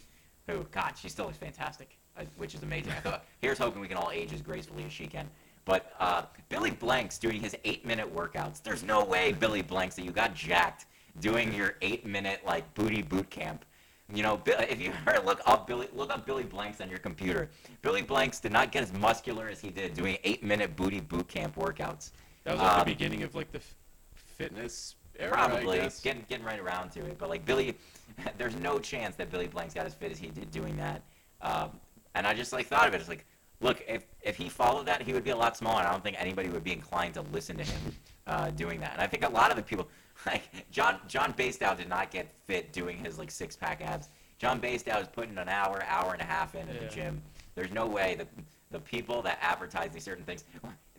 Who, 0.48 0.66
God, 0.72 0.94
she 1.00 1.08
still 1.08 1.26
looks 1.26 1.38
fantastic, 1.38 1.96
uh, 2.18 2.24
which 2.36 2.54
is 2.54 2.62
amazing. 2.62 2.92
I 2.92 3.00
thought, 3.00 3.24
here's 3.40 3.58
hoping 3.58 3.80
we 3.80 3.86
can 3.86 3.96
all 3.96 4.10
age 4.10 4.32
as 4.32 4.42
gracefully 4.42 4.84
as 4.84 4.92
she 4.92 5.06
can. 5.06 5.28
But 5.64 5.92
uh, 5.98 6.22
Billy 6.48 6.70
Blanks 6.70 7.18
doing 7.18 7.40
his 7.40 7.56
eight-minute 7.64 8.14
workouts. 8.14 8.62
There's 8.62 8.82
no 8.82 9.04
way, 9.04 9.32
Billy 9.32 9.62
Blanks, 9.62 9.96
that 9.96 10.04
you 10.04 10.10
got 10.10 10.34
jacked 10.34 10.86
doing 11.20 11.52
your 11.52 11.76
eight-minute 11.82 12.40
like 12.46 12.72
booty 12.74 13.02
boot 13.02 13.28
camp. 13.30 13.64
You 14.12 14.24
know, 14.24 14.40
if 14.44 14.80
you 14.80 14.92
ever 15.06 15.24
look 15.24 15.40
up 15.46 15.66
Billy, 15.68 15.86
look 15.92 16.12
up 16.12 16.26
Billy 16.26 16.42
Blanks 16.42 16.80
on 16.80 16.88
your 16.90 16.98
computer. 16.98 17.48
Billy 17.82 18.02
Blanks 18.02 18.40
did 18.40 18.50
not 18.52 18.72
get 18.72 18.82
as 18.82 18.92
muscular 18.92 19.48
as 19.48 19.60
he 19.60 19.70
did 19.70 19.94
doing 19.94 20.18
eight-minute 20.24 20.74
booty 20.74 21.00
boot 21.00 21.28
camp 21.28 21.54
workouts. 21.56 22.10
That 22.44 22.54
was 22.54 22.60
like 22.62 22.72
Um, 22.72 22.78
the 22.80 22.84
beginning 22.86 23.22
of 23.22 23.34
like 23.36 23.52
the 23.52 23.58
f- 23.58 23.74
fitness 24.14 24.96
era. 25.18 25.30
Probably 25.30 25.78
getting 26.02 26.24
getting 26.28 26.44
right 26.44 26.58
around 26.58 26.90
to 26.92 27.00
it, 27.00 27.18
but 27.18 27.28
like 27.28 27.44
Billy, 27.44 27.76
there's 28.38 28.56
no 28.56 28.78
chance 28.80 29.14
that 29.16 29.30
Billy 29.30 29.46
Blanks 29.46 29.74
got 29.74 29.86
as 29.86 29.94
fit 29.94 30.10
as 30.10 30.18
he 30.18 30.28
did 30.28 30.50
doing 30.50 30.76
that. 30.78 31.02
Um, 31.42 31.70
and 32.16 32.26
I 32.26 32.34
just 32.34 32.52
like 32.52 32.66
thought 32.66 32.88
of 32.88 32.94
it. 32.94 33.00
It's 33.00 33.08
like, 33.08 33.24
look, 33.60 33.82
if 33.86 34.04
if 34.22 34.36
he 34.36 34.48
followed 34.48 34.86
that, 34.86 35.02
he 35.02 35.12
would 35.12 35.24
be 35.24 35.30
a 35.30 35.36
lot 35.36 35.56
smaller. 35.56 35.82
I 35.82 35.90
don't 35.90 36.02
think 36.02 36.16
anybody 36.20 36.48
would 36.48 36.64
be 36.64 36.72
inclined 36.72 37.14
to 37.14 37.22
listen 37.32 37.56
to 37.56 37.64
him 37.64 37.80
uh, 38.26 38.50
doing 38.50 38.80
that. 38.80 38.92
And 38.92 39.00
I 39.02 39.06
think 39.06 39.24
a 39.24 39.28
lot 39.28 39.50
of 39.50 39.56
the 39.56 39.62
people, 39.62 39.88
like 40.26 40.42
John 40.70 40.98
John 41.08 41.32
Basedow, 41.34 41.76
did 41.76 41.88
not 41.88 42.10
get 42.10 42.28
fit 42.46 42.72
doing 42.72 42.98
his 42.98 43.18
like 43.18 43.30
six 43.30 43.56
pack 43.56 43.80
abs. 43.82 44.08
John 44.38 44.60
Basedow 44.60 45.00
is 45.02 45.08
putting 45.08 45.36
an 45.38 45.48
hour, 45.48 45.82
hour 45.86 46.12
and 46.14 46.22
a 46.22 46.24
half 46.24 46.54
in 46.54 46.68
at 46.68 46.74
Yeah. 46.74 46.80
the 46.88 46.94
gym. 46.94 47.22
There's 47.54 47.70
no 47.72 47.86
way 47.86 48.14
that 48.16 48.28
the 48.70 48.80
people 48.80 49.20
that 49.22 49.38
advertise 49.42 49.90
these 49.92 50.04
certain 50.04 50.24
things. 50.24 50.44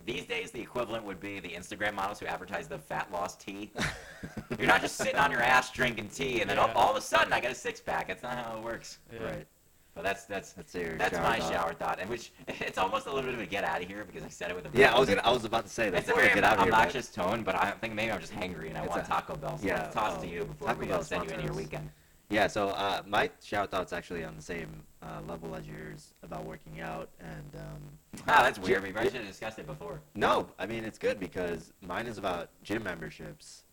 These 0.05 0.25
days, 0.25 0.49
the 0.51 0.59
equivalent 0.59 1.03
would 1.05 1.19
be 1.19 1.39
the 1.39 1.49
Instagram 1.49 1.93
models 1.93 2.19
who 2.19 2.25
advertise 2.25 2.67
the 2.67 2.77
fat 2.79 3.11
loss 3.11 3.35
tea. 3.35 3.71
You're 4.57 4.67
not 4.67 4.81
just 4.81 4.95
sitting 4.97 5.15
on 5.15 5.31
your 5.31 5.41
ass 5.41 5.71
drinking 5.71 6.09
tea, 6.09 6.41
and 6.41 6.49
then 6.49 6.57
all, 6.57 6.67
Yeah. 6.67 6.73
all 6.73 6.89
of 6.91 6.97
a 6.97 7.01
sudden 7.01 7.31
I 7.31 7.39
got 7.39 7.51
a 7.51 7.55
six 7.55 7.79
pack. 7.79 8.07
That's 8.07 8.23
not 8.23 8.35
how 8.37 8.57
it 8.57 8.63
works. 8.63 8.97
Yeah. 9.13 9.23
Right. 9.23 9.47
But 9.93 10.03
that's 10.03 10.23
that's 10.23 10.53
That's 10.53 10.71
that's 10.71 11.11
shower 11.15 11.23
my 11.23 11.39
thought. 11.39 11.51
shower 11.51 11.73
thought, 11.73 11.99
and 11.99 12.09
which 12.09 12.31
it's 12.47 12.77
almost 12.77 13.07
a 13.07 13.09
little 13.13 13.29
bit 13.29 13.33
of 13.33 13.41
a 13.41 13.45
get 13.45 13.65
out 13.65 13.81
of 13.81 13.87
here 13.87 14.05
because 14.05 14.23
I 14.23 14.29
said 14.29 14.49
it 14.49 14.55
with 14.55 14.73
a 14.73 14.77
Yeah, 14.77 14.95
I 14.95 14.99
was 14.99 15.09
gonna. 15.09 15.21
I 15.21 15.31
was 15.31 15.43
about 15.43 15.65
to 15.65 15.71
say 15.71 15.89
that. 15.89 15.99
It's 15.99 16.09
a 16.09 16.13
very 16.13 16.29
get 16.33 16.43
out 16.45 16.53
of 16.53 16.63
here, 16.63 16.71
but- 16.71 16.77
obnoxious 16.79 17.09
tone, 17.09 17.43
but 17.43 17.55
I 17.55 17.71
think 17.71 17.93
maybe 17.93 18.11
I'm 18.11 18.21
just 18.21 18.33
hangry 18.33 18.69
and 18.69 18.77
I 18.77 18.83
It's 18.83 18.89
want 18.89 19.03
a- 19.03 19.07
Taco 19.07 19.35
Bell. 19.35 19.57
So 19.57 19.67
yeah, 19.67 19.89
toss 19.89 20.15
oh, 20.17 20.21
to 20.21 20.27
you 20.27 20.45
before 20.45 20.69
Taco 20.69 20.79
we 20.79 20.85
Bell 20.87 21.03
send 21.03 21.25
you 21.25 21.31
into 21.31 21.43
your 21.45 21.53
weekend. 21.53 21.89
Yeah, 22.29 22.47
so 22.47 22.69
uh, 22.69 23.01
my 23.05 23.29
shout 23.43 23.71
thought's 23.71 23.91
actually 23.91 24.23
on 24.23 24.37
the 24.37 24.41
same 24.41 24.69
uh, 25.03 25.19
level 25.27 25.53
as 25.53 25.67
yours 25.67 26.13
about 26.23 26.45
working 26.45 26.79
out, 26.79 27.09
and 27.19 27.55
um, 27.61 28.21
Ah, 28.29 28.43
that's 28.43 28.59
weird. 28.59 28.83
We 28.83 28.91
probably 28.93 29.09
should 29.11 29.19
have 29.19 29.27
discussed 29.27 29.59
it 29.59 29.67
before. 29.67 29.99
no, 30.15 30.47
I 30.57 30.65
mean 30.67 30.85
it's 30.85 30.97
good 30.97 31.19
because 31.19 31.73
mine 31.85 32.07
is 32.07 32.17
about 32.17 32.49
gym 32.63 32.83
memberships, 32.83 33.63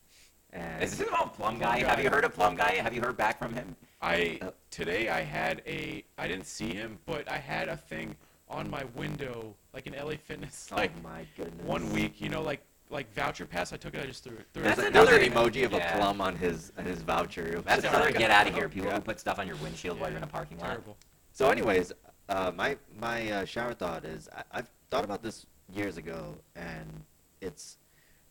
and 0.53 0.82
Is 0.82 0.96
this 0.96 1.07
about 1.09 1.34
Plum 1.34 1.59
Guy? 1.59 1.80
Have 1.80 2.03
you 2.03 2.11
heard 2.11 2.24
of 2.24 2.34
Plum 2.34 2.57
Guy? 2.57 2.72
Have 2.76 2.94
you 2.94 3.01
heard 3.01 3.16
back 3.16 3.38
from 3.38 3.53
him? 3.53 3.76
I 4.01 4.38
Uh, 4.40 4.51
today 4.70 5.09
I 5.09 5.20
had 5.22 5.62
a 5.66 6.05
I 6.16 6.28
didn't 6.28 6.46
see 6.46 6.72
him, 6.72 6.99
but 7.07 7.30
I 7.30 7.38
had 7.38 7.68
a 7.68 7.76
thing 7.76 8.16
on 8.49 8.70
my 8.70 8.84
window 8.96 9.55
like 9.74 9.86
an 9.86 9.94
LA 9.94 10.14
Fitness 10.16 10.68
oh 10.72 10.76
like 10.76 11.03
my 11.03 11.26
goodness, 11.36 11.66
one 11.66 11.92
week. 11.92 12.20
You 12.20 12.28
know, 12.30 12.42
like 12.42 12.61
like 12.90 13.12
voucher 13.12 13.44
pass. 13.44 13.72
I 13.72 13.76
took 13.76 13.94
it. 13.94 14.03
I 14.03 14.07
just 14.07 14.24
threw 14.24 14.36
it. 14.36 14.46
Threw 14.55 14.62
That's 14.62 14.78
it. 14.78 14.92
There's 14.94 15.09
an 15.09 15.16
another- 15.22 15.51
emoji 15.51 15.64
of 15.66 15.72
yeah. 15.72 15.94
a 15.94 15.99
plum 15.99 16.20
on 16.20 16.34
his 16.36 16.72
on 16.78 16.84
his 16.86 17.03
voucher. 17.03 17.61
That's 17.61 17.84
another 17.84 18.07
like- 18.07 18.16
get 18.18 18.30
out 18.30 18.46
of 18.46 18.55
here. 18.55 18.68
People 18.68 18.88
Yeah. 18.88 18.94
who 18.96 19.01
put 19.03 19.20
stuff 19.20 19.38
on 19.38 19.46
your 19.46 19.57
windshield 19.57 20.01
while 20.01 20.09
you're 20.09 20.18
in 20.18 20.24
a 20.24 20.26
parking 20.28 20.59
lot. 20.59 20.68
Terrible. 20.68 20.96
So, 21.32 21.51
anyways, 21.51 21.92
uh, 22.30 22.53
my 22.55 22.78
my 22.99 23.30
uh, 23.30 23.44
shower 23.44 23.74
thought 23.74 24.05
is 24.05 24.28
I, 24.34 24.42
I've 24.53 24.70
thought 24.90 25.05
about 25.05 25.22
this 25.22 25.44
years 25.70 25.99
ago, 25.99 26.34
and 26.57 27.05
it's 27.42 27.76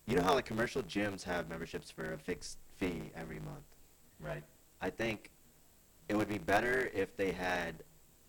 you 0.07 0.15
know 0.15 0.23
how 0.23 0.33
like 0.33 0.45
commercial 0.45 0.81
gyms 0.83 1.21
have 1.23 1.49
memberships 1.49 1.91
for 1.91 2.13
a 2.13 2.17
fixed 2.17 2.57
fee 2.77 3.11
every 3.15 3.39
month. 3.39 3.65
Right. 4.19 4.43
I 4.81 4.89
think 4.89 5.31
it 6.07 6.15
would 6.15 6.29
be 6.29 6.37
better 6.37 6.89
if 6.93 7.15
they 7.17 7.31
had 7.31 7.83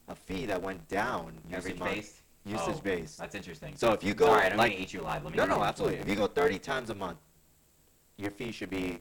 a 0.08 0.14
fee 0.14 0.44
that 0.46 0.60
went 0.60 0.86
down 0.88 1.34
every 1.52 1.70
Usage 1.70 1.78
month. 1.80 1.94
based. 1.94 2.14
Usage 2.44 2.74
Oh, 2.76 2.80
based. 2.82 3.18
That's 3.18 3.34
interesting. 3.34 3.74
So 3.76 3.92
if 3.92 4.02
you 4.02 4.12
go 4.14 4.26
Sorry, 4.26 4.46
I 4.46 4.48
don't 4.48 4.58
like 4.58 4.70
mean 4.70 4.78
to 4.78 4.82
eat 4.82 4.92
you 4.92 5.02
live. 5.02 5.22
Let 5.22 5.32
me 5.32 5.36
no 5.38 5.46
no 5.46 5.62
absolutely 5.62 5.98
if 5.98 6.08
you 6.08 6.16
go 6.16 6.26
30 6.26 6.58
times 6.58 6.90
a 6.90 6.94
month, 6.94 7.18
your 8.16 8.32
fee 8.32 8.50
should 8.50 8.70
be 8.70 9.00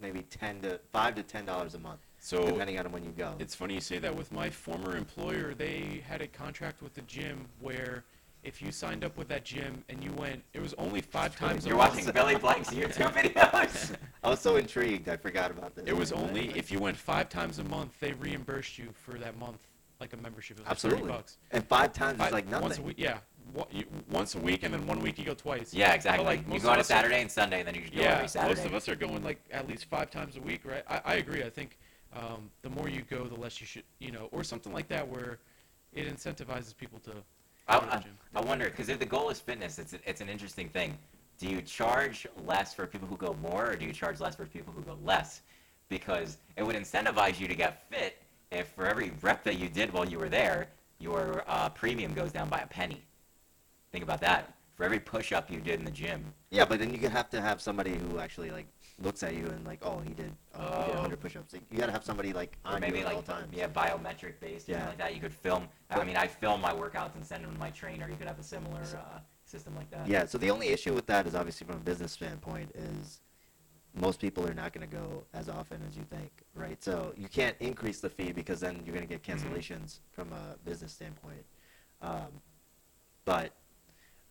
maybe 0.00 0.22
10 0.22 0.60
to 0.62 0.78
5 0.92 1.14
to 1.16 1.22
10 1.22 1.44
dollars 1.46 1.74
a 1.74 1.78
month 1.78 2.00
So 2.20 2.46
depending 2.46 2.78
on 2.78 2.92
when 2.92 3.02
you 3.02 3.10
go. 3.10 3.34
it's 3.40 3.54
funny 3.54 3.74
you 3.74 3.80
say 3.80 3.98
that. 3.98 4.14
With 4.14 4.30
my 4.30 4.48
former 4.48 4.96
employer, 4.96 5.54
they 5.54 6.02
had 6.06 6.20
a 6.22 6.28
contract 6.28 6.82
with 6.82 6.94
the 6.94 7.02
gym 7.02 7.46
where 7.60 8.04
if 8.44 8.60
you 8.62 8.70
signed 8.70 9.04
up 9.04 9.16
with 9.16 9.28
that 9.28 9.44
gym 9.44 9.82
and 9.88 10.02
you 10.04 10.12
went, 10.12 10.42
it 10.52 10.60
was 10.60 10.74
only 10.74 11.00
five 11.00 11.34
times 11.36 11.50
a 11.50 11.54
month. 11.54 11.66
You're 11.66 11.76
month. 11.76 11.96
watching 11.96 12.12
Billy 12.12 12.36
Blank's 12.36 12.70
YouTube 12.70 13.12
videos. 13.34 13.96
I 14.22 14.28
was 14.28 14.40
so 14.40 14.56
intrigued, 14.56 15.08
I 15.08 15.16
forgot 15.16 15.50
about 15.50 15.74
this. 15.74 15.84
It 15.86 15.96
was 15.96 16.12
only 16.12 16.50
if 16.56 16.70
you 16.70 16.78
went 16.78 16.96
five 16.96 17.28
times 17.28 17.58
a 17.58 17.64
month, 17.64 17.98
they 18.00 18.12
reimbursed 18.12 18.78
you 18.78 18.90
for 18.92 19.18
that 19.18 19.38
month, 19.38 19.58
like 19.98 20.12
a 20.12 20.16
membership. 20.18 20.58
It 20.58 20.60
was 20.60 20.66
like 20.66 20.70
Absolutely. 20.72 21.02
30 21.02 21.12
bucks. 21.12 21.38
And 21.50 21.66
five 21.66 21.92
times 21.92 22.18
Five- 22.18 22.28
is 22.28 22.32
like 22.34 22.46
nothing. 22.48 22.62
Once 22.68 22.78
a 22.78 22.82
week, 22.82 22.96
yeah. 22.98 23.18
Once 24.10 24.34
a 24.34 24.38
week, 24.38 24.62
and 24.62 24.72
then 24.72 24.86
one 24.86 25.00
week 25.00 25.18
you 25.18 25.24
go 25.24 25.34
twice. 25.34 25.72
yeah, 25.74 25.88
But, 25.88 25.96
exactly. 25.96 26.24
like, 26.24 26.40
you 26.52 26.60
go 26.60 26.70
on 26.70 26.76
a 26.76 26.80
us 26.80 26.86
are- 26.90 26.94
Saturday 26.96 27.20
and 27.20 27.30
Sunday, 27.30 27.58
and 27.60 27.68
then 27.68 27.74
you 27.74 27.82
just 27.82 27.94
go 27.94 28.00
Yeah, 28.00 28.14
every 28.16 28.28
Saturday. 28.28 28.54
most 28.60 28.66
of 28.66 28.74
us 28.74 28.88
are 28.88 28.96
going 28.96 29.22
like 29.22 29.38
at 29.50 29.68
least 29.68 29.84
five 29.86 30.10
times 30.10 30.36
a 30.36 30.40
week, 30.40 30.62
right? 30.64 30.82
I, 30.88 31.00
I 31.04 31.14
agree. 31.16 31.42
I 31.44 31.50
think 31.50 31.78
um, 32.14 32.50
the 32.62 32.70
more 32.70 32.88
you 32.88 33.02
go, 33.02 33.24
the 33.24 33.34
less 33.38 33.60
you 33.60 33.66
should, 33.66 33.82
you 33.98 34.12
know, 34.12 34.28
or 34.32 34.44
something 34.44 34.72
like 34.72 34.88
that, 34.88 35.06
where 35.08 35.38
it 35.92 36.12
incentivizes 36.14 36.76
people 36.76 36.98
to. 37.00 37.12
I, 37.68 37.78
go 37.78 37.80
to 37.80 37.86
the 37.86 38.38
I. 38.38 38.40
I 38.40 38.40
wonder 38.42 38.66
because 38.66 38.88
if 38.88 38.98
the 38.98 39.06
goal 39.06 39.30
is 39.30 39.40
fitness, 39.40 39.78
it's 39.78 39.94
it's 40.04 40.20
an 40.20 40.28
interesting 40.28 40.68
thing. 40.68 40.98
Do 41.38 41.48
you 41.48 41.62
charge 41.62 42.26
less 42.46 42.74
for 42.74 42.86
people 42.86 43.08
who 43.08 43.16
go 43.16 43.36
more, 43.42 43.70
or 43.70 43.76
do 43.76 43.84
you 43.84 43.92
charge 43.92 44.20
less 44.20 44.36
for 44.36 44.46
people 44.46 44.72
who 44.72 44.82
go 44.82 44.96
less? 45.04 45.42
Because 45.88 46.38
it 46.56 46.62
would 46.62 46.76
incentivize 46.76 47.40
you 47.40 47.48
to 47.48 47.54
get 47.54 47.88
fit 47.90 48.18
if 48.50 48.68
for 48.68 48.86
every 48.86 49.12
rep 49.20 49.42
that 49.44 49.58
you 49.58 49.68
did 49.68 49.92
while 49.92 50.08
you 50.08 50.18
were 50.18 50.28
there, 50.28 50.68
your 50.98 51.44
uh, 51.46 51.68
premium 51.70 52.14
goes 52.14 52.32
down 52.32 52.48
by 52.48 52.58
a 52.58 52.66
penny. 52.66 53.02
Think 53.92 54.04
about 54.04 54.20
that. 54.20 54.54
For 54.76 54.84
every 54.84 54.98
push-up 54.98 55.50
you 55.50 55.60
did 55.60 55.78
in 55.78 55.84
the 55.84 55.90
gym, 55.90 56.24
Yeah, 56.50 56.64
but 56.64 56.80
then 56.80 56.92
you 56.92 57.08
have 57.08 57.30
to 57.30 57.40
have 57.40 57.60
somebody 57.60 57.94
who 57.94 58.18
actually 58.18 58.50
like 58.50 58.66
looks 59.02 59.22
at 59.22 59.34
you 59.34 59.46
and 59.46 59.64
like, 59.66 59.80
oh, 59.82 60.00
he 60.06 60.14
did, 60.14 60.32
oh, 60.54 60.60
he 60.80 60.86
did 60.86 60.90
Oh. 60.90 61.00
100 61.00 61.20
push-ups. 61.20 61.54
You 61.70 61.78
gotta 61.78 61.92
have 61.92 62.04
somebody 62.04 62.32
like 62.32 62.56
or 62.64 62.72
on 62.74 62.80
maybe 62.80 63.00
you 63.00 63.06
all 63.06 63.16
like 63.16 63.24
times. 63.24 63.52
yeah, 63.52 63.66
biometric 63.68 64.38
based, 64.40 64.68
yeah, 64.68 64.86
like 64.88 64.98
that. 64.98 65.14
You 65.14 65.20
could 65.20 65.34
film. 65.34 65.68
I 65.90 66.04
mean, 66.04 66.16
I 66.16 66.26
film 66.26 66.60
my 66.60 66.72
workouts 66.72 67.14
and 67.16 67.24
send 67.24 67.44
them 67.44 67.52
to 67.52 67.58
my 67.58 67.70
trainer. 67.70 68.08
You 68.08 68.16
could 68.16 68.28
have 68.28 68.38
a 68.38 68.42
similar 68.44 68.80
uh, 68.82 69.18
system 69.44 69.74
like 69.76 69.90
that. 69.90 70.06
Yeah. 70.06 70.26
So 70.26 70.38
the 70.38 70.50
only 70.50 70.68
issue 70.68 70.92
with 70.94 71.06
that 71.06 71.26
is 71.26 71.34
obviously 71.34 71.66
from 71.66 71.76
a 71.76 71.80
business 71.80 72.12
standpoint 72.12 72.70
is 72.74 73.20
most 73.96 74.20
people 74.20 74.46
are 74.48 74.54
not 74.54 74.72
going 74.72 74.88
to 74.88 74.96
go 74.96 75.24
as 75.34 75.48
often 75.48 75.80
as 75.88 75.96
you 75.96 76.04
think, 76.04 76.30
right? 76.54 76.82
So 76.82 77.12
you 77.16 77.28
can't 77.28 77.56
increase 77.60 78.00
the 78.00 78.10
fee 78.10 78.32
because 78.32 78.60
then 78.60 78.80
you're 78.84 78.94
going 78.94 79.06
to 79.06 79.12
get 79.12 79.22
Mm-hmm. 79.22 79.54
cancellations 79.54 80.00
from 80.12 80.32
a 80.32 80.56
business 80.64 80.92
standpoint. 80.92 81.44
Um, 82.02 82.40
but 83.24 83.52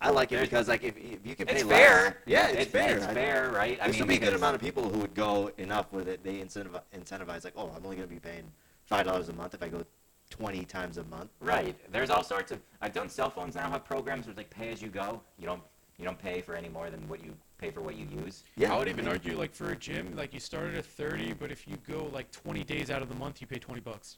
I 0.03 0.09
like 0.09 0.33
it 0.33 0.41
because 0.41 0.67
like 0.67 0.83
if, 0.83 0.97
if 0.97 1.25
you 1.25 1.33
can 1.33 1.47
pay 1.47 1.55
It's 1.55 1.63
less, 1.63 1.79
fair. 1.79 2.17
yeah, 2.25 2.49
it's, 2.49 2.69
fair. 2.69 2.97
It's 2.97 3.05
fair, 3.05 3.51
right? 3.51 3.79
I 3.79 3.85
There's 3.85 3.93
mean, 3.95 3.99
gonna 4.07 4.19
be 4.19 4.25
a 4.25 4.29
good 4.29 4.33
amount 4.35 4.55
of 4.55 4.61
people 4.61 4.89
who 4.89 4.99
would 4.99 5.13
go 5.15 5.49
enough 5.57 5.85
where 5.91 6.03
they, 6.03 6.17
they 6.17 6.33
incentivize, 6.41 6.81
incentivize 6.93 7.45
like, 7.45 7.53
oh, 7.55 7.71
I'm 7.75 7.83
only 7.85 7.95
going 7.95 8.07
to 8.09 8.13
be 8.13 8.19
paying 8.19 8.43
five 8.85 9.05
dollars 9.05 9.29
a 9.29 9.33
month 9.33 9.53
if 9.53 9.63
I 9.63 9.69
go 9.69 9.85
twenty 10.29 10.65
times 10.65 10.97
a 10.97 11.05
month. 11.05 11.29
Right. 11.39 11.73
There's 11.89 12.09
all 12.09 12.23
sorts 12.23 12.51
of. 12.51 12.59
I've 12.81 12.93
done 12.93 13.07
cell 13.07 13.29
phones 13.29 13.55
now 13.55 13.69
have 13.69 13.85
programs 13.85 14.25
where 14.25 14.31
it's 14.31 14.37
like 14.37 14.49
pay 14.49 14.73
as 14.73 14.81
you 14.81 14.89
go. 14.89 15.21
You 15.39 15.45
don't 15.45 15.61
you 15.97 16.03
don't 16.03 16.19
pay 16.19 16.41
for 16.41 16.55
any 16.55 16.67
more 16.69 16.89
than 16.89 17.07
what 17.07 17.23
you 17.23 17.33
pay 17.57 17.71
for 17.71 17.79
what 17.79 17.95
you 17.95 18.05
use. 18.25 18.43
Yeah, 18.57 18.73
I 18.73 18.77
would 18.79 18.89
even 18.89 19.07
argue 19.07 19.37
like 19.37 19.53
for 19.53 19.69
a 19.69 19.75
gym, 19.75 20.13
like 20.17 20.33
you 20.33 20.41
started 20.41 20.75
at 20.75 20.85
30, 20.85 21.33
but 21.33 21.49
if 21.49 21.65
you 21.65 21.77
go 21.87 22.09
like 22.11 22.29
20 22.31 22.63
days 22.65 22.89
out 22.91 23.01
of 23.01 23.07
the 23.07 23.15
month, 23.15 23.39
you 23.39 23.47
pay 23.47 23.59
20 23.59 23.79
bucks. 23.79 24.17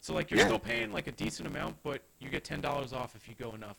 So 0.00 0.14
like 0.14 0.30
you're 0.30 0.38
Yeah. 0.38 0.46
still 0.46 0.58
paying 0.60 0.92
like 0.92 1.08
a 1.08 1.12
decent 1.12 1.48
amount, 1.48 1.76
but 1.82 2.02
you 2.20 2.28
get 2.28 2.44
ten 2.44 2.60
dollars 2.60 2.92
off 2.92 3.16
if 3.16 3.26
you 3.26 3.34
go 3.36 3.52
enough. 3.54 3.78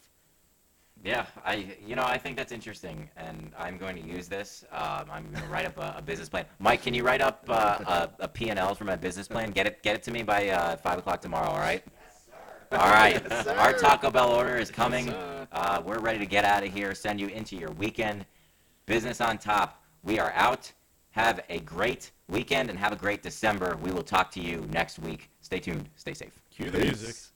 Yeah, 1.06 1.28
I 1.45 1.68
you 1.86 1.95
know 1.95 2.03
I 2.03 2.18
think 2.18 2.36
that's 2.36 2.51
interesting, 2.51 3.08
and 3.16 3.51
I'm 3.60 3.78
going 3.78 3.95
to 3.95 4.01
use 4.01 4.28
this. 4.28 4.66
Um, 4.72 5.06
I'm 5.12 5.30
going 5.32 5.43
to 5.43 5.49
write 5.49 5.68
up 5.68 5.78
a, 5.78 5.93
a 5.99 6.01
business 6.01 6.30
plan. 6.30 6.45
Mike, 6.58 6.82
can 6.82 6.95
you 6.95 7.03
write 7.03 7.22
up 7.22 7.45
uh, 7.47 8.10
a, 8.20 8.24
a 8.24 8.28
P&L 8.28 8.74
for 8.74 8.86
my 8.86 8.95
business 8.95 9.28
plan? 9.28 9.51
Get 9.51 9.68
it 9.68 9.84
get 9.84 9.95
it 9.95 10.01
to 10.03 10.12
me 10.12 10.24
by 10.24 10.49
uh, 10.49 10.78
five 10.78 10.97
o'clock 10.97 11.22
tomorrow. 11.22 11.49
All 11.49 11.60
right. 11.60 11.84
All 12.72 12.89
right. 12.89 13.22
Yes, 13.30 13.45
Our. 13.45 13.74
Taco 13.74 14.10
Bell 14.10 14.32
order 14.32 14.58
is 14.58 14.72
coming. 14.72 15.10
sir. 15.10 15.47
Uh, 15.51 15.80
we're 15.86 15.99
ready 15.99 16.18
to 16.18 16.26
get 16.26 16.43
out 16.43 16.64
of 16.66 16.74
here. 16.74 16.95
Send 16.95 17.20
you 17.20 17.28
into 17.28 17.56
your 17.56 17.70
weekend. 17.74 18.26
Business 18.88 19.22
on 19.22 19.38
top. 19.38 19.84
We 20.01 20.18
are 20.18 20.34
out. 20.34 20.72
Have 21.12 21.41
a 21.49 21.60
great 21.60 22.12
weekend 22.30 22.72
and 22.72 22.80
have 22.80 22.91
a 22.91 22.95
great 22.95 23.22
December. 23.22 23.78
We 23.82 23.91
will 23.91 24.03
talk 24.03 24.32
to 24.32 24.41
you 24.41 24.68
next 24.72 24.97
week. 24.97 25.30
Stay 25.41 25.60
tuned. 25.60 25.88
Stay 25.95 26.16
safe. 26.16 26.34
Cue 26.49 26.72
the 26.72 26.80
music. 26.80 27.08
Peace. 27.10 27.32